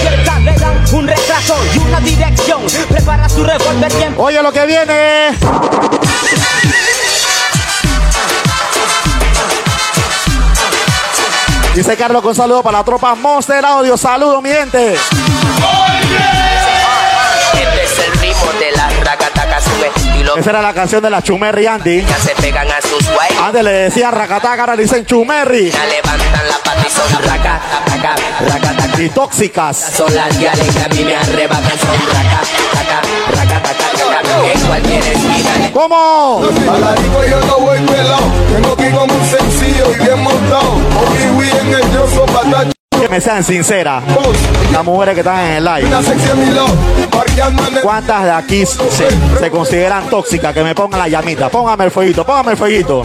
[0.44, 2.62] Le dan un retraso y una dirección.
[2.90, 4.16] Prepara su revólver bien.
[4.18, 5.38] Oye lo que viene.
[11.76, 13.98] Dice Carlos con saludo para la tropa Monster Audio.
[13.98, 14.94] Saludos, mi gente.
[14.94, 16.03] Este
[20.24, 20.38] estilo.
[20.38, 22.02] Esa era la canción de la Chumerri Andy.
[22.06, 23.30] Ya se pegan a sus guay.
[23.42, 25.72] Antes le decían racataca, ahora le dicen Chumerri.
[25.72, 28.16] Ya levantan la pata y son racataca,
[28.48, 29.02] racataca.
[29.02, 29.78] Y tóxicas.
[29.78, 33.02] Son las diales que a mí me arrebatan, son racataca,
[33.32, 35.72] racataca, en cualquier esquina.
[35.74, 36.44] ¿Cómo?
[36.72, 38.32] A la disco yo no voy pelado.
[38.54, 40.74] Tengo que ir con un sencillo y bien montado.
[40.74, 42.73] Hoy bien el yo soy patacho.
[43.04, 44.02] Que me sean sinceras,
[44.72, 45.90] las mujeres que están en el live,
[47.82, 49.10] ¿cuántas de aquí se,
[49.42, 50.54] se consideran tóxicas?
[50.54, 53.04] Que me pongan la llamita, póngame el fueguito, póngame el fueguito.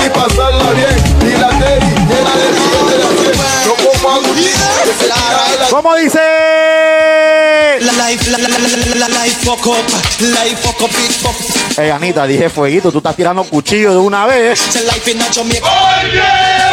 [5.68, 6.20] ¿Cómo dice?
[11.76, 14.60] Hey Anita, dije fueguito, tú estás tirando cuchillo de una vez.
[15.64, 16.68] Oh, yeah.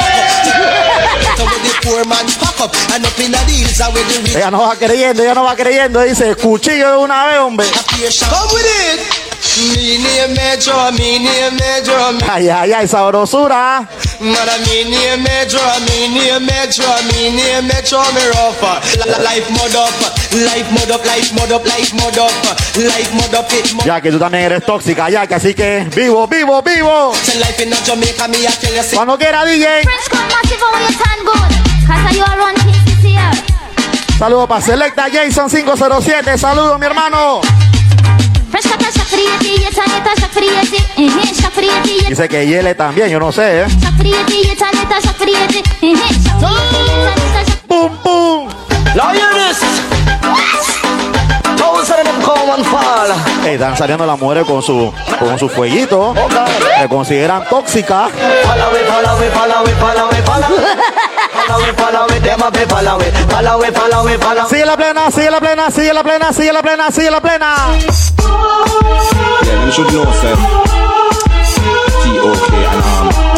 [4.36, 6.02] Ella no va creyendo, ella no va creyendo.
[6.02, 7.68] Dice, cuchillo de una vez, hombre.
[12.30, 13.88] Ay, ay, ay, sabrosura.
[23.86, 27.14] Ya que tú también eres tóxica, ya que así que vivo, vivo, vivo.
[28.96, 29.84] Cuando quiera, DJ.
[34.18, 36.38] Saludos para Selecta Jason 507.
[36.38, 37.42] Saludos, mi hermano.
[42.08, 43.66] Dice que hiele también, yo no sé, ¿eh?
[47.68, 48.50] ¡Pum, pum!
[48.94, 49.60] ¡Lioness!
[53.46, 56.14] están saliendo las mujeres con su con su fueguito.
[56.80, 58.10] Se consideran tóxicas.
[64.48, 67.56] Sigue la plena, sigue la plena, sigue la plena, sigue la plena, sigue la plena.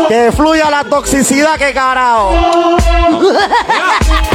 [0.08, 2.32] Que fluya la toxicidad, que carajo.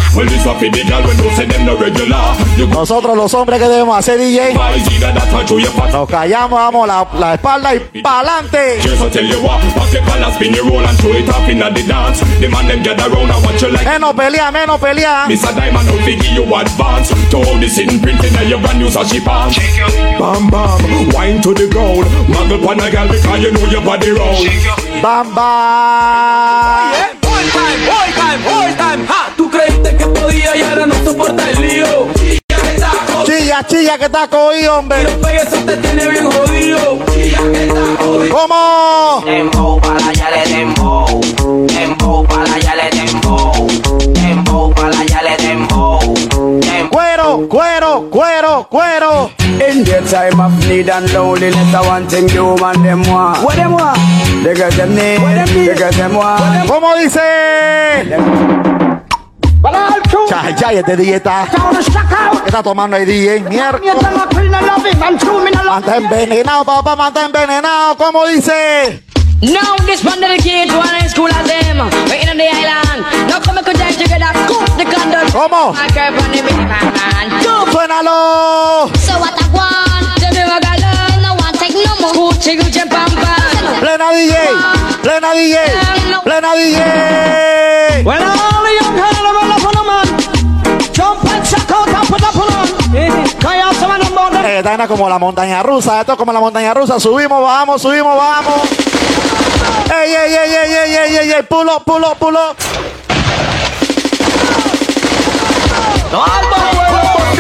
[2.69, 4.53] Nosotros los hombres que debemos hacer DJ
[5.93, 8.79] Nos callamos, vamos la, la espalda y pa'lante.
[13.85, 15.25] Menos pelea, menos pelea.
[20.19, 20.79] Bam bam,
[21.15, 24.47] wine to the ground Muggle pan a gal because you know your body round
[25.03, 26.93] Bam bam.
[27.23, 29.22] Boy time, boy time, boy time, ha!
[29.91, 32.09] Que podía y ahora no soporta el lío.
[32.15, 32.91] Que está.
[33.25, 35.05] Chilla, chilla, que está cogido, hombre.
[35.05, 36.99] Los pegues eso te tiene bien jodido.
[37.09, 38.37] Ya que está jodido.
[38.37, 39.23] ¿Cómo?
[39.25, 41.21] Dembow, para allá le dembow.
[41.67, 43.67] Dembow, para allá le dembow.
[44.13, 46.15] Dembow, para allá le dembow.
[46.91, 49.31] Cuero, cuero, cuero, cuero.
[49.69, 53.43] In their time of need and loneliness, I want thing human them want.
[53.45, 53.99] What them want?
[54.43, 55.21] They got them need.
[55.67, 56.69] They got them want.
[56.69, 57.21] ¿Cómo dice?
[60.29, 61.47] Chay, chay, este DJ está.
[61.49, 63.41] ¿Qué está tomando el DJ?
[63.41, 63.79] Mierda.
[65.69, 67.97] Manta envenenado, papá, manta envenenado.
[67.97, 69.05] ¿Cómo dice?
[69.41, 70.23] Now this one
[71.09, 75.27] school of them Right in the island Now come and contact together Scoop the condom
[75.33, 75.75] ¿Cómo?
[75.75, 77.27] My girl from the Dominican man
[77.73, 78.89] Suénalo.
[79.03, 80.82] So what I want Tell me what I
[94.45, 97.01] eh, es como la montaña rusa, esto es como la montaña rusa.
[97.01, 98.61] Subimos, vamos, subimos, vamos.
[99.91, 102.05] Ey, ey, ey, ey, ey, ey, ey, ey, pull up, pull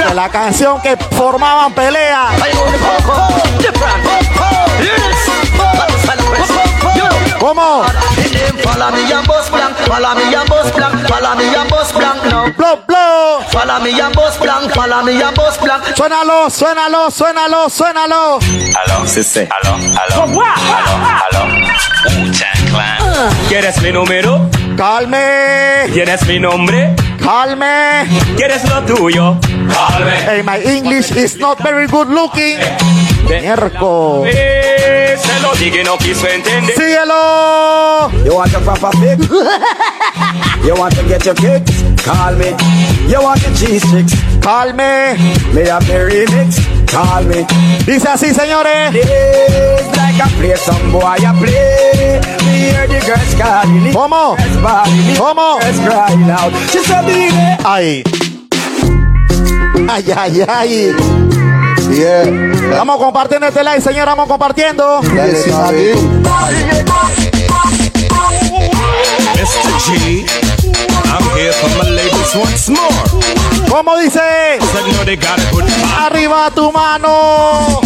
[0.08, 2.28] de la canción que formaban pelea.
[7.38, 7.84] ¿Cómo?
[8.62, 12.24] Follow me and bust blank, follow me and bust blank, follow me and bust blank
[12.24, 12.52] now.
[12.56, 13.40] Blow, blow.
[13.50, 15.82] Follow me and bust blank, follow me and bust blank.
[15.96, 18.38] Suénalo, suénalo, suénalo, suénalo.
[18.38, 19.48] Aló, sí, sí.
[19.62, 20.96] Aló, aló, aló,
[21.30, 21.54] aló.
[22.04, 22.98] Wu-Tang Clan.
[23.48, 24.48] ¿Quieres mi número?
[24.76, 26.94] Calme, ¿Quieres mi nombre?
[27.22, 28.04] calme.
[28.36, 29.36] ¿Quieres lo tuyo?
[29.72, 30.12] Calme.
[30.26, 32.58] Hey, my English is not very good looking.
[33.28, 34.24] Mierco.
[34.24, 36.74] Se lo dije y no quiso entender.
[36.74, 38.10] Síguelo.
[38.24, 39.28] You want a proper fix?
[40.66, 41.82] you want to get your kicks?
[42.04, 42.54] Call me.
[43.08, 44.14] You want your cheese sticks?
[44.40, 45.16] Calme.
[45.54, 46.58] Me have the remix.
[46.90, 47.46] Call me.
[47.86, 48.92] Dice así, señores.
[50.12, 52.20] Like I play some boy I play.
[52.44, 53.92] Me hear the girls calling.
[53.94, 54.36] ¿Cómo?
[54.36, 55.16] Girls bawling.
[55.16, 55.58] ¿Cómo?
[55.58, 56.52] Girls crying out.
[56.70, 57.32] She said, "Baby,
[57.64, 58.04] Ay.
[59.88, 60.92] Ay, ay, ay.
[61.96, 62.28] Yeah.
[62.76, 64.04] Vamos compartiendo este like, señor.
[64.04, 65.00] Vamos compartiendo.
[65.00, 66.22] Dale, Samadín.
[69.32, 69.72] Mr.
[69.80, 70.26] G.
[71.08, 71.88] I'm here for my
[72.34, 73.68] once more.
[73.68, 74.20] ¿Cómo dice?
[75.98, 77.80] Arriba tu mano.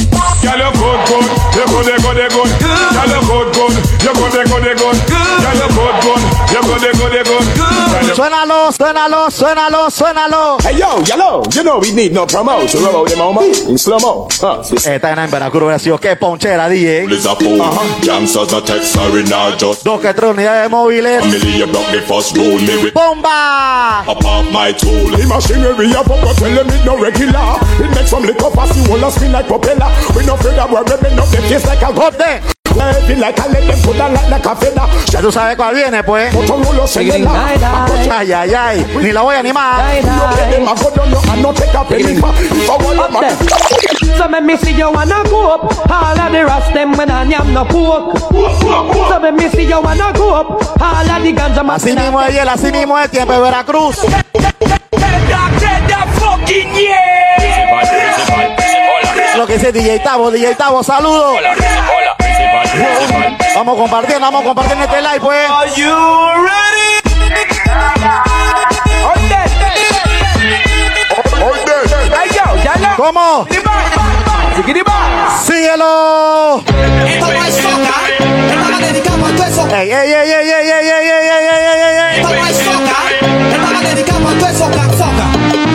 [4.06, 4.34] You good.
[4.34, 6.22] You good, you good, you good, good.
[6.54, 8.14] You good, you good, you good.
[8.14, 10.58] Suénalo, suénalo, suénalo, suénalo.
[10.62, 13.98] Hey yo, yellow, you know we need no promo to roll them on in slow
[13.98, 14.28] mo.
[14.40, 14.62] Huh?
[14.62, 17.10] Esta en Veracruz hubiera sido qué ponchera, DJ.
[17.10, 17.58] Is a fool.
[18.04, 19.82] Gangsters a text, sorry, not just.
[19.84, 21.20] Dos que tres unidades móviles.
[21.22, 22.60] Family, you block the first rule.
[22.60, 24.04] Me with ¡Bomba!
[24.06, 25.10] up off my tool.
[25.16, 27.58] The machinery of up, tell them it no regular.
[27.80, 29.90] It makes some liquor pass you all a spin like propeller.
[30.14, 32.56] We no afraid of worry, we no the face like a ¡Joder!
[32.65, 34.82] Heavy like a let them put a like, like a feather.
[35.10, 36.34] Ya tú sabes cuál viene, pues.
[38.10, 38.86] Ay, ay, ay.
[39.02, 39.94] Ni la voy a animar.
[39.96, 42.12] You pay them a go down, you and no take a penny.
[42.12, 42.24] If
[42.70, 45.90] I want them a- So let me see you wanna go up.
[45.90, 48.18] All of the rest them when I am no pork.
[48.18, 50.80] So let me see you wanna go up.
[50.80, 51.76] All of the ganja man.
[51.76, 53.96] Así mismo es él, así mismo es tiempo de Veracruz.
[59.36, 61.36] Lo que dice DJ Tavo, DJ Tavo, saludos.
[63.54, 65.50] Vamos compartiendo, vamos compartiendo este live, pues.
[65.50, 65.94] Are you
[66.44, 67.00] ready?
[72.12, 72.96] Hey yo, ya no.
[72.96, 73.46] ¿Cómo?
[75.44, 76.62] Síguelo.
[77.06, 77.96] Esta no es soca,
[78.48, 79.68] esta la dedicamos a todo eso.
[79.68, 82.20] Ey, ey, ey, ey, ey, ey, ey, ey, ey, ey, ey, ey.
[82.20, 82.98] Esta no es soca,
[83.54, 84.64] esta la dedicamos a todo eso,
[84.98, 85.26] soca.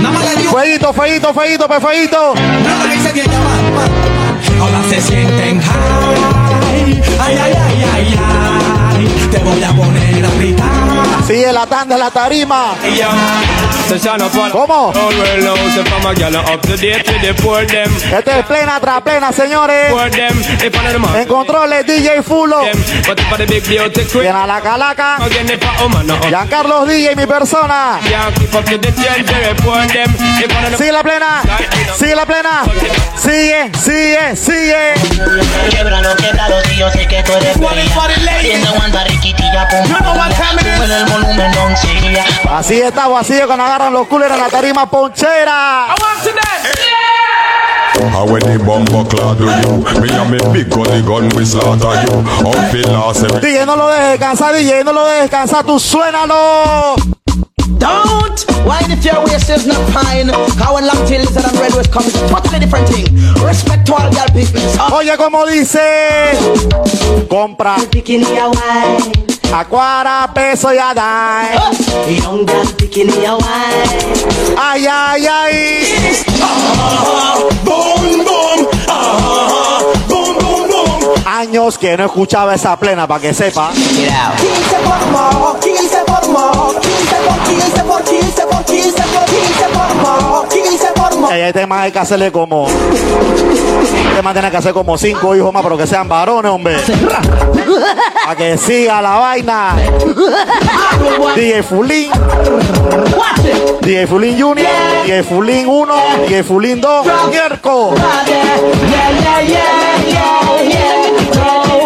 [0.01, 1.81] Nada más le digo, Fueguito, fueguito, fueguito, pues
[2.91, 3.27] dice bien.
[4.59, 6.40] Ahora se sienten high.
[7.23, 9.30] Ay, ay, ay, ay, ay.
[9.30, 10.60] Te voy a poner a gritar.
[11.31, 12.75] Sigue la tanda la tarima.
[14.51, 14.91] ¿Cómo?
[18.17, 19.93] Este es plena tras plena, señores.
[21.15, 22.61] En controles, DJ Fulo.
[24.19, 25.15] Bien a la calaca.
[26.27, 27.97] Giancarlos DJ, mi persona.
[30.77, 31.41] Sigue la plena.
[31.97, 32.63] Sigue la plena.
[33.15, 34.93] Sigue, sigue, sigue.
[35.69, 35.83] Que
[42.49, 45.88] Así estamos, así es cuando agarran los coolers en la tarima ponchera.
[47.93, 51.91] And when the bomber clad do you Me and me big gully gun we slaughter
[52.07, 55.77] you Outfit last every DJ, no lo dejes descansar, DJ, no lo dejes descansar, tú
[55.77, 56.95] suénalo.
[57.77, 58.45] Don't!
[58.65, 60.30] Why if your waist is not fine?
[60.57, 63.06] How when long till lizard and red waist comes totally different thing.
[63.43, 64.61] Respect to all girl people.
[64.93, 66.31] Oye, como dice,
[67.27, 67.76] compra
[69.53, 72.19] a quarter peso y a dime.
[72.22, 73.38] Young girl.
[74.57, 75.84] Ay, ay, ay.
[77.64, 78.68] Boom, boom.
[80.07, 81.23] Boom, boom, boom.
[81.26, 83.72] Años que no escuchaba esa plena para que sepa
[91.68, 92.68] man hay que hacerle como.
[92.68, 96.77] Este man tiene que hacer como cinco hijos más, pero que sean varones, hombre.
[98.23, 99.76] Para que siga la vaina.
[101.35, 102.11] DJ Fulín.
[103.81, 104.68] DJ Fulín Junior.
[105.06, 105.93] DJ Fulín 1.
[106.27, 107.07] DJ Fulín 2.
[107.30, 107.93] Mierco.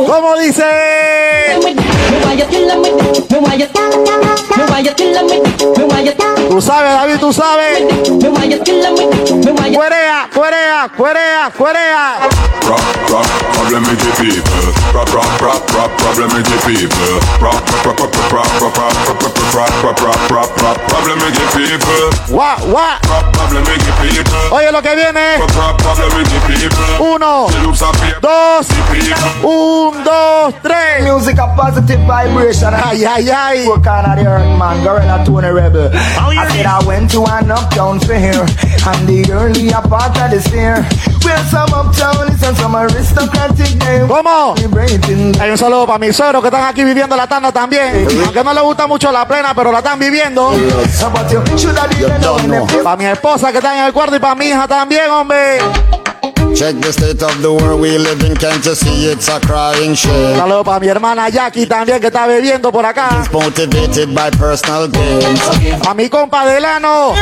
[0.07, 0.63] ¿Cómo dice?
[6.49, 7.81] Tú sabes, David, tú sabes.
[9.73, 12.13] Cuerea, cuerea, cuerea, cuerea.
[22.29, 22.99] What, what?
[24.51, 25.37] Oye lo que viene.
[26.99, 27.47] Uno,
[28.21, 28.67] dos,
[29.43, 31.03] un, dos, tres.
[31.03, 32.73] Music positive vibration.
[32.73, 33.65] Ay, ay, ay.
[34.83, 35.25] Work on the earth, man.
[35.25, 35.89] Gorilla Tony Rebel.
[35.93, 38.41] I said I went to an uptown fair.
[38.87, 40.85] And the earlier part of this year.
[41.23, 44.07] Where some uptown is and some aristocratic name.
[44.07, 44.55] ¿Cómo?
[45.39, 48.07] Hay un saludo para mis suegros que están aquí viviendo la tanda también.
[48.25, 50.53] Aunque no les gusta mucho la plena, pero la están viviendo.
[52.83, 55.59] Para mi esposa que está en el cuarto y para mi hija también, hombre.
[56.55, 59.93] Check the state of the world we live in, can't you see it's a crying
[59.93, 60.37] shame?
[60.37, 63.09] Saludo para mi hermana Jackie también que está bebiendo por acá.
[63.19, 65.41] It's motivated by personal gains.
[65.85, 67.13] A mi compa Delano.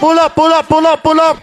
[0.00, 1.38] Pull up, pull up, pull up, pull up.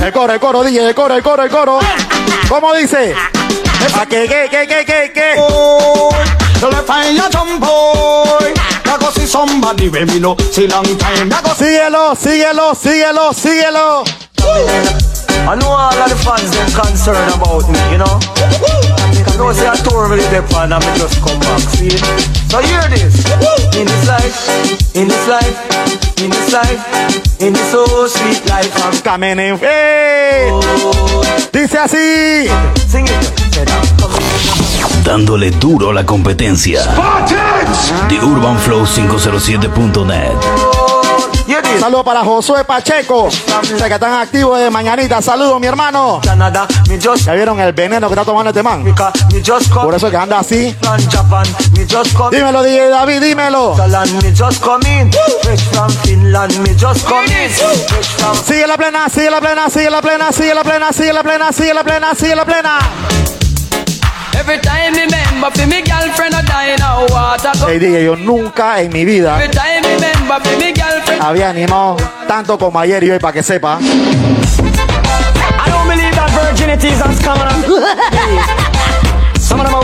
[0.00, 1.78] El coro, el coro, DJ, el coro, el coro, el coro.
[2.48, 3.14] ¿Cómo dice?
[3.98, 5.34] ¿A qué, qué, qué, qué, qué, qué?
[6.60, 8.54] So le find your jump boy.
[8.94, 11.26] I go see somebody when me know see long time.
[11.32, 14.04] I go Síguelo, síguelo, síguelo, síguelo.
[15.46, 19.13] I know all of the fans them concerned about me, you know.
[19.34, 21.90] I know say I tour with the fan and me just come back, see.
[22.46, 23.18] So hear this.
[23.74, 25.58] In this life, in this life,
[26.22, 28.70] in this life, in this so sweet life.
[28.84, 29.58] I'm coming in.
[31.50, 32.46] Dice así.
[32.86, 33.34] Sing it.
[35.04, 36.84] Dándole duro a la competencia.
[38.08, 40.83] The Urban Flow 507.net.
[41.78, 43.28] Saludos para Josué Pacheco.
[43.30, 45.20] Sé que están activos de mañanita.
[45.20, 46.20] Saludos, mi hermano.
[47.24, 48.82] Ya vieron el veneno que está tomando este man.
[49.84, 50.74] Por eso que anda así.
[52.30, 53.74] Dímelo, DJ David, dímelo.
[58.46, 61.52] Sigue la plena, sigue la plena, sigue la plena, sigue la plena, sigue la plena,
[61.52, 63.33] sigue la plena, sigue la plena.
[64.38, 67.52] Every time me remember for me girlfriend a die now water.
[67.66, 71.22] Hey, DJ, yo nunca en mi vida Every time me remember for me girlfriend.
[71.22, 71.96] había animado
[72.28, 73.78] tanto como ayer y hoy para que sepa.
[73.80, 73.82] I
[75.70, 77.64] don't believe that virginity is as common.
[79.40, 79.83] Some of them are.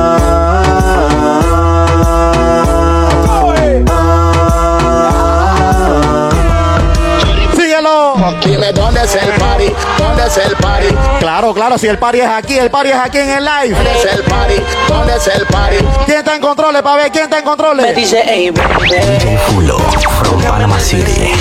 [8.43, 10.87] Dime dónde es el party, dónde es el party,
[11.19, 13.75] Claro, claro, si el party es aquí, el party es aquí en el live.
[13.75, 14.55] dónde es el party,
[14.87, 15.77] dónde es el party.
[16.05, 17.85] ¿Quién está en controles, para ver quién está en controles.
[17.85, 19.37] Me dice, hey, baby.
[19.47, 19.77] Fulo
[20.23, 21.31] from Panama City.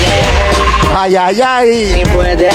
[0.96, 1.94] Ay, ay, ay.
[1.94, 2.54] Si puedes.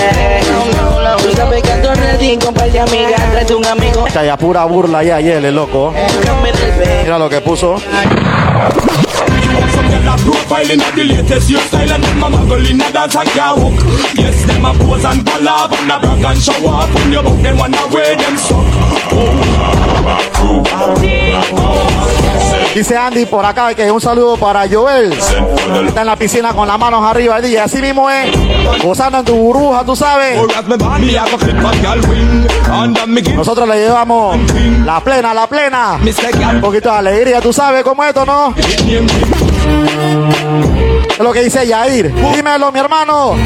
[1.24, 2.38] Tú sabes que ando ready
[2.78, 3.32] amigas.
[3.32, 4.06] Tráete un amigo.
[4.12, 5.94] Chaya, pura burla ya ayer, el loco.
[7.04, 7.78] Mira lo que puso.
[9.96, 13.16] Some gyal a profiling at the latest hairstyle and them a muggle in a dance
[13.16, 13.80] and can't hook.
[14.16, 17.42] Yes, them a pose and collab and a brag and show off on your book.
[17.42, 18.66] Them wanna wear them suck.
[22.74, 25.14] Dice Andy por acá que un saludo para Joel.
[25.14, 27.40] Está en la piscina con las manos arriba.
[27.40, 28.32] Dice, así mismo es.
[28.84, 30.38] Gozando en tu burbuja, tú sabes.
[33.36, 34.38] Nosotros le llevamos
[34.86, 36.00] la plena, la plena.
[36.54, 38.54] Un poquito de alegría, tú sabes cómo es esto, ¿no?
[41.12, 42.14] Es lo que dice Yair.
[42.34, 43.36] Dímelo, mi hermano.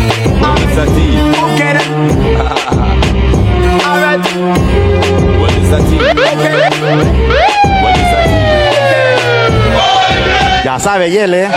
[10.63, 11.49] Ya sabe, Yele.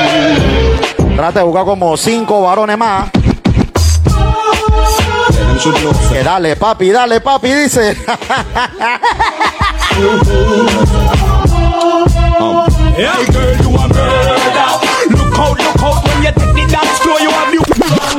[1.17, 3.11] Trata de buscar como cinco varones más.
[6.11, 7.97] Que dale, papi, dale, papi, dice.
[12.95, 14.52] Hey girl, you a murder.
[15.33, 17.19] Look out, look out when you take the dance floor.
[17.21, 17.59] You have the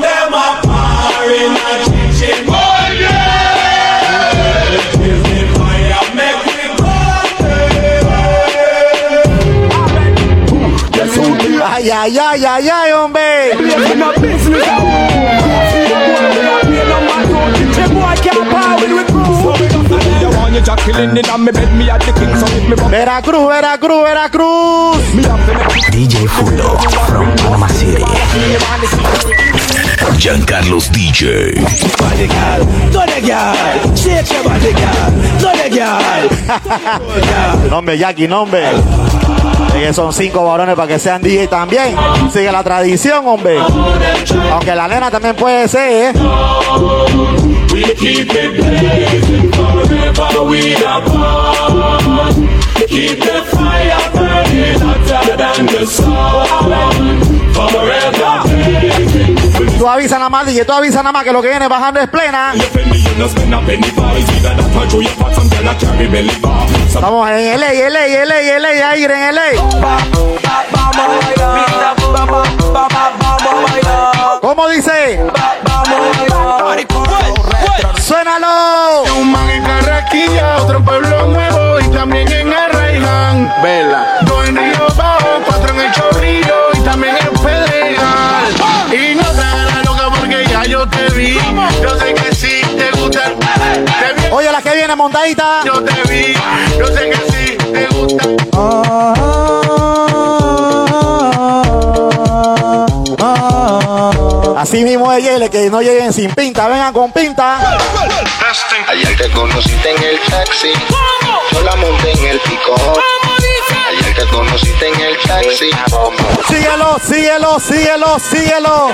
[0.02, 2.50] them a par in a kitchen.
[2.50, 4.74] Oh yeah.
[4.98, 6.66] Give me fire, make me
[11.66, 13.34] Ay, ay, ay, ay, ay, hombre.
[22.90, 24.98] Veracruz, Veracruz, Veracruz.
[25.92, 28.04] DJ Fulo from Panama City.
[30.18, 31.54] Giancarlos DJ.
[31.98, 35.12] Body girl, no the girl, shake your body girl,
[35.42, 36.30] no the girl.
[37.70, 38.62] Nombre, Jackie, nombre.
[39.72, 41.96] Que son cinco varones para que sean DJ también.
[42.32, 43.60] Sigue la tradición, hombre.
[44.52, 46.20] Aunque la nena también puede ser, ¿eh?
[59.78, 62.08] Tú avisas nada más, DJ, tú avisas nada más que lo que viene bajando es
[62.10, 62.54] plena.
[66.96, 67.00] A a.
[67.00, 69.42] Estamos en LA, LA, LA, LA, aire en LA.
[74.42, 75.20] ¿Cómo dice?
[78.00, 79.04] ¡Suénalo!
[79.18, 83.52] Un man en Carraquilla, otro en Pueblo Nuevo y también en Arraiján.
[83.64, 84.20] Vela.
[84.22, 88.54] Dos en Río Bajo, cuatro en El Chorrillo y también en Pedregal.
[88.92, 91.40] Y no te hagas loca porque ya yo te vi.
[91.82, 92.04] Yo te gusta.
[92.04, 92.13] Te vi,
[94.36, 95.62] Oye, la que viene montadita.
[95.64, 96.34] yo te vi.
[96.76, 98.30] Yo sé que sí te gusta.
[104.58, 107.78] Así mismo es Yele, que no lleguen sin pinta, vengan con pinta.
[108.88, 110.72] Ayer te conociste en el taxi,
[111.52, 112.76] yo la monté en el pico.
[114.14, 115.70] Ayer te conociste en el taxi.
[116.48, 118.94] Síguelo, síguelo, síguelo, síguelo.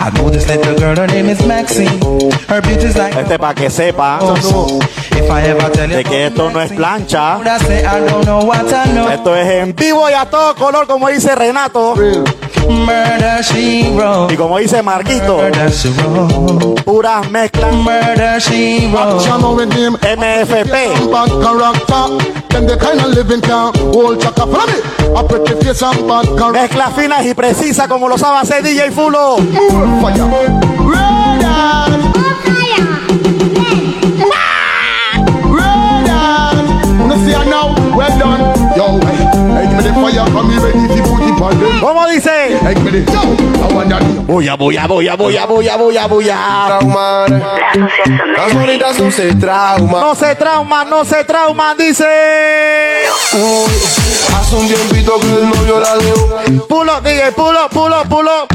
[0.00, 2.00] I know this little girl, her name is Maxine.
[2.48, 4.20] Her beauty's like Este para que sepa
[5.26, 7.40] if I ever tell you de que esto no es plancha.
[7.40, 9.08] I say I don't know what I know.
[9.08, 11.94] Esto es en vivo y a todo color, como dice Renato.
[12.68, 14.34] Murder she wrote.
[14.34, 15.40] Y como dice Marquito,
[16.84, 17.72] puras mezclas.
[17.74, 19.96] Murder she him.
[19.96, 20.76] MFP.
[26.52, 29.36] Mezclas finas y precisas como lo sabe hacer DJ Fulo.
[29.56, 30.28] More fire.
[30.90, 31.46] Red
[35.56, 36.08] Red
[37.00, 37.74] Wanna see her now?
[37.96, 38.40] Well done.
[38.76, 39.16] Yo, hey,
[39.56, 40.26] hey, give me the fire.
[40.28, 41.80] Come here, ready to put it on them.
[41.80, 42.58] ¿Cómo dice?
[42.60, 43.00] Hey, me the.
[43.10, 43.20] Yo,
[43.64, 44.02] I want that.
[46.66, 47.30] Traumar.
[48.36, 50.00] Las bonitas no se trauman.
[50.00, 52.04] No se trauma, no se trauma, dice.
[53.32, 53.72] Uy,
[54.34, 56.66] hace un tiempito que el novio la dejó.
[56.68, 58.46] Pulo, DJ, pulo, pulo, pulo.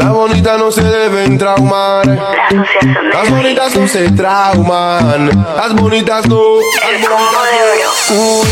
[0.00, 2.06] Las bonitas no se deben traumar.
[2.08, 5.28] Las bonitas no se trauman.
[5.56, 6.40] Las bonitas no.
[6.58, 8.16] Las bonitas no.
[8.16, 8.48] Uy,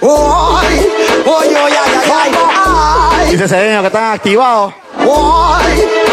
[0.00, 0.66] Uy,
[1.24, 1.72] uy, uy, ay,
[2.12, 2.32] ay,
[2.66, 6.05] ay, Dice Cedeño que están activados ay, uy, uy, uy, ay.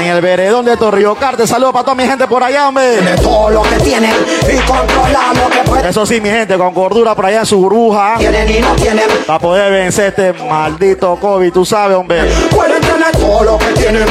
[0.00, 1.46] En el veredón de Torriocarte.
[1.46, 3.00] Saludos para toda mi gente por allá, hombre.
[3.02, 5.86] De todo lo que tienen y controlan lo que pueden.
[5.86, 8.16] Eso sí, mi gente, con cordura por allá en su burbuja.
[8.18, 9.08] Tienen y no tienen.
[9.26, 12.24] Para poder vencer este maldito COVID, tú sabes, hombre.
[12.50, 14.06] Pueden tener todo lo que tienen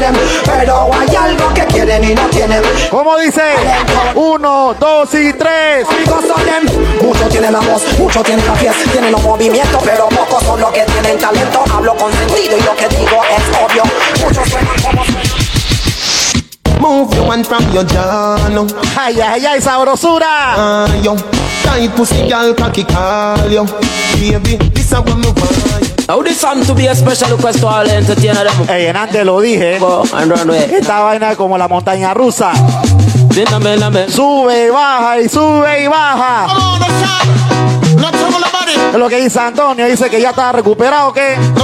[0.00, 0.14] them.
[0.44, 2.62] Pero hay algo que quieren y no tienen.
[2.90, 3.42] ¿Cómo dice?
[4.14, 5.86] Uno, dos y tres.
[5.88, 6.40] Amigos son.
[7.02, 10.70] Muchos tienen la voz, muchos tienen la pies, tienen los movimientos, pero pocos son los
[10.70, 11.64] que tienen talento.
[11.72, 13.82] Hablo con sentido y lo que digo es obvio.
[14.24, 15.04] Muchos suenan como
[16.80, 18.66] Move your from your jaw now.
[18.98, 20.26] Ay, ay, ay, sabrosura.
[20.26, 21.14] Ah, yo.
[21.62, 23.66] Tight pussy girl cocky call yo.
[24.18, 26.08] Baby, this a what me want.
[26.08, 28.68] Now this song to be a special request to all entertainer them.
[28.68, 29.78] Ey, en antes lo dije.
[29.78, 30.70] Go and run away.
[30.72, 32.52] Esta vaina es como la montaña rusa.
[33.34, 34.08] Díname, dame.
[34.08, 36.46] Sube y baja y sube y baja.
[38.92, 39.86] Es lo que dice Antonio.
[39.86, 41.36] Dice que ya está recuperado, ¿qué?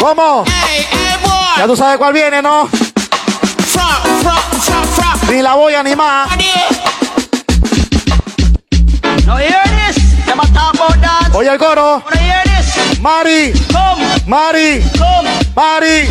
[0.00, 0.44] ¿Cómo?
[1.56, 2.68] Ya tú sabes cuál viene, ¿no?
[5.30, 6.28] Ni la voy a animar.
[11.34, 12.02] Oye el coro.
[13.00, 16.08] Mari, Come, Mari, come, Mari.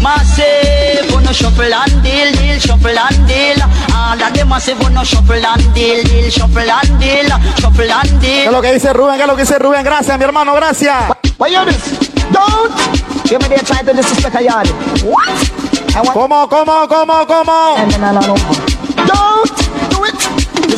[0.00, 3.56] Massive, wanna shuffle and deal, deal, shuffle and deal.
[3.94, 8.38] All of them massive, wanna shuffle and deal, deal, shuffle and deal, shuffle and ¿Qué
[8.38, 8.52] es deal.
[8.52, 9.16] lo que dice Rubén?
[9.16, 9.84] ¿Qué es lo que dice Rubén?
[9.84, 11.12] Gracias, mi hermano, gracias.
[11.38, 12.10] Why you this?
[12.30, 13.30] Don't!
[13.30, 14.68] You me there trying to disrespect a yard.
[15.02, 15.28] What?
[15.94, 17.76] I want ¿Cómo, cómo, cómo, cómo?
[17.90, 18.34] no, no, no, no.
[19.06, 19.67] Don't!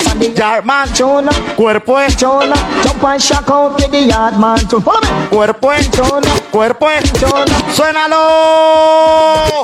[0.06, 0.88] A the Ya, man.
[0.94, 5.28] Jonah, Cuerpo es, Jonah, jump and shock out to the yard man to follow me.
[5.28, 7.12] cuerpo es, Jonah, cuerpo es.
[7.20, 7.72] Jonah.
[7.74, 9.62] ¡Suénalo!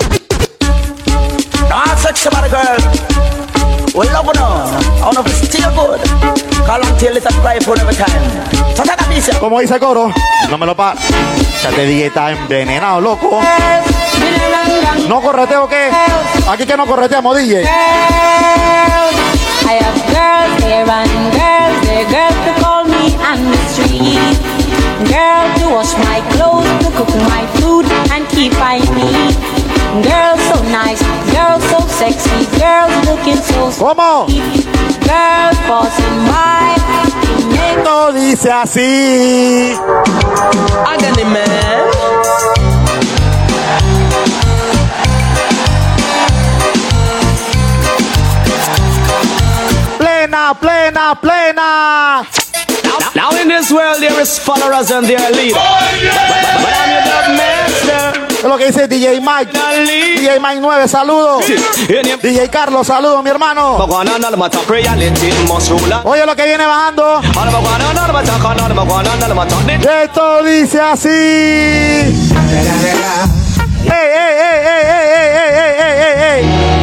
[1.71, 2.79] Ah, sexy body girl.
[3.95, 4.67] We love you now.
[5.01, 6.01] I wanna be still good.
[6.67, 8.23] Call until it's a cry for every time.
[8.77, 9.31] So take a piece.
[9.39, 10.13] Como dice coro,
[10.51, 10.95] no me lo pa.
[11.63, 13.41] Ya te dije, está envenenado, loco.
[15.09, 15.91] ¿No correteo qué?
[16.49, 17.65] Aquí que no correteamos, DJ.
[19.67, 24.37] I have girls there and girls there, girls to call me on the street.
[25.11, 29.35] Girl to wash my clothes, to cook my food and keep I neat.
[30.07, 31.03] Girls so nice,
[31.35, 33.91] girls so sexy, girls looking so sweet.
[33.91, 34.31] ¿Cómo?
[34.31, 34.67] sweet.
[35.03, 36.79] Girls passing by,
[37.51, 39.75] make No dice así.
[40.87, 42.56] Agony man.
[50.55, 52.27] plena, plena, plena.
[53.15, 55.57] Now, now in this world there is followers and there are leaders.
[55.59, 55.79] Oh,
[58.37, 59.51] es lo que dice DJ Mike.
[59.53, 61.45] DJ Mike 9, saludos.
[62.23, 63.77] DJ Carlos, saludos, mi hermano.
[66.05, 67.21] Oye lo que viene bajando.
[70.05, 71.09] Esto dice así.
[73.89, 76.76] ey, ey, ey, ey, ey, ey, ey, ey.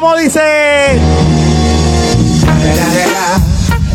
[0.00, 0.38] ¿Cómo dice?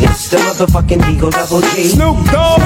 [0.02, 1.92] It's the motherfucking Eagle Double G.
[1.92, 2.60] Snoop Dogg.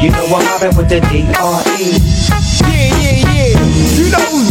[0.00, 1.98] You know I'm mobbing with the D.R.E.
[2.70, 3.21] Yeah, yeah, yeah.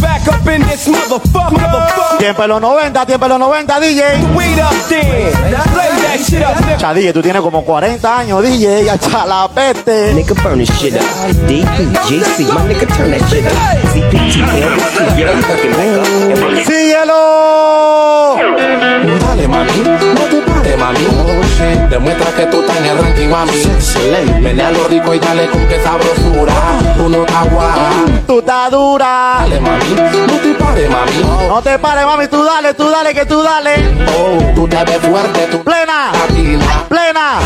[0.02, 1.56] Back up in this motherfucker.
[1.56, 2.18] motherfucker.
[2.18, 4.02] Tiempo en los 90, tiempo en los 90, DJ.
[4.34, 5.30] Wait up there.
[5.72, 6.76] Play that shit up, nigga.
[6.76, 8.84] Cha, DJ, tú tienes como 40 años, DJ.
[8.84, 10.12] Ya cha la peste.
[10.12, 11.02] Nigga burn this shit up.
[11.46, 12.44] D.E.G.C.
[12.52, 13.52] My nigga turn that shit up.
[13.92, 16.64] CPT, LBC, yeah, I'm fucking nigga.
[16.64, 18.36] ¡Síguelo!
[19.20, 19.70] Dale, mami,
[20.76, 20.98] mami.
[21.90, 24.40] Demuestra que tú estás en el ranking, mami.
[24.40, 26.54] Menea lo rico y dale con que sabrosura.
[26.96, 28.22] Tú no estás guay.
[28.26, 29.36] Tú estás dura.
[29.40, 31.48] Dale, mami, no te pares, mami.
[31.48, 32.26] No te pares, mami.
[32.28, 33.74] Tú dale, tú dale, que tú dale.
[34.16, 36.84] Oh, tú te ves fuerte, tú Plena, latina.
[36.88, 37.38] plena,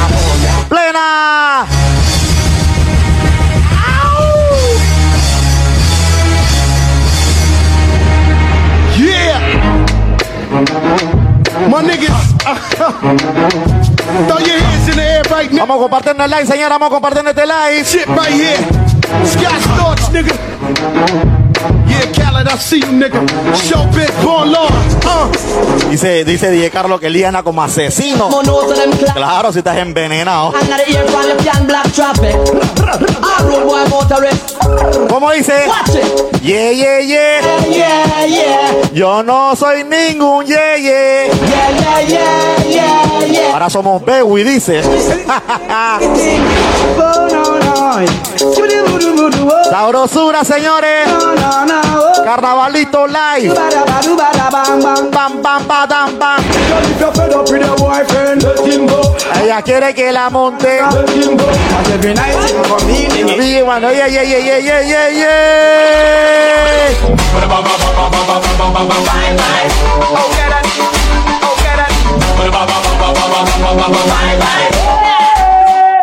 [0.69, 1.67] plena.
[8.97, 9.39] Yeah!
[11.69, 12.36] My niggas,
[15.53, 16.79] Vamos a compartir el like, señora.
[16.79, 17.85] Vamos a compartir este like.
[17.85, 18.57] Shit right here.
[19.25, 21.46] Scotch thoughts, nigga.
[21.89, 23.21] Yeah, Khaled, I see you, nigga.
[23.57, 24.69] Show bit, born law.
[25.05, 25.31] Uh.
[25.91, 28.29] Dice, dice DJ Carlos que Liana como asesino.
[29.15, 30.53] Claro, si estás envenenado.
[30.55, 32.35] And the ear from the can black traffic.
[33.23, 34.57] All road boy motorist.
[35.09, 35.67] ¿Cómo dice?
[36.43, 37.41] Yeah, yeah, yeah.
[37.69, 38.91] Yeah, yeah.
[38.93, 41.27] Yo no soy ningún yeah, yeah.
[41.27, 43.53] Yeah, yeah, yeah, yeah, yeah.
[43.53, 44.83] Ahora somos Bewi, dice.
[49.71, 51.09] Sabrosura, señores.
[52.25, 53.55] Carnavalito live.
[55.11, 56.45] Bam, bam, badam, bam.
[59.43, 60.81] Ella quiere que la monte.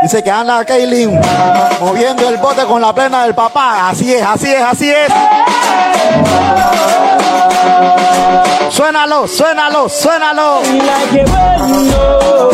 [0.03, 1.17] Dice que anda Kaylin
[1.79, 3.87] moviendo el bote con la plena del papá.
[3.87, 5.07] Así es, así es, así es.
[8.69, 10.59] Suénalo, suénalo, suénalo.
[10.61, 12.49] La llevando,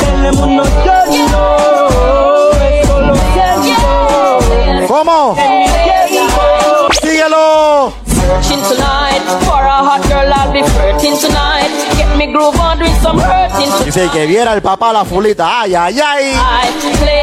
[0.00, 1.10] tenemos nosotros,
[2.60, 4.88] esto lo siento.
[4.88, 5.36] ¿Cómo?
[7.00, 7.92] Síguelo.
[8.04, 11.59] Searching tonight for a hot girl, I'll be flirting tonight.
[12.20, 15.62] Get me groove on, doing some hurting Dice que viera el papá la fulita.
[15.62, 16.34] Ay, ay, ay.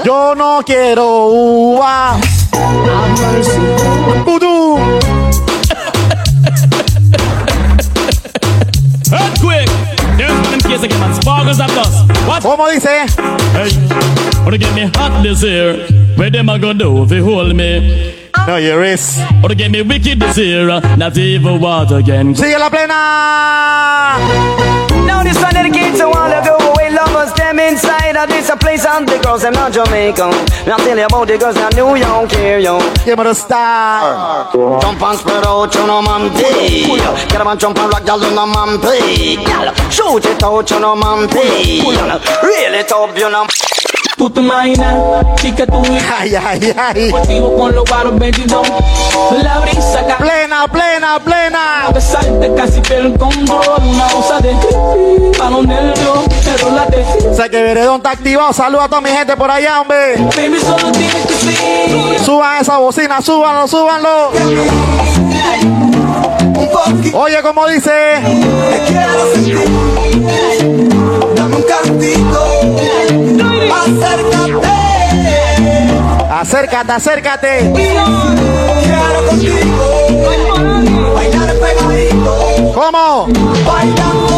[0.05, 2.19] Yo no quiero uva.
[9.11, 9.69] Earthquake!
[10.17, 11.13] There's one in case again, man.
[11.19, 12.05] Sparkles of dust.
[12.27, 12.43] What?
[12.43, 13.09] ¿Cómo dice?
[13.53, 13.71] Hey,
[14.43, 15.87] wanna get me hot this year?
[16.15, 18.13] Where them a gonna do if they hold me?
[18.45, 19.19] No, you is.
[19.41, 20.67] Wanna get me wicked this year?
[20.97, 22.35] Not even water can.
[22.35, 24.19] Sigue la plena.
[25.07, 26.58] Now this one dedicated to all the go away lovers, them
[27.69, 30.31] inside of this place and the girls them not Jamaican.
[30.65, 32.79] Me I tell you about the girls in New York here, yo.
[33.05, 34.15] Give me the star.
[34.15, 34.79] Uh-huh.
[34.81, 36.85] Jump and spread out, you know man pay.
[37.29, 38.81] Get up and jump and rock, y'all you know man.
[38.81, 41.81] Y'all shoot it out, you know man pay.
[42.41, 43.45] Really tough, you know.
[44.19, 44.95] Tú te imaginas,
[45.35, 47.09] chica, tú y Ay, ay, ay.
[47.09, 48.67] Contigo con los baros 22
[49.41, 51.85] La brisa acá Plena, plena, plena.
[51.85, 54.53] A besarte casi el control Una cosa de
[55.39, 58.51] balón nervio Pero la de O sea que Veredón está activado.
[58.51, 60.17] Saludos a toda mi gente por allá, hombre.
[60.17, 64.31] Baby solo tienes que ser Suban esa bocina, súbanlo, súbanlo.
[67.13, 67.91] Oye, como dice.
[71.35, 73.48] Dame un cantito,
[73.97, 74.61] acércate.
[76.31, 77.71] Acércate, acércate.
[77.75, 78.05] Quiero
[79.27, 83.27] contigo bailar pegadito, ¿Cómo?
[83.65, 84.28] bailando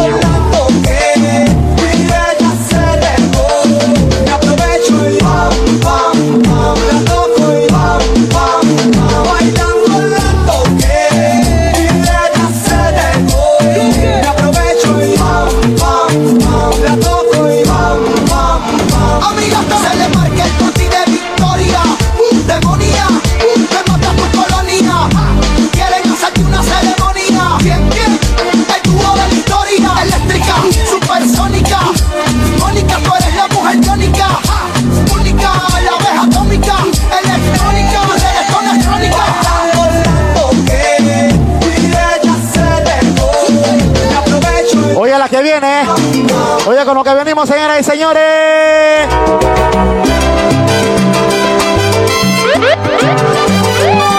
[46.84, 49.06] Con lo que venimos, señoras y señores.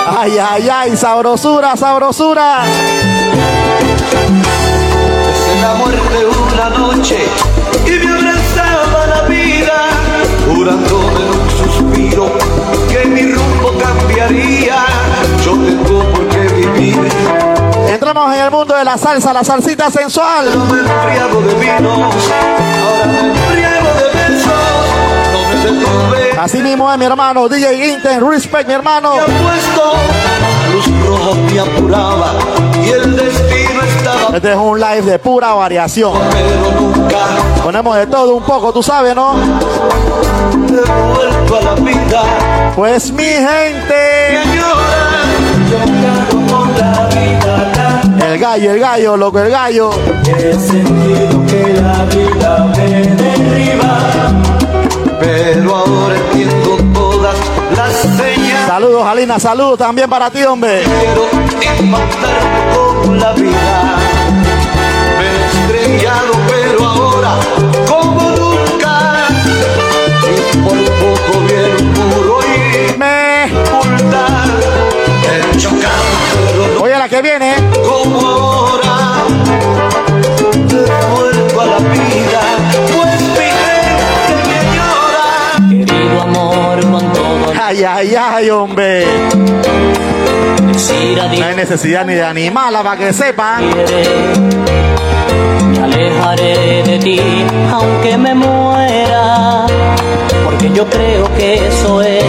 [0.08, 2.64] Ay, ay, ay, sabrosura, sabrosura.
[5.30, 7.26] Es el amor de una noche
[7.86, 9.90] y me abrazaba la vida,
[10.48, 12.32] jurándome un suspiro
[12.90, 14.86] que mi rumbo cambiaría.
[15.44, 17.10] Yo tengo por qué vivir,
[18.06, 20.46] Entramos en el mundo de la salsa, la salsita sensual.
[20.70, 22.14] me embriago de vinos,
[22.84, 24.52] ahora me embriago de besos,
[25.32, 26.38] no me detuve.
[26.38, 29.14] Así mismo es mi hermano, DJ Inten, respect mi hermano.
[29.16, 29.94] Me apuesto,
[30.42, 32.34] la luz roja me apuraba
[32.86, 36.12] y el destino estaba, Este es un live de pura variación.
[36.30, 37.18] pero nunca
[37.64, 39.34] Ponemos de todo un poco, tú sabes, ¿no?
[39.34, 42.24] he vuelto a la vida.
[42.76, 44.42] Pues mi gente.
[48.24, 49.90] El gallo, el gallo, loco, el gallo.
[50.26, 53.98] He sentido que la vida me derriba,
[55.20, 57.36] pero ahora entiendo todas
[57.76, 58.68] las señas.
[58.68, 60.84] Saludos, Alina, saludos también para ti, hombre.
[60.84, 61.28] Quiero
[61.80, 64.03] impactarme con la vida.
[77.14, 77.54] Que viene.
[77.88, 78.96] como ahora.
[80.72, 82.42] He vuelto a la vida,
[82.92, 85.28] pues mi gente me llora.
[85.70, 89.06] Querido amor con todo Ay, ay, ay, hombre.
[91.38, 93.64] No hay necesidad ni de animarla para que sepan.
[95.70, 97.22] Me alejaré de ti
[97.72, 99.66] aunque me muera
[100.46, 102.24] Porque yo creo que eso es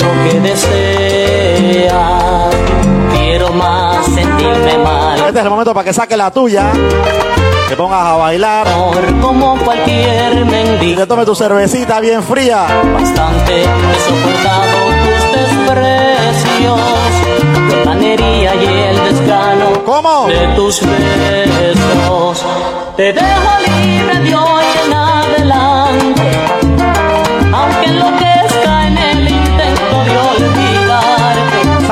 [0.00, 1.92] lo que deseas
[4.22, 6.72] sentirme mal Este es el momento para que saque la tuya.
[7.68, 8.66] Te pongas a bailar.
[9.20, 11.00] como cualquier mendigo.
[11.00, 12.66] Te tome tu cervecita bien fría.
[12.92, 13.66] Bastante he
[14.06, 16.80] soportado tus desprecios.
[17.70, 19.84] La panería y el desgano.
[19.86, 20.26] ¿Cómo?
[20.26, 22.44] De tus besos.
[22.96, 24.34] Te dejo libre de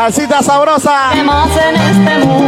[0.00, 1.12] Salsita sabrosa.
[1.76, 2.40] este.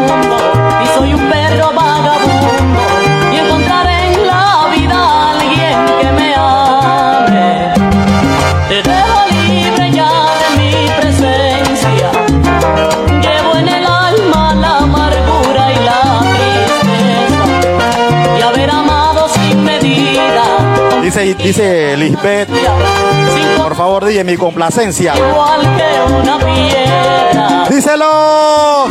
[21.15, 22.49] Dice, dice Lisbeth.
[23.59, 25.13] Por favor, dije mi complacencia.
[25.15, 27.67] Igual que una piedra.
[27.69, 28.87] Díselo.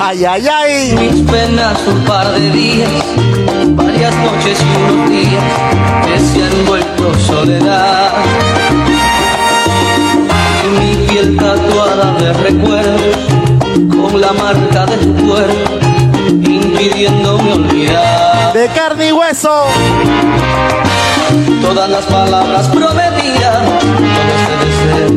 [0.00, 0.96] Ay, ay, ay.
[0.96, 2.90] Mis penas un par de días,
[3.70, 5.44] varias noches y unos días
[6.06, 8.12] que se han vuelto soledad.
[10.64, 13.16] Y mi piel tatuada de recuerdos
[13.90, 15.83] con la marca de tu cuerpo
[16.84, 18.52] impidiéndome olvidar.
[18.52, 19.64] De carne y hueso.
[21.62, 23.62] Todas las palabras prometidas,
[24.14, 25.08] todo ese deseo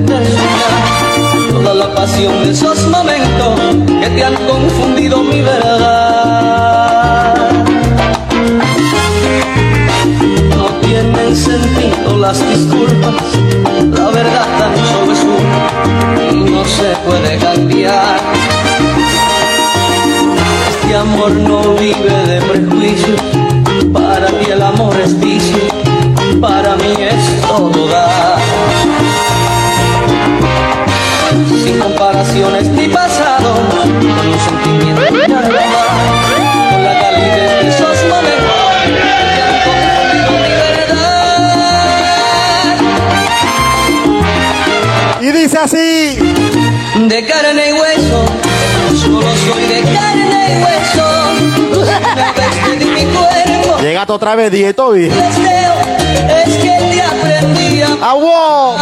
[1.52, 3.60] toda la pasión de esos momentos
[4.00, 5.82] que te han confundido mi verdad.
[10.56, 13.16] No tienen sentido las disculpas,
[13.92, 18.18] la verdad tan solo es una y no se puede cambiar.
[20.88, 23.20] Este amor no vive de prejuicios,
[23.92, 25.58] para ti el amor es vicio,
[26.40, 28.40] para mí es todo dar.
[31.62, 35.88] Sin comparaciones ni pasado, con un sentimiento que nada más,
[36.72, 38.56] con la calidez de esos momentos.
[45.20, 46.18] Y dice así.
[46.98, 48.26] De carne y hueso,
[50.50, 51.08] y hueso.
[51.82, 55.08] Una vez te di mi cuerpo, Llegaste otra vez, DJ Toby.
[55.10, 55.74] deseo
[56.46, 58.78] es que te aprendí a ¡Aguó!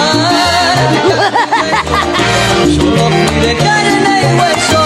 [2.75, 4.81] Solo fui de carne y hueso,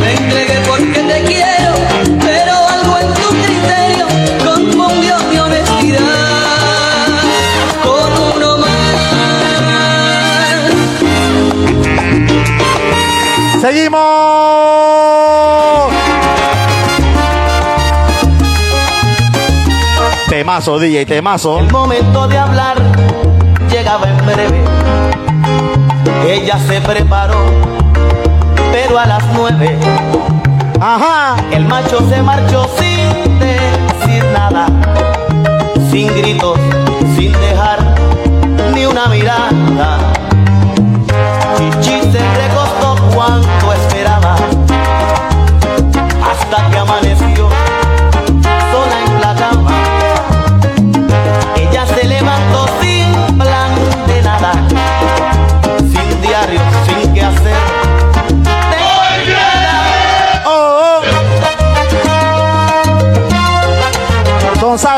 [0.00, 1.72] me entregué porque te quiero,
[2.20, 4.06] pero algo en tu criterio
[4.44, 6.00] confundió mi honestidad
[7.82, 8.68] con uno más.
[13.60, 14.41] ¡Seguimos!
[20.42, 21.60] Temazo, DJ, temazo.
[21.60, 22.76] El momento de hablar
[23.70, 24.64] llegaba en breve.
[26.26, 27.44] Ella se preparó,
[28.72, 29.78] pero a las nueve.
[30.80, 31.36] Ajá.
[31.52, 34.66] El macho se marchó sin decir nada,
[35.92, 36.58] sin gritos,
[37.14, 37.94] sin dejar
[38.74, 40.21] ni una mirada.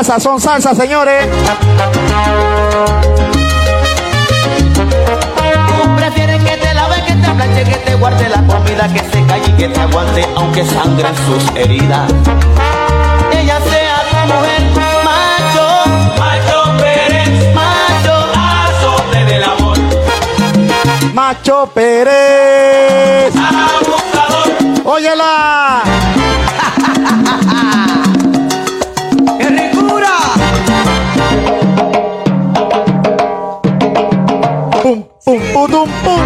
[0.05, 1.27] Salsa, son salsa, señores.
[5.67, 9.25] Tú prefieres que te lave, que te planche, que te guarde la comida, que se
[9.25, 12.11] calle y que te aguante, aunque sangren sus heridas.
[13.31, 14.61] Ella sea tu mujer,
[15.03, 15.65] macho,
[16.19, 19.77] macho Pérez, macho, azote del amor,
[21.13, 23.33] Macho Pérez.
[23.35, 24.85] abusador.
[24.85, 25.81] Óyela.
[35.67, 36.19] Pum.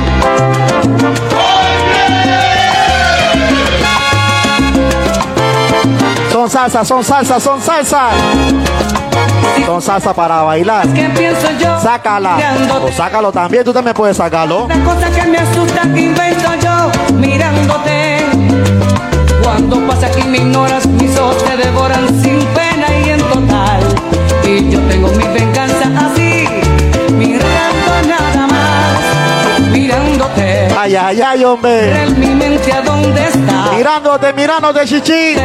[6.32, 8.10] Son salsa, son salsa, son salsa.
[9.66, 10.88] Son salsa para bailar.
[11.82, 12.38] Sácala.
[12.82, 14.66] O sácalo también, tú también puedes sacarlo.
[14.66, 18.26] Una cosa que me asusta que invento yo mirándote.
[19.44, 23.80] Cuando pasa aquí me ignoras, mis ojos te devoran sin pena y en total.
[24.45, 26.09] Y yo tengo mi venganza
[30.35, 30.68] mirándote.
[30.77, 31.93] Ay, ay, ay, hombre.
[33.76, 35.35] Mirándote, mirándote, chichi.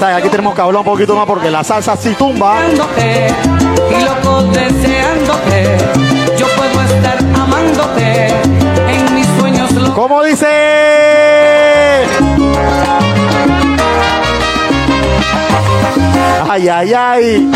[0.00, 2.58] Aquí tenemos que hablar un poquito más porque la salsa sí tumba.
[3.90, 4.04] Y
[9.94, 10.46] ¿Cómo dice?
[16.48, 17.50] Ay, ay, ay.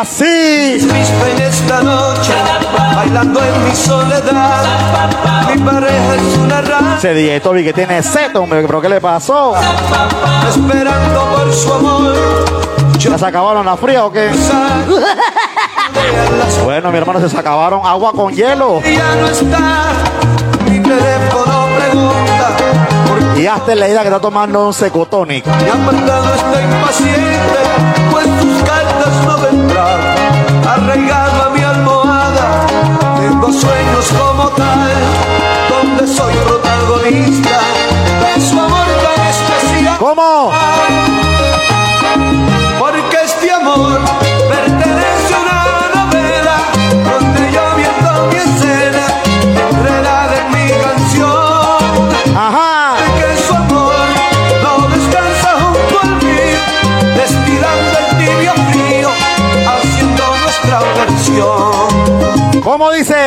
[0.00, 0.24] Así.
[0.24, 2.34] En esta noche,
[2.94, 4.62] bailando en mi soledad.
[5.48, 9.00] Mi pareja es una rana, Ese DJ Toby que tiene set, hombre, pero ¿qué le
[9.00, 9.54] pasó?
[10.50, 12.14] esperando por su amor.
[12.98, 14.30] ¿Ya se acabaron la fría o qué?
[16.64, 18.82] Bueno, mi hermano, se acabaron agua con hielo.
[18.82, 19.92] Ya no está,
[20.68, 22.56] mi teléfono pregunta.
[23.36, 24.74] Y hasta la idea que está tomando un
[26.60, 27.58] impaciente,
[28.10, 28.95] pues tus cartas
[29.26, 30.00] no vendrán.
[30.66, 32.66] Arraigado a mi almohada,
[33.16, 34.90] tengo sueños como tal,
[35.70, 36.34] donde soy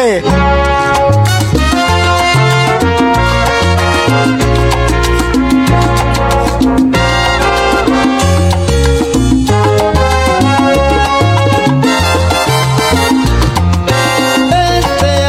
[0.10, 0.24] Este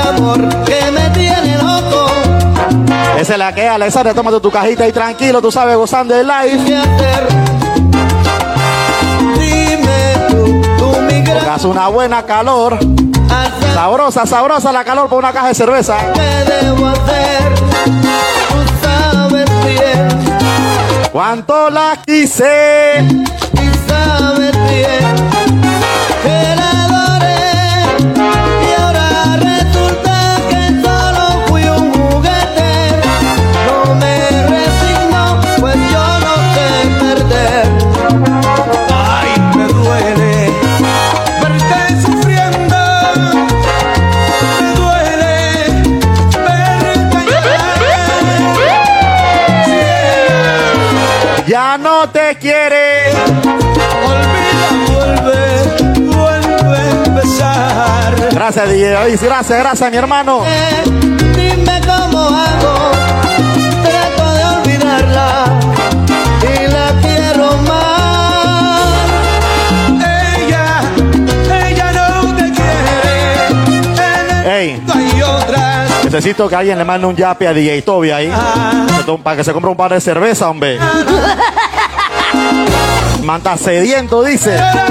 [0.09, 2.07] amor que me tiene loco.
[3.19, 6.27] Esa es la que es, Alexander, tómate tu cajita y tranquilo, tú sabes, gozando del
[6.27, 6.57] live.
[9.39, 12.79] Dime tú, tú mi gran Porque hace una buena calor.
[13.75, 15.97] Sabrosa, sabrosa la calor por una caja de cerveza.
[16.13, 17.55] ¿Qué debo hacer?
[17.55, 20.09] Tú sabes bien,
[21.13, 23.05] ¿Cuánto la quise?
[23.55, 25.40] y sabes bien
[58.53, 59.19] Gracias, DJ David.
[59.23, 60.43] Gracias, gracias, mi hermano.
[61.37, 62.91] Dime cómo hago,
[63.85, 65.45] trato de olvidarla
[66.43, 68.81] y la quiero más.
[70.37, 70.83] Ella,
[71.65, 72.51] ella no te
[74.43, 74.59] quiere.
[74.63, 76.05] Ey, Hay otras.
[76.07, 78.33] necesito que alguien le mande un yape a DJ Toby ahí.
[79.23, 80.77] Para que se compre un par de cerveza, hombre.
[83.23, 84.59] Manta sediento, dice.
[84.59, 84.89] Ahora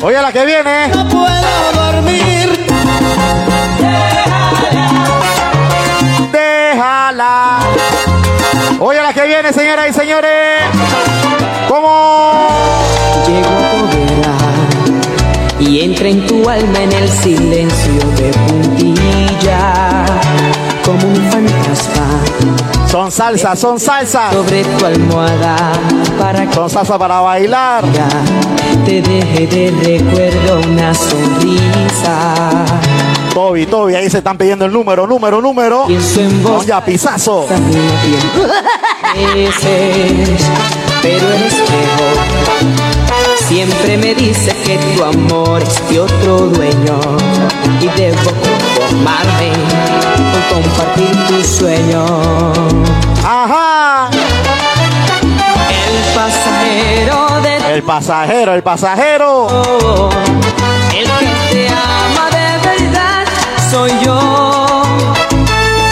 [0.00, 0.88] Oye, la que viene.
[0.88, 2.66] no puedo dormir.
[6.32, 7.58] Déjala.
[8.78, 10.60] Oye, la que viene, señoras y señores.
[11.68, 12.48] ¿Cómo?
[13.26, 13.68] Llegó
[15.60, 19.87] y entra en tu alma en el silencio de puntilla
[20.88, 22.24] como un fantasma
[22.90, 24.32] Son salsa, son salsa.
[24.32, 25.72] sobre tu almohada
[26.18, 27.84] para que Son salsa para bailar.
[28.86, 32.34] te deje de recuerdo una sonrisa.
[33.34, 35.84] Toby, Toby, ahí se están pidiendo el número, número, número.
[35.86, 36.66] Pienso en vos
[37.48, 37.84] también
[39.14, 40.40] veces,
[41.02, 42.08] pero el espejo
[43.46, 46.98] siempre me dice que tu amor es de otro dueño
[47.80, 49.52] y debo conformarme
[50.18, 52.04] con compartir tu sueño.
[53.24, 54.10] Ajá.
[55.70, 60.10] El pasajero de El pasajero, el pasajero.
[60.94, 63.24] el que te ama de verdad
[63.70, 64.82] soy yo.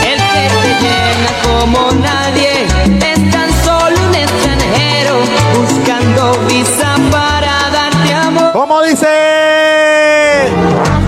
[0.04, 2.66] El que te llena como nadie
[3.12, 5.14] es tan solo un extranjero
[5.58, 8.52] buscando visa para darte amor.
[8.52, 9.15] ¿Cómo dice?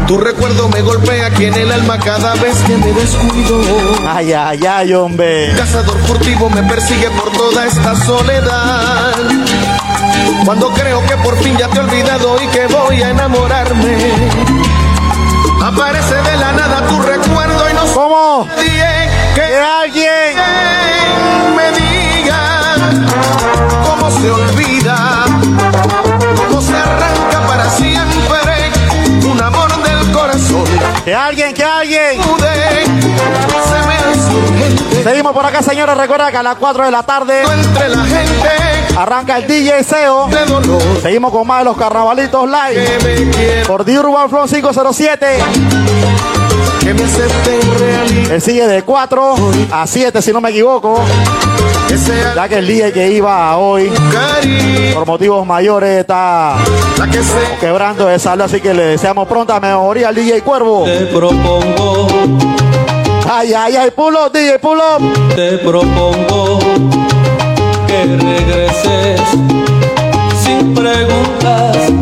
[0.08, 3.60] Tu recuerdo me golpea aquí en el alma cada vez que me descuido.
[4.08, 5.52] Ay, ay, ay, hombre.
[5.54, 9.12] Cazador furtivo me persigue por toda esta soledad.
[10.46, 13.98] Cuando creo que por fin ya te he olvidado y que voy a enamorarme.
[15.62, 18.46] Aparece de la nada tu recuerdo y no ¿Cómo?
[18.46, 20.36] nadie que alguien
[21.54, 22.76] me diga
[23.86, 25.24] cómo se olvida,
[26.48, 28.27] cómo se arranca para siempre
[31.08, 32.20] Que alguien, que alguien.
[35.02, 35.96] Seguimos por acá, señores.
[35.96, 37.44] Recuerda que a las 4 de la tarde
[38.94, 40.28] arranca el DJ SEO.
[41.00, 43.64] Seguimos con más de los carnavalitos live.
[43.66, 45.38] Por The Urban Flow 507.
[46.88, 48.32] Que me acepten realidad.
[48.32, 49.34] Él sigue de 4
[49.70, 51.00] a 7, si no me equivoco.
[52.34, 53.90] Ya que el día que iba hoy,
[54.94, 56.56] por motivos mayores, está
[57.60, 58.44] quebrando de salud.
[58.44, 60.84] Así que le deseamos pronta mejoría al DJ Cuervo.
[60.84, 62.06] Te propongo,
[63.30, 65.34] Ay, ay, ay, pull up, DJ, pull up.
[65.34, 66.58] te propongo
[67.86, 69.20] que regreses
[70.42, 71.97] sin preguntas.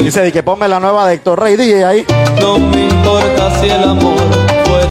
[0.00, 2.06] Dice di que ponme la nueva de Héctor Rey, DJ ahí.
[2.40, 4.16] no me importa si el amor
[4.64, 4.88] fue.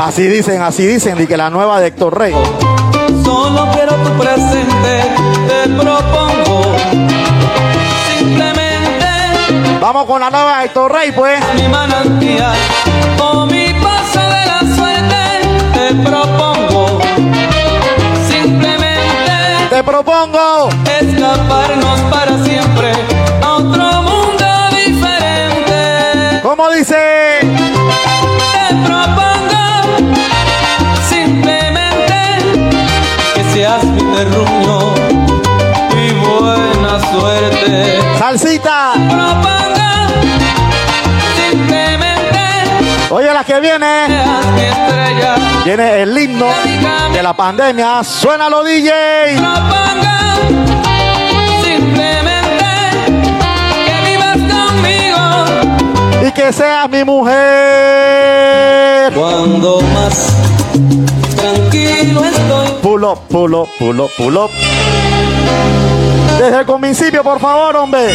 [0.00, 2.34] Así dicen, así dicen, di que la nueva de Héctor Rey.
[3.24, 5.02] Solo quiero tu presente,
[5.46, 6.74] te propongo
[8.08, 8.62] simplemente
[9.80, 11.40] Vamos con la nueva de Héctor Rey, pues.
[11.54, 12.56] mi manantial
[13.20, 14.51] o mi paso de la
[19.82, 20.68] propongo
[21.00, 22.92] escaparnos para siempre
[23.42, 26.40] a otro mundo diferente.
[26.42, 27.40] ¿Cómo dice?
[27.40, 29.64] Te propongo
[31.08, 32.14] simplemente
[33.34, 34.94] que seas mi terruño
[35.96, 37.98] y buena suerte.
[38.18, 39.21] Salsita.
[43.46, 44.06] Que viene.
[45.64, 46.46] Viene el himno
[47.12, 48.04] de la pandemia.
[48.04, 48.92] Suénalo, DJ.
[56.24, 57.42] Y que seas mi mujer.
[59.12, 60.32] cuando más
[61.36, 62.68] tranquilo estoy.
[62.80, 64.50] Pull up, pull up, pull up, pull up.
[66.38, 68.14] Desde el principio, por favor, hombre.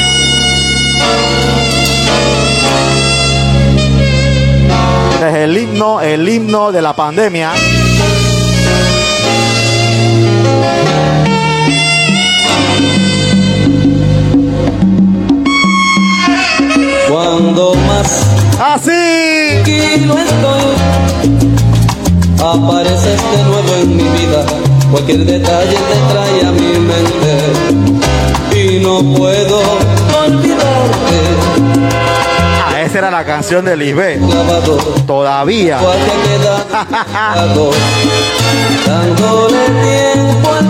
[5.20, 7.52] Desde el himno, el himno de la pandemia.
[17.10, 18.26] Cuando más
[18.60, 18.92] Así.
[19.64, 20.66] tranquilo estoy,
[22.40, 24.46] apareces de nuevo en mi vida.
[24.92, 27.34] Cualquier detalle te trae a mi mente
[28.56, 29.62] y no puedo.
[29.62, 30.07] Ah,
[32.98, 34.19] era la canción de Lisbeth.
[35.06, 35.80] Todavía.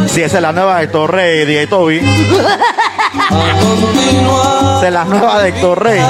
[0.08, 2.00] Si esa es la nueva de Héctor Rey, DJ Toby.
[4.78, 6.02] Esa es la nueva de Héctor Rey.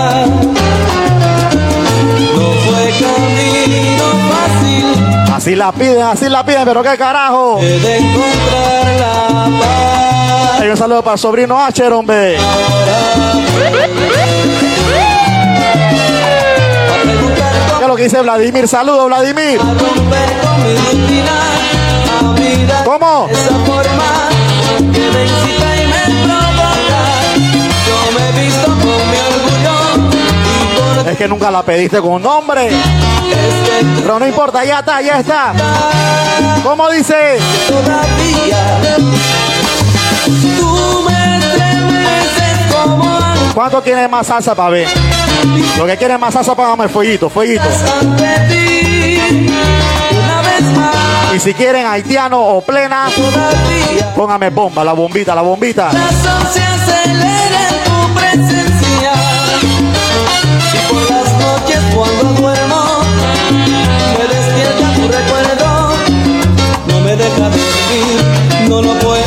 [5.33, 7.59] Así la piden, así la piden, pero qué carajo.
[10.59, 12.37] Hay un saludo para el sobrino Asher, hombre.
[17.77, 18.67] ¿Qué es lo que dice Vladimir?
[18.67, 19.59] Saludos, Vladimir.
[22.85, 23.27] cómo
[31.07, 32.67] Es que nunca la pediste con nombre.
[32.67, 35.53] es que Pero no importa, ya está, ya está.
[36.63, 37.37] ¿Cómo dice?
[37.67, 39.46] todavía
[43.57, 44.87] ¿Cuánto quiere más salsa para ver?
[45.79, 47.63] Lo que quiere más salsa, págame el fueguito, fueguito.
[51.35, 53.09] Y si quieren haitiano o plena,
[54.15, 55.91] póngame bomba, la bombita, la bombita.
[55.91, 59.13] La razón se en tu presencia
[60.75, 62.83] Y por las noches cuando duermo
[64.19, 65.95] Me despierta tu recuerdo
[66.89, 69.26] No me deja dormir No lo puedo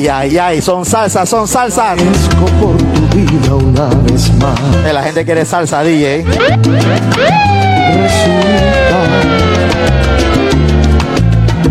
[0.00, 1.98] Ay, ay, ay, son salsas, son salsas.
[2.58, 4.58] por tu vida una vez más.
[4.86, 6.24] Eh, La gente quiere salsa, DJ.
[6.24, 6.56] Resulta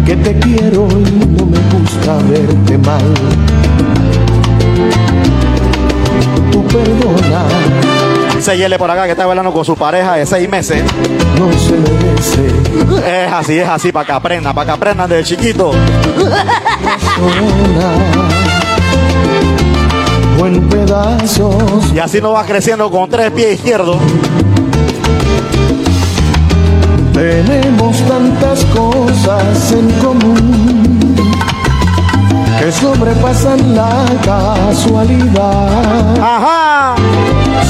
[0.06, 3.02] que te quiero y no me gusta verte mal.
[6.52, 7.42] Tú perdona,
[8.50, 10.84] Dice Yele por acá que está bailando con su pareja de seis meses.
[11.38, 12.48] no se merece.
[13.28, 15.70] Es así, es así, para que aprendan, para que aprendan desde chiquito.
[16.16, 17.92] Persona.
[20.40, 23.98] O en pedazos, Y así no va creciendo con tres pies izquierdos.
[27.14, 31.16] tenemos tantas cosas en común
[32.60, 36.18] que sobrepasan la casualidad.
[36.20, 36.96] Ajá.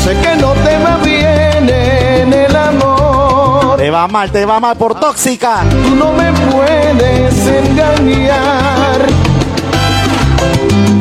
[0.03, 3.77] Sé que no te va bien en el amor.
[3.77, 5.61] Te va mal, te va mal por tóxica.
[5.69, 8.99] Tú no me puedes engañar.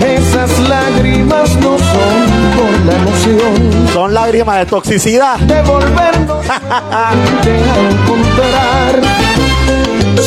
[0.00, 2.26] Esas lágrimas no son
[2.57, 5.39] por la emoción Son lágrimas de toxicidad.
[5.39, 7.12] de volvernos a
[7.44, 9.00] encontrar.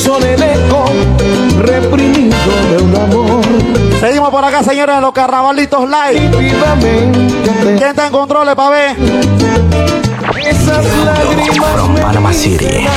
[0.03, 0.85] Son el eco
[1.59, 2.35] reprimido
[2.71, 3.41] de un amor.
[3.99, 6.51] Seguimos por acá señores, en los carnavalitos live.
[7.61, 8.97] ¿Quién está en controles para ver?
[10.45, 12.87] Esas lágrimas From Panama City.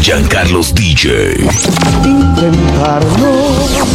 [0.00, 1.48] Giancarlos DJ.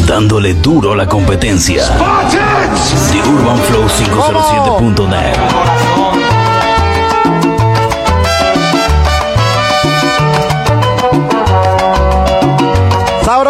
[0.06, 1.86] Dándole duro a la competencia.
[3.12, 5.81] The Urban Flow 507.net.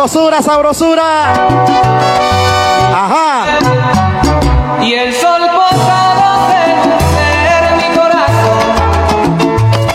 [0.02, 1.34] Sabrosura, sabrosura.
[2.92, 3.46] Ajá.
[4.82, 8.60] Y el sol posado en mi corazón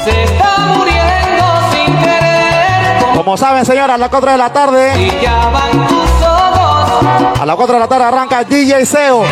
[0.05, 3.17] se está muriendo sin querer.
[3.17, 4.93] Como saben, señores, a las 4 de la tarde.
[4.97, 9.25] Y ya van tus ojos, A las 4 de la tarde arranca el DJ Seo.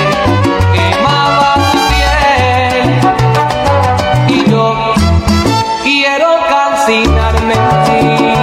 [0.73, 1.79] quemaba tu
[4.27, 4.41] piel.
[4.41, 4.75] Y yo
[5.85, 8.34] quiero calcinarme en ti.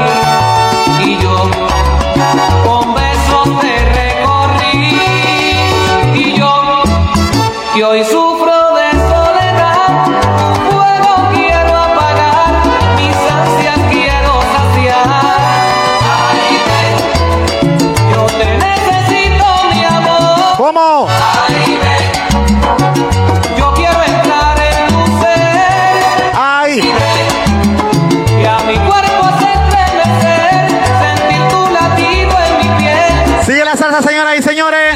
[34.04, 34.96] Señoras y señores.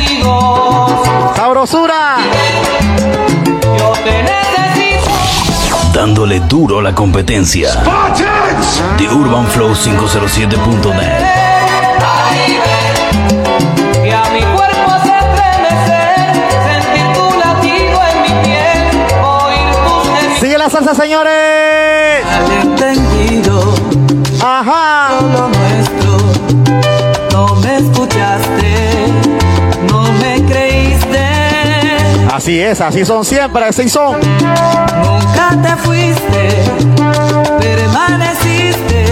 [1.35, 2.17] Sabrosura.
[3.77, 5.11] Yo te necesito.
[5.93, 7.69] Dándole duro a la competencia.
[8.97, 11.23] The Urban Flow 507.net.
[12.01, 16.33] Ay, ven, y a mi cuerpo se estremecer,
[16.65, 18.87] sentir tu latido en mi piel,
[19.23, 20.39] oír tus gemidos.
[20.39, 22.23] Sigue la salsa, señores.
[22.61, 23.73] entendido
[24.41, 25.09] Ajá.
[32.35, 34.19] Así es, así son siempre, así son.
[34.19, 36.65] Nunca te fuiste,
[37.61, 39.05] permaneciste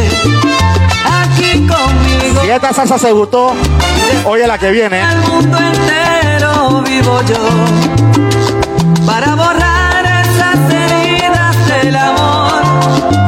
[1.09, 2.41] aquí conmigo.
[2.41, 3.53] Si esta salsa se gustó,
[4.25, 4.99] oye la que viene.
[4.99, 13.22] El mundo entero vivo yo para borrar esas heridas del amor.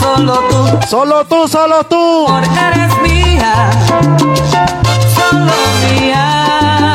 [0.00, 0.86] Solo tú.
[0.88, 2.26] Solo tú, solo tú.
[2.28, 3.70] Amor, eres mía,
[5.16, 6.94] solo mía.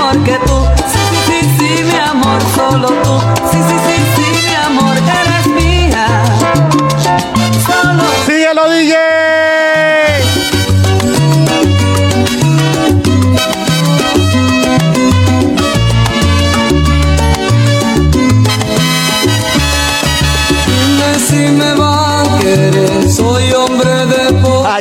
[0.00, 0.58] Porque tú,
[0.92, 3.20] sí, sí, sí, sí, mi amor, solo tú.
[3.50, 4.57] Sí, sí, sí, sí, mi amor,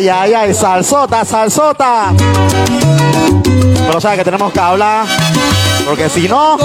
[0.10, 2.14] Ay, ay, ay, salsota, salsota.
[3.88, 5.06] Pero sabes que tenemos que hablar.
[5.86, 6.58] Porque si no,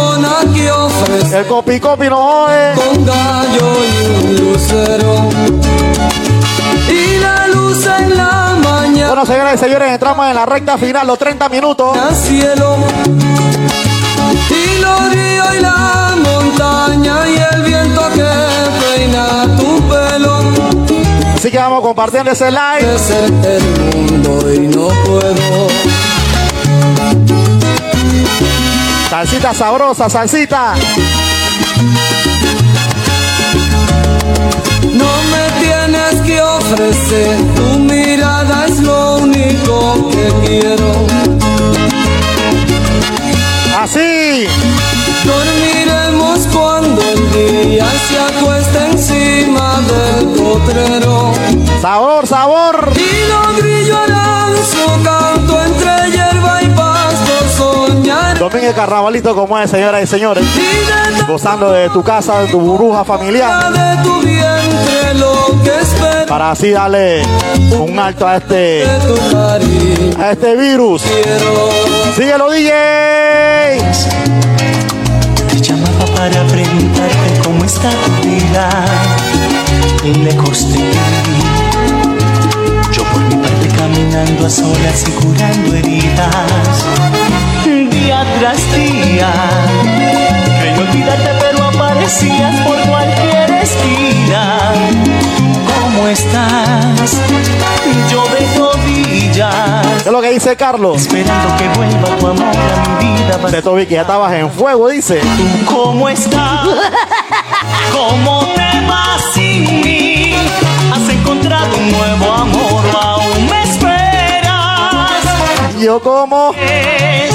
[1.33, 2.75] el copi copi no jode.
[2.75, 5.29] con gallo y un lucero.
[6.89, 9.09] Y la luz en la mañana.
[9.09, 11.97] Bueno, señoras y señores, entramos en la recta final, los 30 minutos.
[11.97, 12.77] al cielo
[14.51, 18.29] y los ríos y la montaña y el viento que
[18.81, 19.82] peina tu
[21.43, 22.87] Así que vamos compartiendo ese live.
[22.87, 25.67] de ser el mundo y no puedo
[29.11, 30.75] Salsita sabrosa, salsita.
[34.93, 40.93] no me tienes que ofrecer tu mirada es lo único que quiero
[43.81, 44.47] Así.
[45.25, 51.33] Dormiremos cuando el día se acueste encima del potrero
[51.81, 52.93] Sabor, sabor.
[52.95, 58.39] Y los grillos harán su canto entre hierba y pasto soñar.
[58.39, 60.45] Domingo de carnavalito como es, señoras y señores.
[60.57, 63.73] Y de Gozando de tu casa, de tu burbuja familiar.
[63.73, 67.23] de tu vientre lo que espera Para así darle
[67.79, 68.87] un alto a este,
[70.19, 71.03] a este virus.
[72.17, 73.81] Síguelo, DJ.
[75.73, 78.69] Llamaba para preguntarte cómo está tu vida.
[80.05, 81.41] Lejos de ti.
[82.93, 86.85] Yo por mi parte caminando a solas y curando heridas.
[87.65, 89.33] Día tras día.
[90.61, 94.73] Creí olvidarte pero aparecías por cualquier esquina.
[95.73, 97.19] ¿Cómo estás?
[98.11, 98.42] Yo de.
[100.03, 101.03] ¿Qué es lo que ¿Qué dice Carlos?
[101.03, 103.39] Esperando que vuelva tu amor a mi vida.
[103.51, 105.21] De Toby que ya estabas en fuego, dice.
[105.21, 106.67] ¿Tú cómo estás?
[107.93, 110.35] ¿Cómo te vas sin mí?
[110.93, 114.51] ¿Has encontrado un nuevo amor o aún me esperas?
[115.81, 117.33] Yo como Es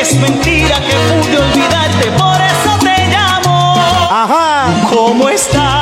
[0.00, 3.74] Es mentira que pude olvidarte, por eso te llamo.
[4.10, 4.66] Ajá.
[4.88, 5.75] ¿Cómo estás?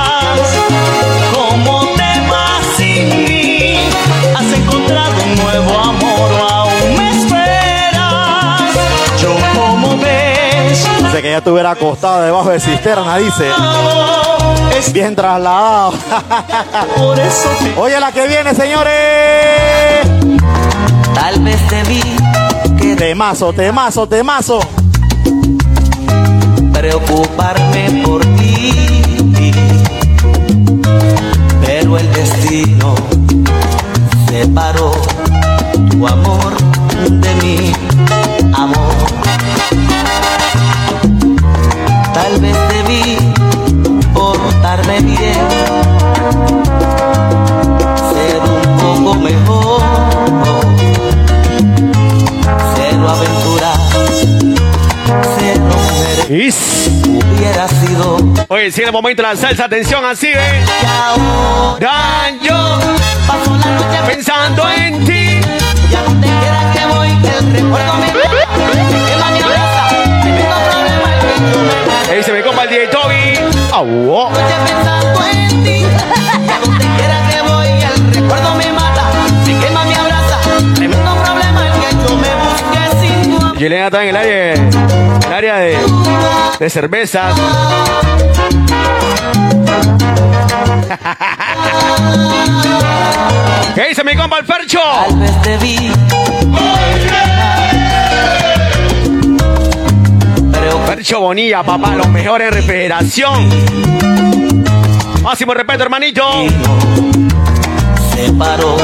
[11.22, 13.50] Que ya estuviera acostado debajo de cisterna, dice.
[14.92, 15.94] Bien trasladado.
[17.78, 20.06] Oye la que viene, señores.
[21.14, 22.02] Tal vez te vi
[22.96, 24.60] Temazo, temazo, temazo.
[26.72, 28.72] preocuparme por ti,
[31.64, 32.94] pero el destino
[34.28, 34.92] separó
[35.90, 36.54] tu amor
[37.10, 37.72] de mi
[44.84, 45.48] portarme bien,
[48.12, 49.82] ser un poco mejor,
[52.74, 53.78] cero aventuras,
[55.38, 56.90] cero mujeres Is.
[57.06, 58.16] hubiera sido
[58.48, 60.64] Oye, si en el momento de la salsa, atención así, ¿eh?
[62.42, 62.78] yo
[63.26, 65.40] paso la noche pensando en ti.
[65.90, 72.10] y a donde quiera que voy el recuerdo me me quema mi abraza problema el
[72.10, 73.53] me Ahí se me compa el DJ Toby.
[73.76, 74.30] Oh.
[74.30, 75.86] noche pensando en ti y a
[76.60, 79.02] donde quiera que voy el recuerdo me mata
[79.44, 80.38] me quema mi abraza
[80.76, 84.52] tremendo problema el que yo me busque sin tu amor Yelena está en el área,
[84.52, 85.76] el área de,
[86.60, 87.34] de cervezas.
[93.74, 94.78] ¿Qué dice mi compa el Fercho?
[95.08, 95.90] tal vez te vi
[101.04, 103.46] Fercho Bonilla, papá, los mejores en refrigeración.
[105.22, 106.26] Máximo respeto, hermanito.
[108.14, 108.78] separó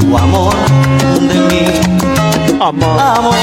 [0.00, 0.54] tu amor
[1.20, 1.66] de mi
[2.58, 2.98] Amor.
[2.98, 3.34] amor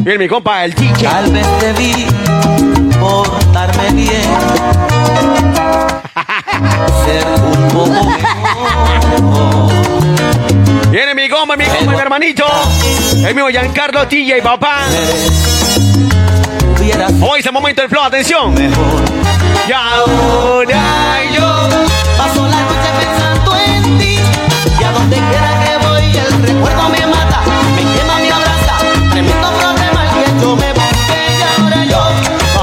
[0.00, 1.02] Bien, mi compa, el DJ.
[1.02, 2.06] Tal vez debí
[3.00, 4.20] portarme bien,
[7.06, 9.72] ser un poco mejor.
[10.90, 12.44] Viene mi compa, mi compa, mi hermanito.
[13.16, 14.80] El mismo Giancarlo TJ, papá.
[14.90, 15.51] Hubiera
[17.20, 18.54] Hoy es el momento del flow, atención.
[18.54, 19.02] mejor.
[19.68, 21.68] Y ahora yo.
[22.16, 24.18] Paso la noche pensando en ti
[24.80, 27.40] y a donde quiera que voy el recuerdo me mata,
[27.74, 28.76] me quema, me abraza,
[29.10, 32.00] tremendo problema el que yo me busqué y ahora yo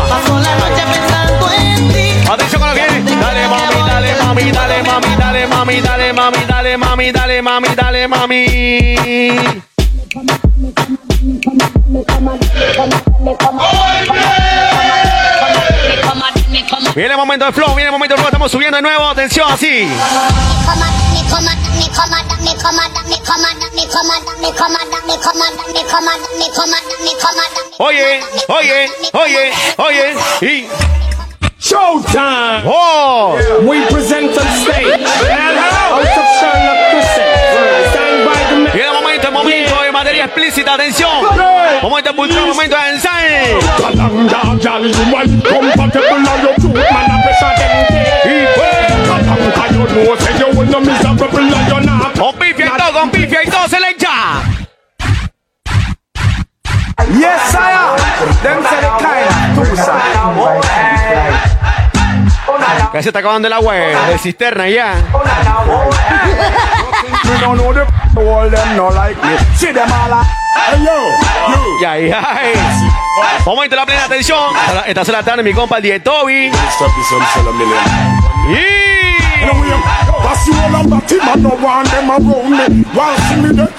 [0.08, 2.30] paso la noche pensando en ti.
[2.30, 3.16] Atención con lo que viene.
[3.19, 8.08] Dale, mami, dale, mami, dale, mami, dale, mami, dale, mami, dale, mami, dale, mami, dale,
[8.08, 9.59] mami.
[16.95, 19.48] Viene el momento de flow, viene el momento de flow, estamos subiendo de nuevo, atención,
[19.52, 19.88] así.
[27.78, 30.69] Oye, oye, oye, oye, y...
[31.60, 32.64] Showtime!
[32.66, 33.38] ¡Oh!
[33.64, 35.78] We present on stage.
[40.40, 41.09] Explícita, atención.
[41.82, 43.59] Momento de pulsar, momento de ensayo.
[43.77, 47.72] Kalanga, gal, you want compatible on your truth, man, I pressure them
[48.26, 48.72] Y fue.
[49.08, 52.18] Kalanga, you know, say you will no miserable and you're not.
[52.18, 54.43] Con pifia y todo, con pifia y todo, selecta.
[57.18, 57.98] Yes, sire.
[58.43, 60.99] Them say the kind of two side.
[63.01, 64.93] Se está acabando el agua de cisterna ya.
[67.23, 67.85] Me don't know the
[68.19, 69.38] all them no like me.
[69.55, 70.49] See them all a-.
[73.45, 74.39] Momento de la plena atención.
[74.85, 76.49] Esta es la tarde, mi compa, el DJ Toby.
[76.49, 76.53] A.
[78.51, 78.89] Y...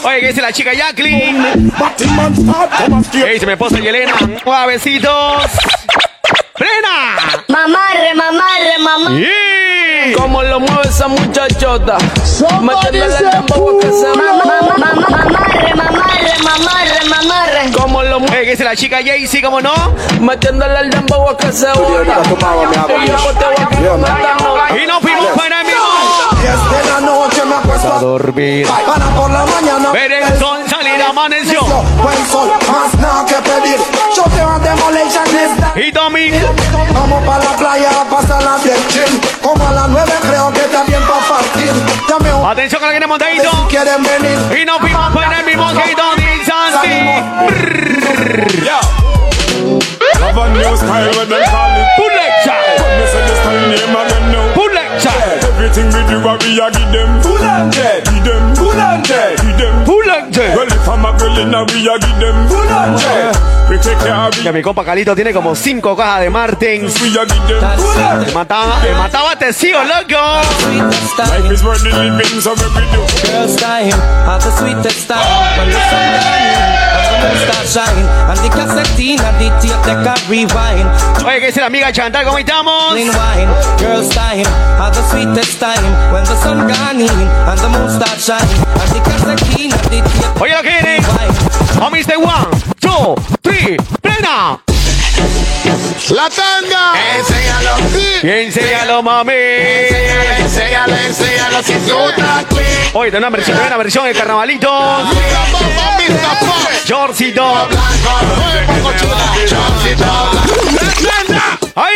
[0.02, 1.72] Oye, ¿qué dice la chica Jacqueline?
[3.12, 4.14] ¿Qué dice mi esposa Yelena?
[4.66, 5.50] Besitos.
[6.60, 7.16] ¡Plena!
[7.48, 10.10] Mamarre, mamarre, mamarre.
[10.10, 10.12] Y...
[10.12, 11.96] Como lo mueve esa muchachota.
[12.60, 14.44] Metiéndole el dembow que se mamá,
[14.76, 17.72] mamarre, mamarre, mamarre, mamarre.
[17.74, 18.44] Como lo mueve.
[18.44, 19.40] ¿qué dice la chica Jaycee?
[19.40, 19.72] ¿Cómo no?
[20.20, 22.20] Metiéndole el dembow que se bota.
[24.76, 25.80] Y nos fuimos para el mismo.
[26.39, 26.39] Diez
[26.70, 28.66] de la noche me acuesto A dormir.
[28.86, 29.92] para por la mañana.
[29.92, 31.60] Ver el sol salir, amaneció.
[32.02, 33.78] Buen sol, más nada que pedir.
[34.16, 34.58] Yo te voy a
[35.76, 36.30] Y Tommy.
[36.92, 39.20] Vamos para la playa a pasar la bien chill.
[39.42, 41.72] Como a las nueve creo que está bien para partir.
[42.46, 43.50] Atención la que montadito.
[43.50, 44.60] Si quieren venir.
[44.60, 44.80] Y nos
[45.38, 46.90] el mismo que Donny Santi.
[50.20, 51.99] Have a new style when them call it
[56.20, 57.22] Give them.
[57.22, 58.04] Full and dead.
[58.04, 58.56] Give them.
[58.56, 59.40] Full and dead.
[59.40, 59.86] Give them.
[59.86, 60.56] Full and dead.
[60.56, 62.48] Well if I'm a girl in a we a give them.
[62.48, 63.36] Full and dead.
[63.70, 67.00] We take care of Que mi compa Calito tiene como cinco cajas de Martins.
[67.00, 70.20] Me mataba, me mataba loco.
[71.18, 73.90] Life is worth the living so we do Girls time,
[74.26, 76.69] have the sweetest time
[81.24, 82.24] Oye, ¿qué dice la amiga Chantal?
[82.24, 82.92] ¿Cómo estamos?
[82.92, 84.44] Clean wine, girls time,
[84.78, 88.40] have the sweetest time When the sun gone in, and the moon start shine
[88.80, 91.00] And the cassette and the tape Oye, lo que viene.
[91.80, 92.50] Homies de one,
[92.80, 94.60] two, three, plena.
[96.10, 96.92] La tanda.
[97.16, 97.76] Enséñalo.
[98.22, 99.32] Y enséñalo, mami.
[99.32, 102.59] Enséñalo, enséñalo si tú estás.
[102.92, 104.68] Oye, una versión, una versión de carnavalito.
[106.88, 107.68] Jorcito.
[111.76, 111.94] ¡Ay!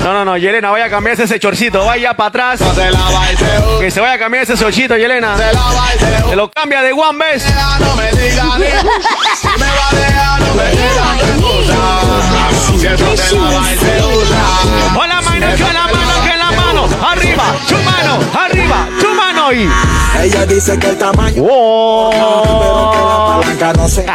[0.00, 1.84] No, no, no, Yelena, vaya a cambiarse ese chorcito.
[1.84, 2.60] Vaya para atrás.
[3.80, 5.34] Que se vaya a cambiar ese chorcito, Yelena.
[6.28, 7.44] Se lo cambia de one vez.
[7.78, 11.78] No me digas ni si me va a dejar, no me digas ni cosa.
[12.78, 14.94] Si eso te la va y se usa.
[14.94, 15.90] Con la mano, que la.
[17.02, 19.68] Arriba, tu mano, arriba, tu mano y.
[20.22, 22.10] Ella dice que el tamaño Oh.
[22.12, 24.06] pero que la palanca no se.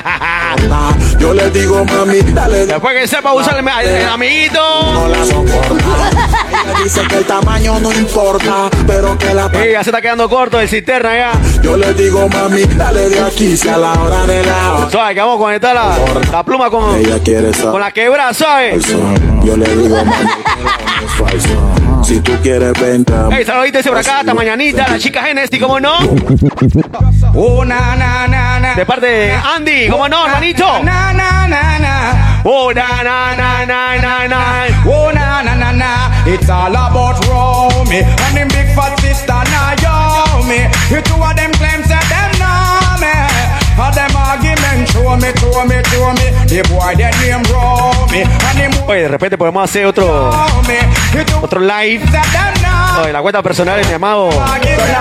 [1.19, 4.59] Yo le digo, mami, dale, Después que sepa usar el, el- el amiguito.
[4.93, 5.73] no la soporta.
[6.64, 10.30] Ella dice que el tamaño no importa, pero que la Ey, ya se está quedando
[10.30, 11.31] corto el cisterna ya.
[11.61, 15.19] Yo le digo, mami, dale de aquí si a la hora de la ¿Sabes que
[15.22, 15.97] vamos a conectar la,
[16.31, 17.80] la pluma con, Ella quiere con saber.
[17.81, 18.85] la quebrada, ¿sabes?
[19.43, 20.30] Yo le digo, mami,
[20.99, 21.49] que falso.
[22.06, 23.11] Si tú quieres, vente.
[23.32, 25.98] Ey, saludito ese por acá, hasta mañanita, la chica Genesis, ¿cómo no?
[27.34, 30.84] Oh, na, na, na, na De parte de Andy, ¿cómo no, hermanito?
[30.84, 34.66] Na, na, na, na Oh, na, na, na, na, na, na.
[34.85, 40.69] Oh, na, na, na, na It's all about Romy And them big fat sister Naomi
[40.92, 42.84] You two of them claims that them know
[48.87, 50.31] Oye, de repente podemos hacer otro,
[51.41, 52.03] otro live.
[53.03, 54.29] Oye, la cuenta personal de mi amado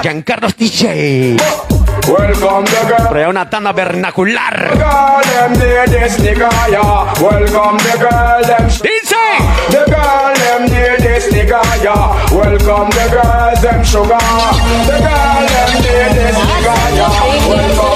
[0.02, 1.36] Giancarlo DJ.
[2.08, 3.08] Welcome the girl.
[3.12, 4.76] Pero una tanda vernacular.
[8.82, 9.16] Dice.
[9.70, 12.14] The girl, them near this nigga, yeah.
[12.32, 14.18] Welcome the girls, them sugar.
[14.86, 17.48] The girl, them near this nigga, yeah.
[17.48, 17.93] Welcome.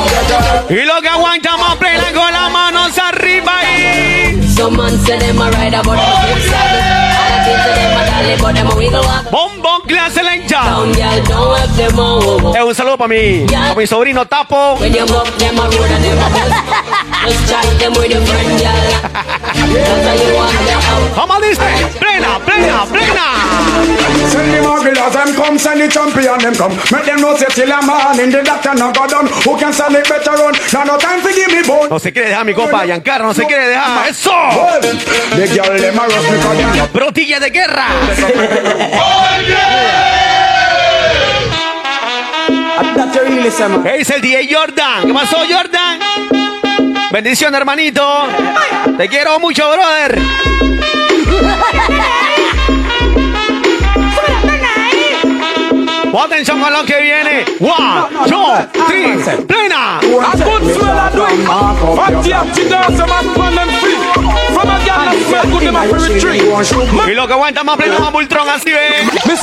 [0.70, 4.46] Y lo que aguantamos plena con las manos arriba y.
[4.54, 6.76] Some man say them a ride about the flip side.
[6.76, 8.07] And I think to them a
[9.30, 10.18] Bombón clase.
[10.48, 10.92] Down,
[12.00, 12.56] all.
[12.56, 14.78] Eh, un saludo para mi, para mi sobrino Tapo.
[21.14, 21.62] ¿Cómo dice?
[21.98, 23.28] Plena, plena, plena.
[24.28, 26.74] Send the regulars, them come, send the champion, them come.
[26.90, 29.28] Make them know say till a man in the doctor no go done.
[29.44, 30.54] Who can sell it better run?
[30.72, 31.88] Now no time to give me bone.
[31.90, 34.08] No se quiere dejar mi compa Giancarlo, no se quiere dejar.
[34.08, 34.32] ¡Eso!
[36.92, 37.86] Brotilla de guerra.
[43.82, 45.06] ¿Qué dice el DJ Jordan?
[45.06, 45.98] ¿Qué pasó, Jordan?
[47.10, 48.26] Bendición, hermanito.
[48.96, 50.18] Te quiero mucho, brother.
[56.24, 57.44] Atención con lo que viene.
[57.60, 59.98] One, two, three, plena.
[65.28, 65.78] A that smell good, them a.
[69.26, 69.36] Me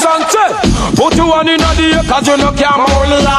[0.95, 1.75] put you in a
[2.07, 3.31] cause you no can hold than a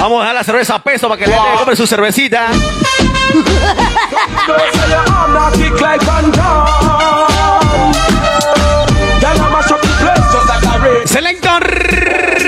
[0.00, 2.48] Vamos a dejar la cerveza a peso para que la gente compre su cervecita.
[2.48, 2.52] A.
[11.06, 12.47] Selector.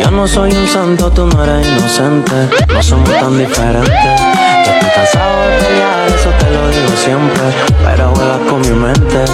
[0.00, 2.48] Yo no soy un santo, tú no eres inocente.
[2.72, 3.90] No somos tan diferentes.
[3.90, 7.42] Yo estoy cansado de pelear, eso te lo digo siempre.
[7.84, 9.24] Pero juegas con mi mente.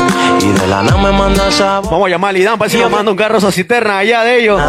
[0.40, 2.90] Y de la nada me mandas a Vamos a llamar a Lidán para si nos
[2.90, 4.60] manda un carro a cisterna allá de ellos.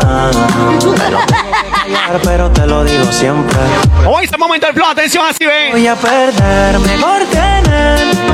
[1.84, 3.58] callar, pero te lo digo siempre.
[4.06, 5.70] Hoy este momento del flow, atención, así ve.
[5.72, 8.31] Voy a perder, mejor tener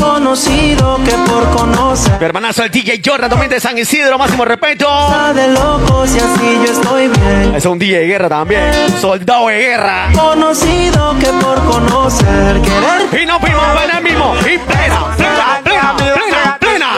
[0.00, 2.18] conocido que por conocer.
[2.18, 4.88] Mi hermanazo el DJ Jordan también de San Isidro, máximo respeto.
[5.34, 7.54] De locos y así yo estoy bien.
[7.54, 10.08] Es un DJ de guerra también, soldado de guerra.
[10.14, 13.22] Conocido que por conocer, querer.
[13.22, 16.90] Y no fuimos para el mismo, y plena, plena, plena, plena, plena.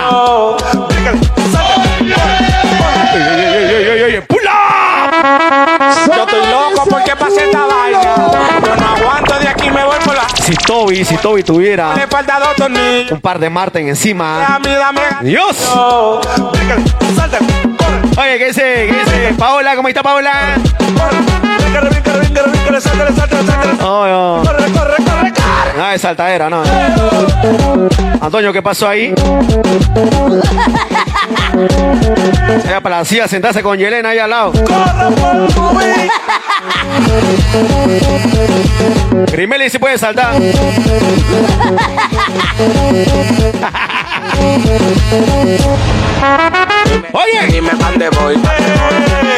[6.06, 8.41] Yo estoy loco porque pasé esta vaina.
[10.56, 11.94] Toby, si Toby tuviera
[13.10, 14.38] un par de Marten encima.
[14.48, 15.00] Dame, dame.
[15.22, 15.56] Dios.
[18.16, 18.62] Oye, ¿qué dice?
[18.62, 19.34] ¿Qué dice?
[19.38, 20.32] Paola, ¿cómo está Paola?
[23.80, 24.42] No,
[24.74, 24.96] corre.
[25.76, 26.62] No, es saltadera, no.
[28.20, 29.14] Antonio, ¿qué pasó ahí?
[31.52, 34.52] Ella para la silla sentarse con Yelena ahí al lado.
[39.30, 40.36] Grimeli sí puede saltar.
[47.12, 48.34] Oye, Dime pa' dónde voy.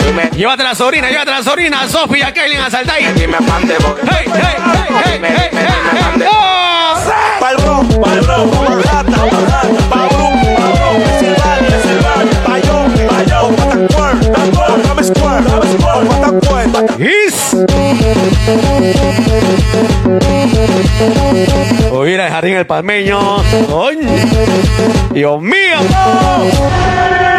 [0.06, 3.12] Dime, llévate a la sobrina, llévate a la sobrina, Sofía, Kaylin a saltar ahí.
[3.14, 4.00] dime dónde voy.
[4.02, 4.56] Hey, hey, hey,
[4.88, 6.34] hey, Dime, hey, dime, hey,
[16.98, 17.54] pata cuer, pata Is.
[21.92, 23.18] Oye, el jardín el palmeño.
[23.68, 24.08] Coño.
[25.12, 25.78] Dios mío.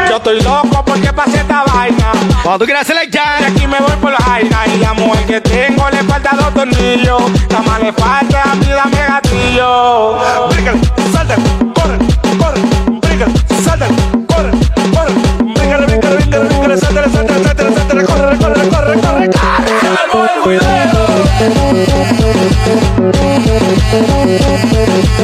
[0.09, 2.11] Yo estoy loco porque pasé esta vaina.
[2.43, 3.37] Cuando tú quieras hacerla Y ya.
[3.47, 7.21] aquí me voy por la jaina y la mujer que tengo le falta dos tornillos.
[7.49, 10.19] Nada más le falta a mí dame gatillo.
[10.49, 10.79] Bríncale,
[11.11, 11.43] sáltale,
[11.73, 11.97] corre,
[12.37, 12.61] corre,
[13.01, 13.95] bríncale, sáltale,
[14.27, 14.51] corre,
[14.93, 15.13] corre,
[15.53, 16.74] bríncale, bríncale, bríncale, bríncale,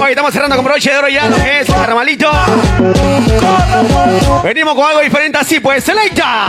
[0.01, 2.32] Oye, estamos cerrando con broche de oro ya lo que es carnavalito.
[4.43, 6.48] Venimos con algo diferente así, pues, selecta.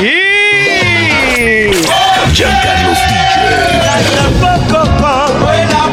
[0.00, 1.72] Y...
[2.32, 3.26] Giancarlos DJ.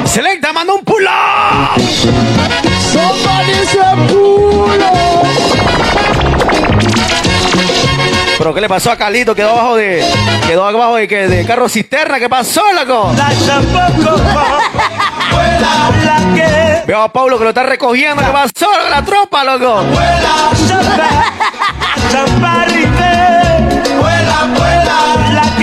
[0.06, 1.82] Selecta, manda un pull up.
[8.44, 9.34] Pero ¿qué le pasó a Calito?
[9.34, 10.04] Quedó abajo de.
[10.46, 12.20] Quedó abajo de que de carro cisterna.
[12.20, 13.14] ¿Qué pasó, loco?
[16.86, 18.22] Veo a Pablo que lo está recogiendo.
[18.22, 19.86] ¿Qué pasó con la tropa, loco?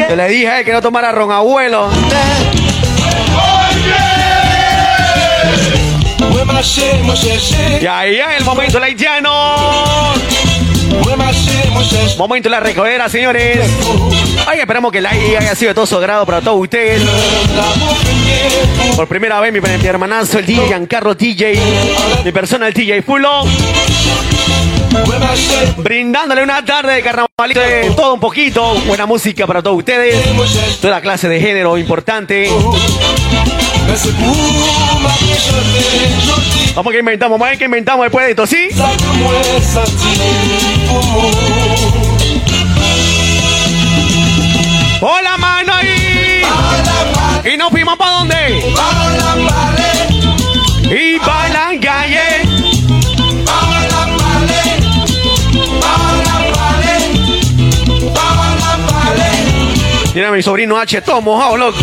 [0.09, 1.91] Yo le dije a él que no tomara ron abuelo.
[7.83, 10.15] Y ahí es el momento del haitiano.
[12.19, 13.59] Momento de la recogera, señores.
[14.47, 17.03] Ay, esperamos que el aire haya sido de todo su agrado para todos ustedes.
[18.97, 21.59] Por primera vez, mi, mi hermanazo, el DJ Giancarlo DJ,
[22.25, 23.45] mi persona, el DJ Fulo.
[25.79, 28.75] Brindándole una tarde de carnavalito de todo un poquito.
[28.87, 30.17] Buena música para todos ustedes.
[30.81, 32.49] Toda clase de género importante.
[36.75, 38.69] Vamos que inventamos, vamos a ver qué inventamos después de esto, ¿sí?
[45.01, 46.43] ¡Hola, mano ahí!
[47.53, 48.75] ¿Y nos fuimos para dónde?
[50.91, 51.19] Y
[60.41, 61.77] mi sobrino H, todo mojado, loco.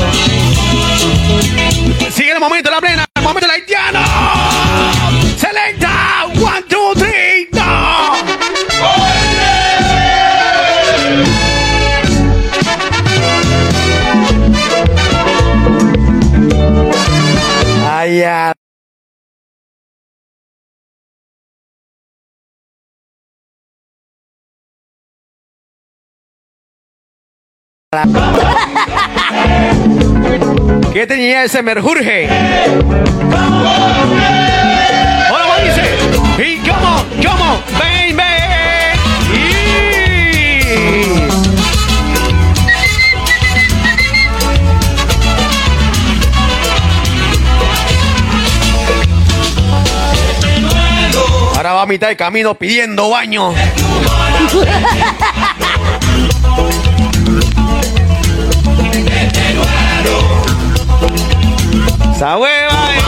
[2.09, 3.99] Sigue el momento de la plena, el momento del haitiano.
[5.37, 7.61] Selecta, one, two, three, go.
[17.85, 18.23] Ay.
[30.97, 32.27] ¿Qué tenía ese merjurje?
[35.29, 35.83] Hola, ¿cómo dice?
[36.43, 38.17] Y cómo, cómo, baby.
[51.55, 53.53] Ahora va a mitad de camino pidiendo baño.
[62.17, 62.89] Esa hueva.
[62.95, 62.99] eh.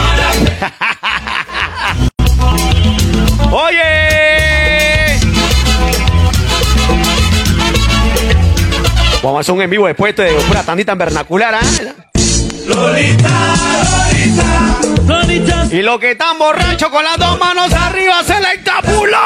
[3.51, 5.19] Oye.
[9.23, 11.61] Vamos a hacer un en vivo después de pura tandita en vernacular, ¿ah?
[15.71, 19.17] Y los que están borrachos con las dos manos arriba se le tapuló.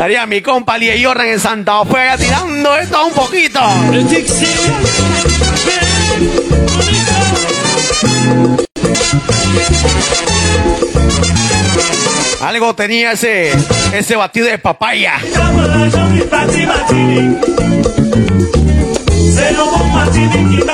[0.00, 3.60] Estaría mi compa Lie Jordan en Santa Fe tirando esto un poquito.
[12.40, 13.52] Algo tenía ese,
[13.92, 15.18] ese batido de papaya.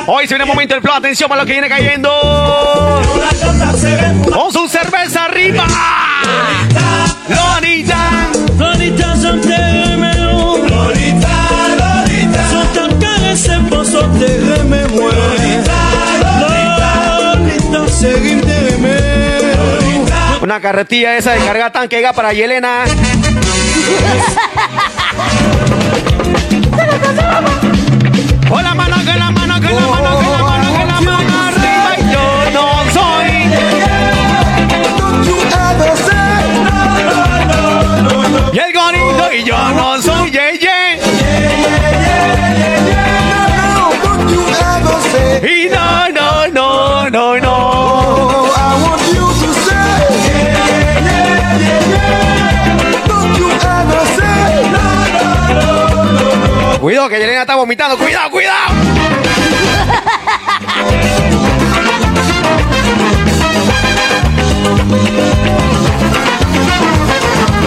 [0.07, 0.95] Hoy se viene el momento del flow.
[0.95, 3.03] Atención para lo que viene cayendo.
[4.33, 5.67] Con su cerveza arriba.
[20.41, 22.85] Una carretilla esa de carga tanque llega para Yelena.
[28.49, 31.33] Con la mano, que la mano, que la mano, que la mano, que la mano
[31.49, 31.97] arriba.
[31.99, 33.31] Y yo no soy.
[38.53, 39.96] Y el gorito y yo no
[56.87, 57.99] Cuidado que Yelena está vomitando.
[57.99, 58.75] Cuidado, cuidado.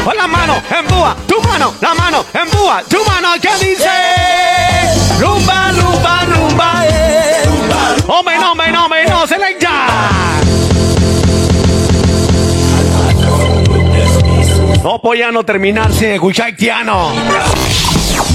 [0.05, 3.89] Con la mano, embúa, tu mano, la mano, embúa, tu mano, ¿qué dice?
[5.19, 7.43] Rumba, rumba, rumba, eh.
[8.07, 9.69] Hombre, no, hombre, no, hombre, no, selecta.
[14.81, 16.55] No podía no terminar sin escuchar.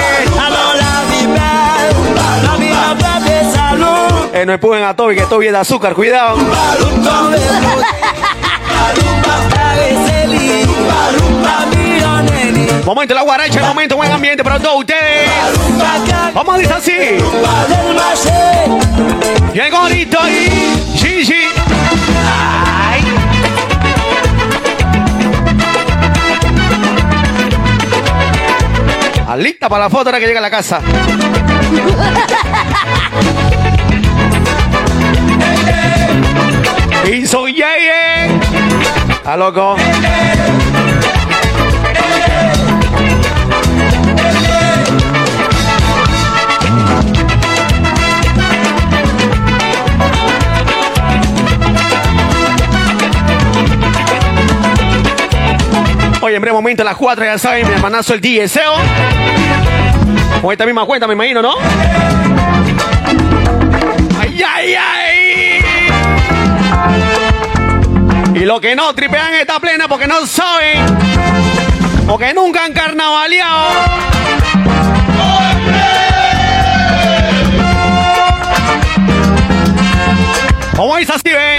[4.33, 6.37] Eh, no empujen a Toby, que Toby es de azúcar, cuidado.
[12.89, 15.29] Momento la guaracha, momento buen ambiente para todos ustedes.
[16.33, 16.93] Vamos a decir así.
[19.53, 21.35] El gorito y Gigi.
[22.81, 23.05] Ay.
[29.61, 30.81] Para la foto ahora que llega a la casa.
[37.13, 38.41] Y soy Yeye.
[39.27, 39.77] A loco.
[56.39, 58.75] En breve momento, a las 4, ya saben, mi hermanazo el DJ SEO.
[60.41, 61.55] Con esta misma cuenta, me imagino, ¿no?
[64.21, 65.65] ¡Ay, ay, ay!
[68.35, 70.79] Y lo que no tripean esta plena porque no saben.
[72.07, 73.69] Porque nunca han carnavaleado.
[80.77, 81.58] ¿Cómo es así, ve?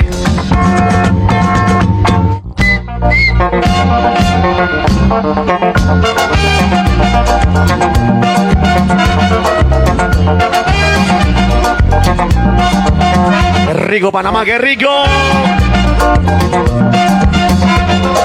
[13.89, 14.87] Rico, Panamá, qué rico.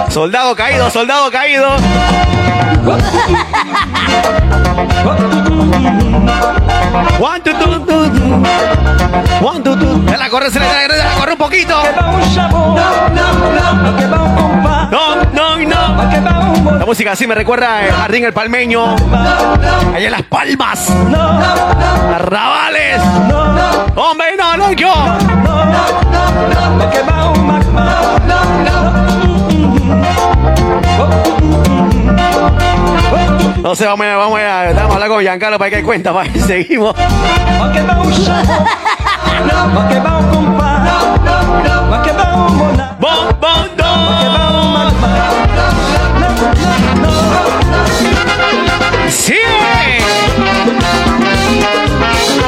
[0.09, 1.69] Soldado caído, soldado caído.
[7.19, 8.43] One, two, two, two, two.
[9.41, 10.09] One, two, two.
[10.09, 11.83] Se la corre, se la, se la corre un poquito.
[14.91, 15.04] No,
[15.63, 16.79] no.
[16.79, 18.97] La música así me recuerda el Jardín El Palmeño.
[19.95, 20.91] Allá en Las Palmas.
[22.15, 23.01] Arrabales.
[23.95, 24.93] Hombre, no, no, yo.
[33.63, 36.39] No sé, vamos, vamos a, vamos a hablar con Giancarlo para que cuenta, para que
[36.41, 36.95] seguimos.
[43.01, 43.74] Bom, bom,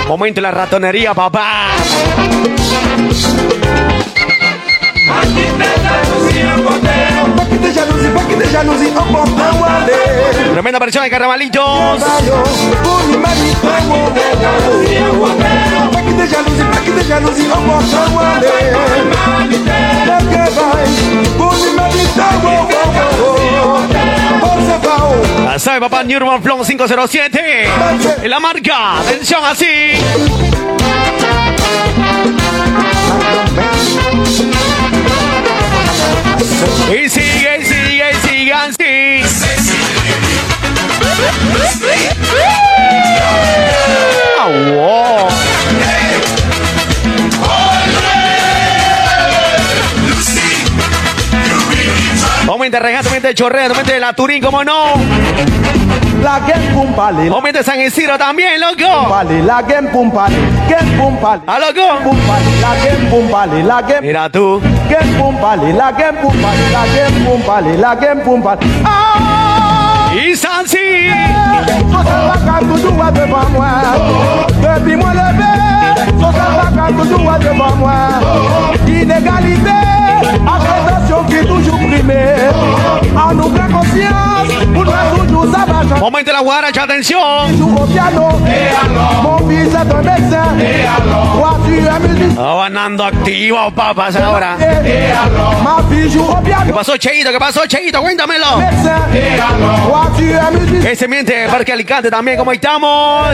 [0.09, 1.67] Momento de la ratonería, papá.
[10.53, 12.03] Tremenda versión de Carnavalitos.
[25.59, 27.69] Sabe papá New Urban Flow 507.
[28.23, 29.01] En la marca.
[29.01, 29.65] Atención así.
[36.89, 39.23] Y sigue, y sigue, y sigue así.
[44.39, 45.29] Ah, wow.
[52.49, 54.95] Aumente regata, aumente chorrea, aumente la Turín, como no.
[56.23, 57.29] La game pum pali.
[57.29, 59.09] Aumente San Isidro también, loco.
[59.09, 60.37] Pali, la game pum pali.
[60.69, 61.43] Game pum pali.
[61.47, 62.05] ¿A loco?
[62.05, 64.01] Pum pali, la game pum pali, la game.
[64.01, 64.61] Mira tú.
[64.89, 68.61] Game pum pali, la game pum pali, la game pum pali, la game pum pali.
[68.85, 69.36] Ah!
[70.17, 70.79] Y Sansi.
[71.93, 73.69] So ça va quand tu joues devant moi.
[74.63, 75.53] Depuis moi levé.
[76.19, 77.99] So ça va quand tu joues devant moi.
[78.87, 79.79] Inégalité.
[80.55, 82.49] Accusation qui est toujours primée.
[83.15, 84.56] En nous prend conscience.
[84.85, 85.99] Changer.
[86.03, 87.23] Aumente la guaracha, atención.
[92.37, 94.57] Ganando activo, papas, ahora.
[96.67, 97.31] ¿Qué pasó, Cheito?
[97.31, 98.01] ¿Qué pasó, Cheito?
[98.03, 98.47] Cuéntamelo.
[100.51, 100.87] Musicien.
[100.87, 103.29] Ese miente, Parque Alicante también, ¿cómo estamos?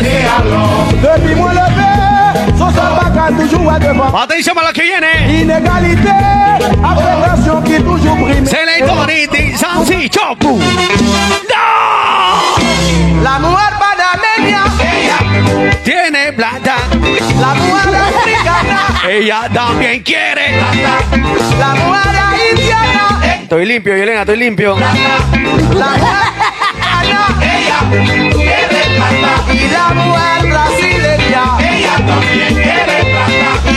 [4.14, 5.40] Atención para lo que viene.
[5.42, 6.10] Inégalité,
[6.82, 8.46] affectation qui est toujours primée.
[8.46, 10.58] Selectoriti Sansi Chopu.
[13.22, 14.64] La mujer panameña,
[15.84, 16.76] Tiene plata.
[17.40, 20.60] la mujer africana, Ella también quiere.
[21.58, 24.76] la mujer haitiana, Estoy limpio, Yelena, estoy limpio.
[24.78, 25.12] la mujer
[27.90, 30.91] mexicana, y la mujer brasileña.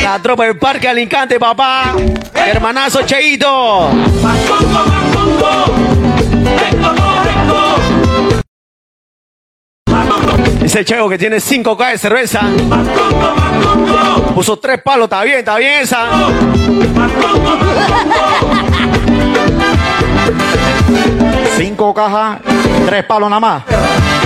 [0.04, 1.94] La tropa del Parque Alicante, papá.
[2.34, 3.90] Hermanazo Cheito.
[10.62, 12.42] Dice Cheo que tiene 5K de cerveza.
[14.34, 16.08] Puso tres palos, está bien, está bien esa.
[21.58, 22.40] Cinco cajas,
[22.86, 23.64] tres palos nada más.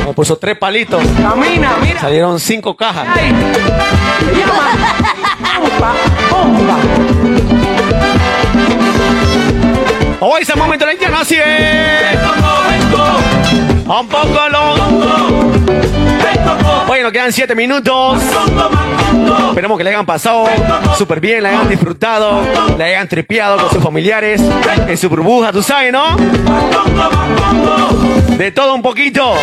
[0.05, 1.01] Me puso tres palitos.
[1.21, 1.99] Camina, mira.
[1.99, 3.07] Salieron cinco cajas.
[3.15, 3.33] Ay,
[4.35, 4.69] llama.
[5.59, 5.93] Bomba,
[6.31, 7.78] bomba.
[10.21, 12.19] Hoy es el momento de la es.
[13.85, 14.75] Un poco lo.
[16.87, 18.21] Bueno, quedan siete minutos.
[19.49, 20.45] Esperemos que le hayan pasado
[20.97, 22.41] súper bien, le hayan disfrutado,
[22.77, 24.41] le hayan tripeado con sus familiares,
[24.87, 26.17] en su burbuja, tú sabes, ¿no?
[28.37, 29.35] De todo un poquito.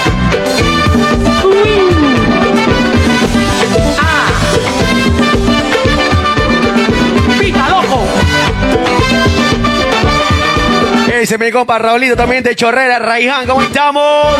[11.26, 14.36] Ese mi compa Raulito también de Chorrera, Raiján, ¿cómo estamos?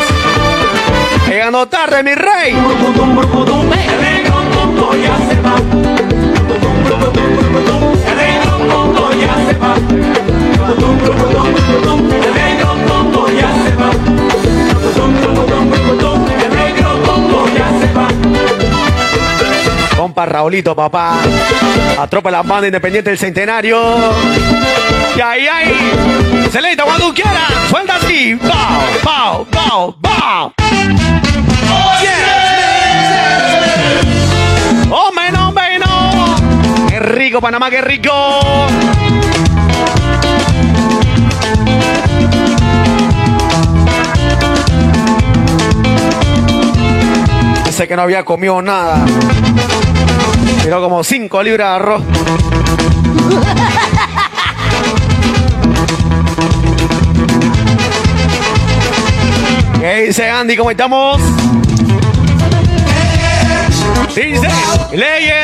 [1.27, 2.55] Llegando tarde, mi rey.
[20.17, 21.19] Compa Raulito, papá.
[21.99, 23.79] Atropa la banda independiente del centenario.
[25.15, 26.49] Y ahí, ahí.
[26.51, 27.51] Selecta cuando quieras.
[27.69, 28.35] Suelta así.
[28.35, 30.53] Pau, pau, pau, pau.
[34.89, 36.41] ¡Oh, menos, menos!
[36.89, 38.11] ¡Qué rico, Panamá, qué rico!
[47.65, 49.05] Dice que no había comido nada.
[50.63, 52.03] Tiró como 5 libras de arroz.
[59.79, 60.57] ¿Qué dice Andy?
[60.57, 61.21] ¿Cómo estamos?
[64.15, 64.47] Dice
[64.91, 65.37] Leyes.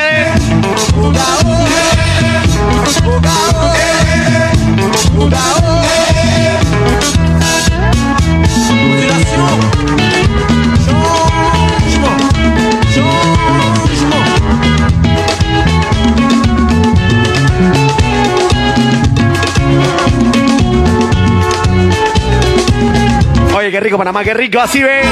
[23.74, 25.02] Qué rico Panamá, qué rico, así ven.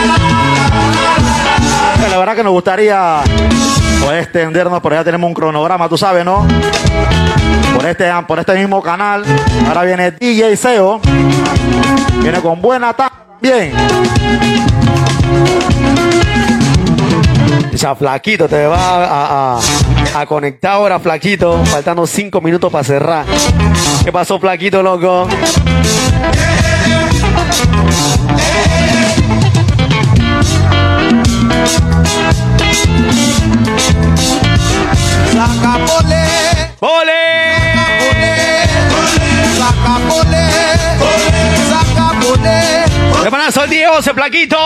[2.09, 3.17] La verdad que nos gustaría
[4.01, 6.47] poder extendernos, pero ya tenemos un cronograma, tú sabes, ¿no?
[7.75, 9.25] Por este, por este mismo canal.
[9.67, 11.01] Ahora viene DJ Seo.
[12.21, 13.73] Viene con buena también.
[17.73, 19.61] Ya, flaquito, te va a-
[20.15, 21.65] a conectar ahora, flaquito.
[21.65, 23.25] Faltando cinco minutos para cerrar.
[24.05, 25.27] ¿Qué pasó, flaquito, loco?
[43.81, 44.61] 12 plaquitos.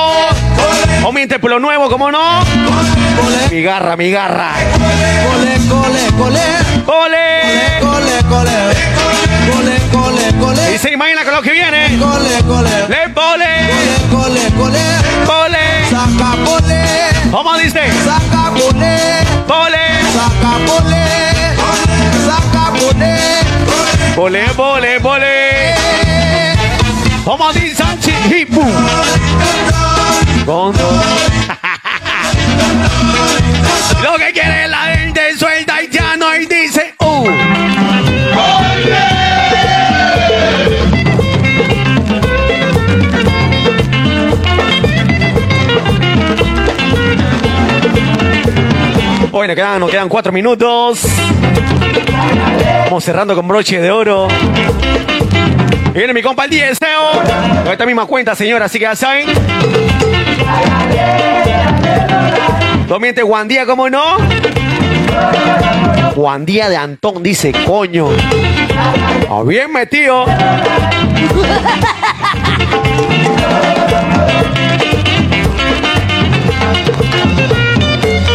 [1.05, 2.43] Aumente por lo nuevo, ¿cómo no?
[3.51, 4.53] Mi garra, mi garra.
[5.31, 6.41] Cole, cole, cole.
[6.87, 7.81] ¡Ole!
[7.81, 8.51] Cole, cole.
[9.51, 10.75] Cole, cole, cole.
[10.75, 11.99] Y se imagina con lo que viene.
[11.99, 12.89] Cole, cole.
[12.89, 13.71] ¡Le pole!
[14.11, 14.81] Cole, cole.
[15.25, 15.57] Pole.
[17.31, 17.81] ¿Cómo dice?
[18.05, 18.99] Saca pole.
[19.47, 19.79] ¡Pole!
[20.15, 21.05] Saca pole.
[22.25, 23.17] Saca pole.
[24.15, 25.75] ¡Pole, pole, pole!
[27.25, 27.83] ¿Cómo dice
[28.23, 28.63] Chihipu?
[30.45, 30.83] Gondo.
[34.03, 37.27] Lo que quiere la gente suelta y ya no y dice ¡Uh!
[49.47, 51.07] Nos quedan, nos quedan cuatro minutos.
[52.87, 54.27] Vamos cerrando con broche de oro.
[55.97, 57.11] Viene mi compa el Dieseo.
[57.65, 59.29] Con esta misma cuenta, señora, así que ya saben.
[62.87, 64.19] Domiente Juan Día, ¿cómo no?
[66.15, 68.09] Juan Día de Antón dice, coño.
[69.47, 70.27] Bien metido.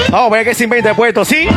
[0.09, 1.47] Vamos a ver que sin 20 puestos, ¿sí?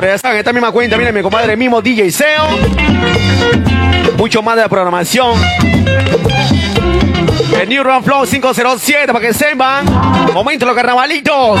[0.00, 2.48] Pero ya saben, esta misma cuenta, miren, mi compadre mismo DJ SEO.
[4.16, 5.32] Mucho más de la programación.
[7.60, 9.84] El New Run Flow 507 para que sepan.
[10.32, 11.60] Momento los carnavalitos.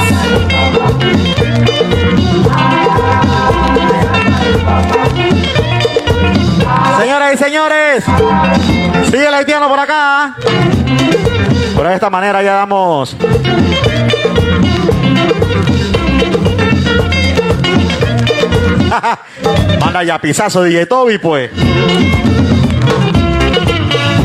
[6.98, 8.04] Señoras y señores,
[9.06, 10.36] sigue el haitiano por acá.
[11.76, 13.16] Pero de esta manera ya damos.
[19.80, 21.50] Manda ya pisazo DJ Toby, pues.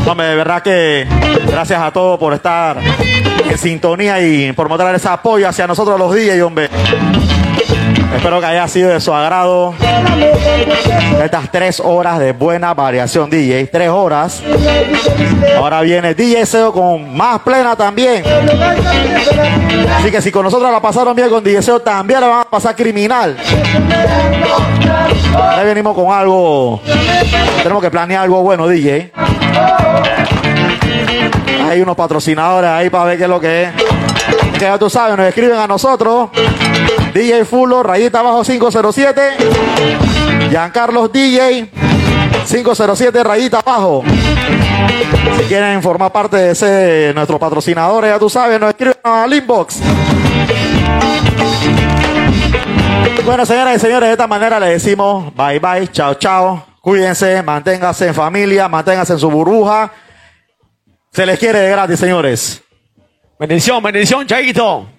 [0.06, 1.06] Hombre, de verdad que
[1.46, 6.14] gracias a todos por estar en sintonía y por mostrar ese apoyo hacia nosotros los
[6.14, 6.70] DJs, hombre.
[8.14, 9.74] Espero que haya sido de su agrado
[11.22, 13.66] estas tres horas de buena variación DJ.
[13.66, 14.42] Tres horas.
[15.56, 18.22] Ahora viene DJ SEO con más plena también.
[19.96, 22.44] Así que si con nosotros la pasaron bien con DJ SEO, también la van a
[22.44, 23.36] pasar criminal.
[25.56, 26.80] Ahí venimos con algo.
[27.62, 29.12] Tenemos que planear algo bueno, DJ.
[31.68, 33.70] Hay unos patrocinadores ahí para ver qué es lo que es.
[34.58, 36.30] Que ya tú sabes, nos escriben a nosotros.
[37.14, 39.20] DJ Fulo, rayita abajo 507.
[40.50, 41.70] Giancarlos DJ
[42.44, 44.02] 507, rayita abajo.
[45.38, 49.80] Si quieren formar parte de ese nuestros patrocinadores, ya tú sabes, nos escriben al inbox.
[53.24, 56.64] Bueno, señoras y señores, de esta manera le decimos bye bye, chao, chao.
[56.80, 59.92] Cuídense, manténganse en familia, manténganse en su burbuja.
[61.12, 62.62] Se les quiere de gratis, señores.
[63.38, 64.97] Bendición, bendición, Chaito.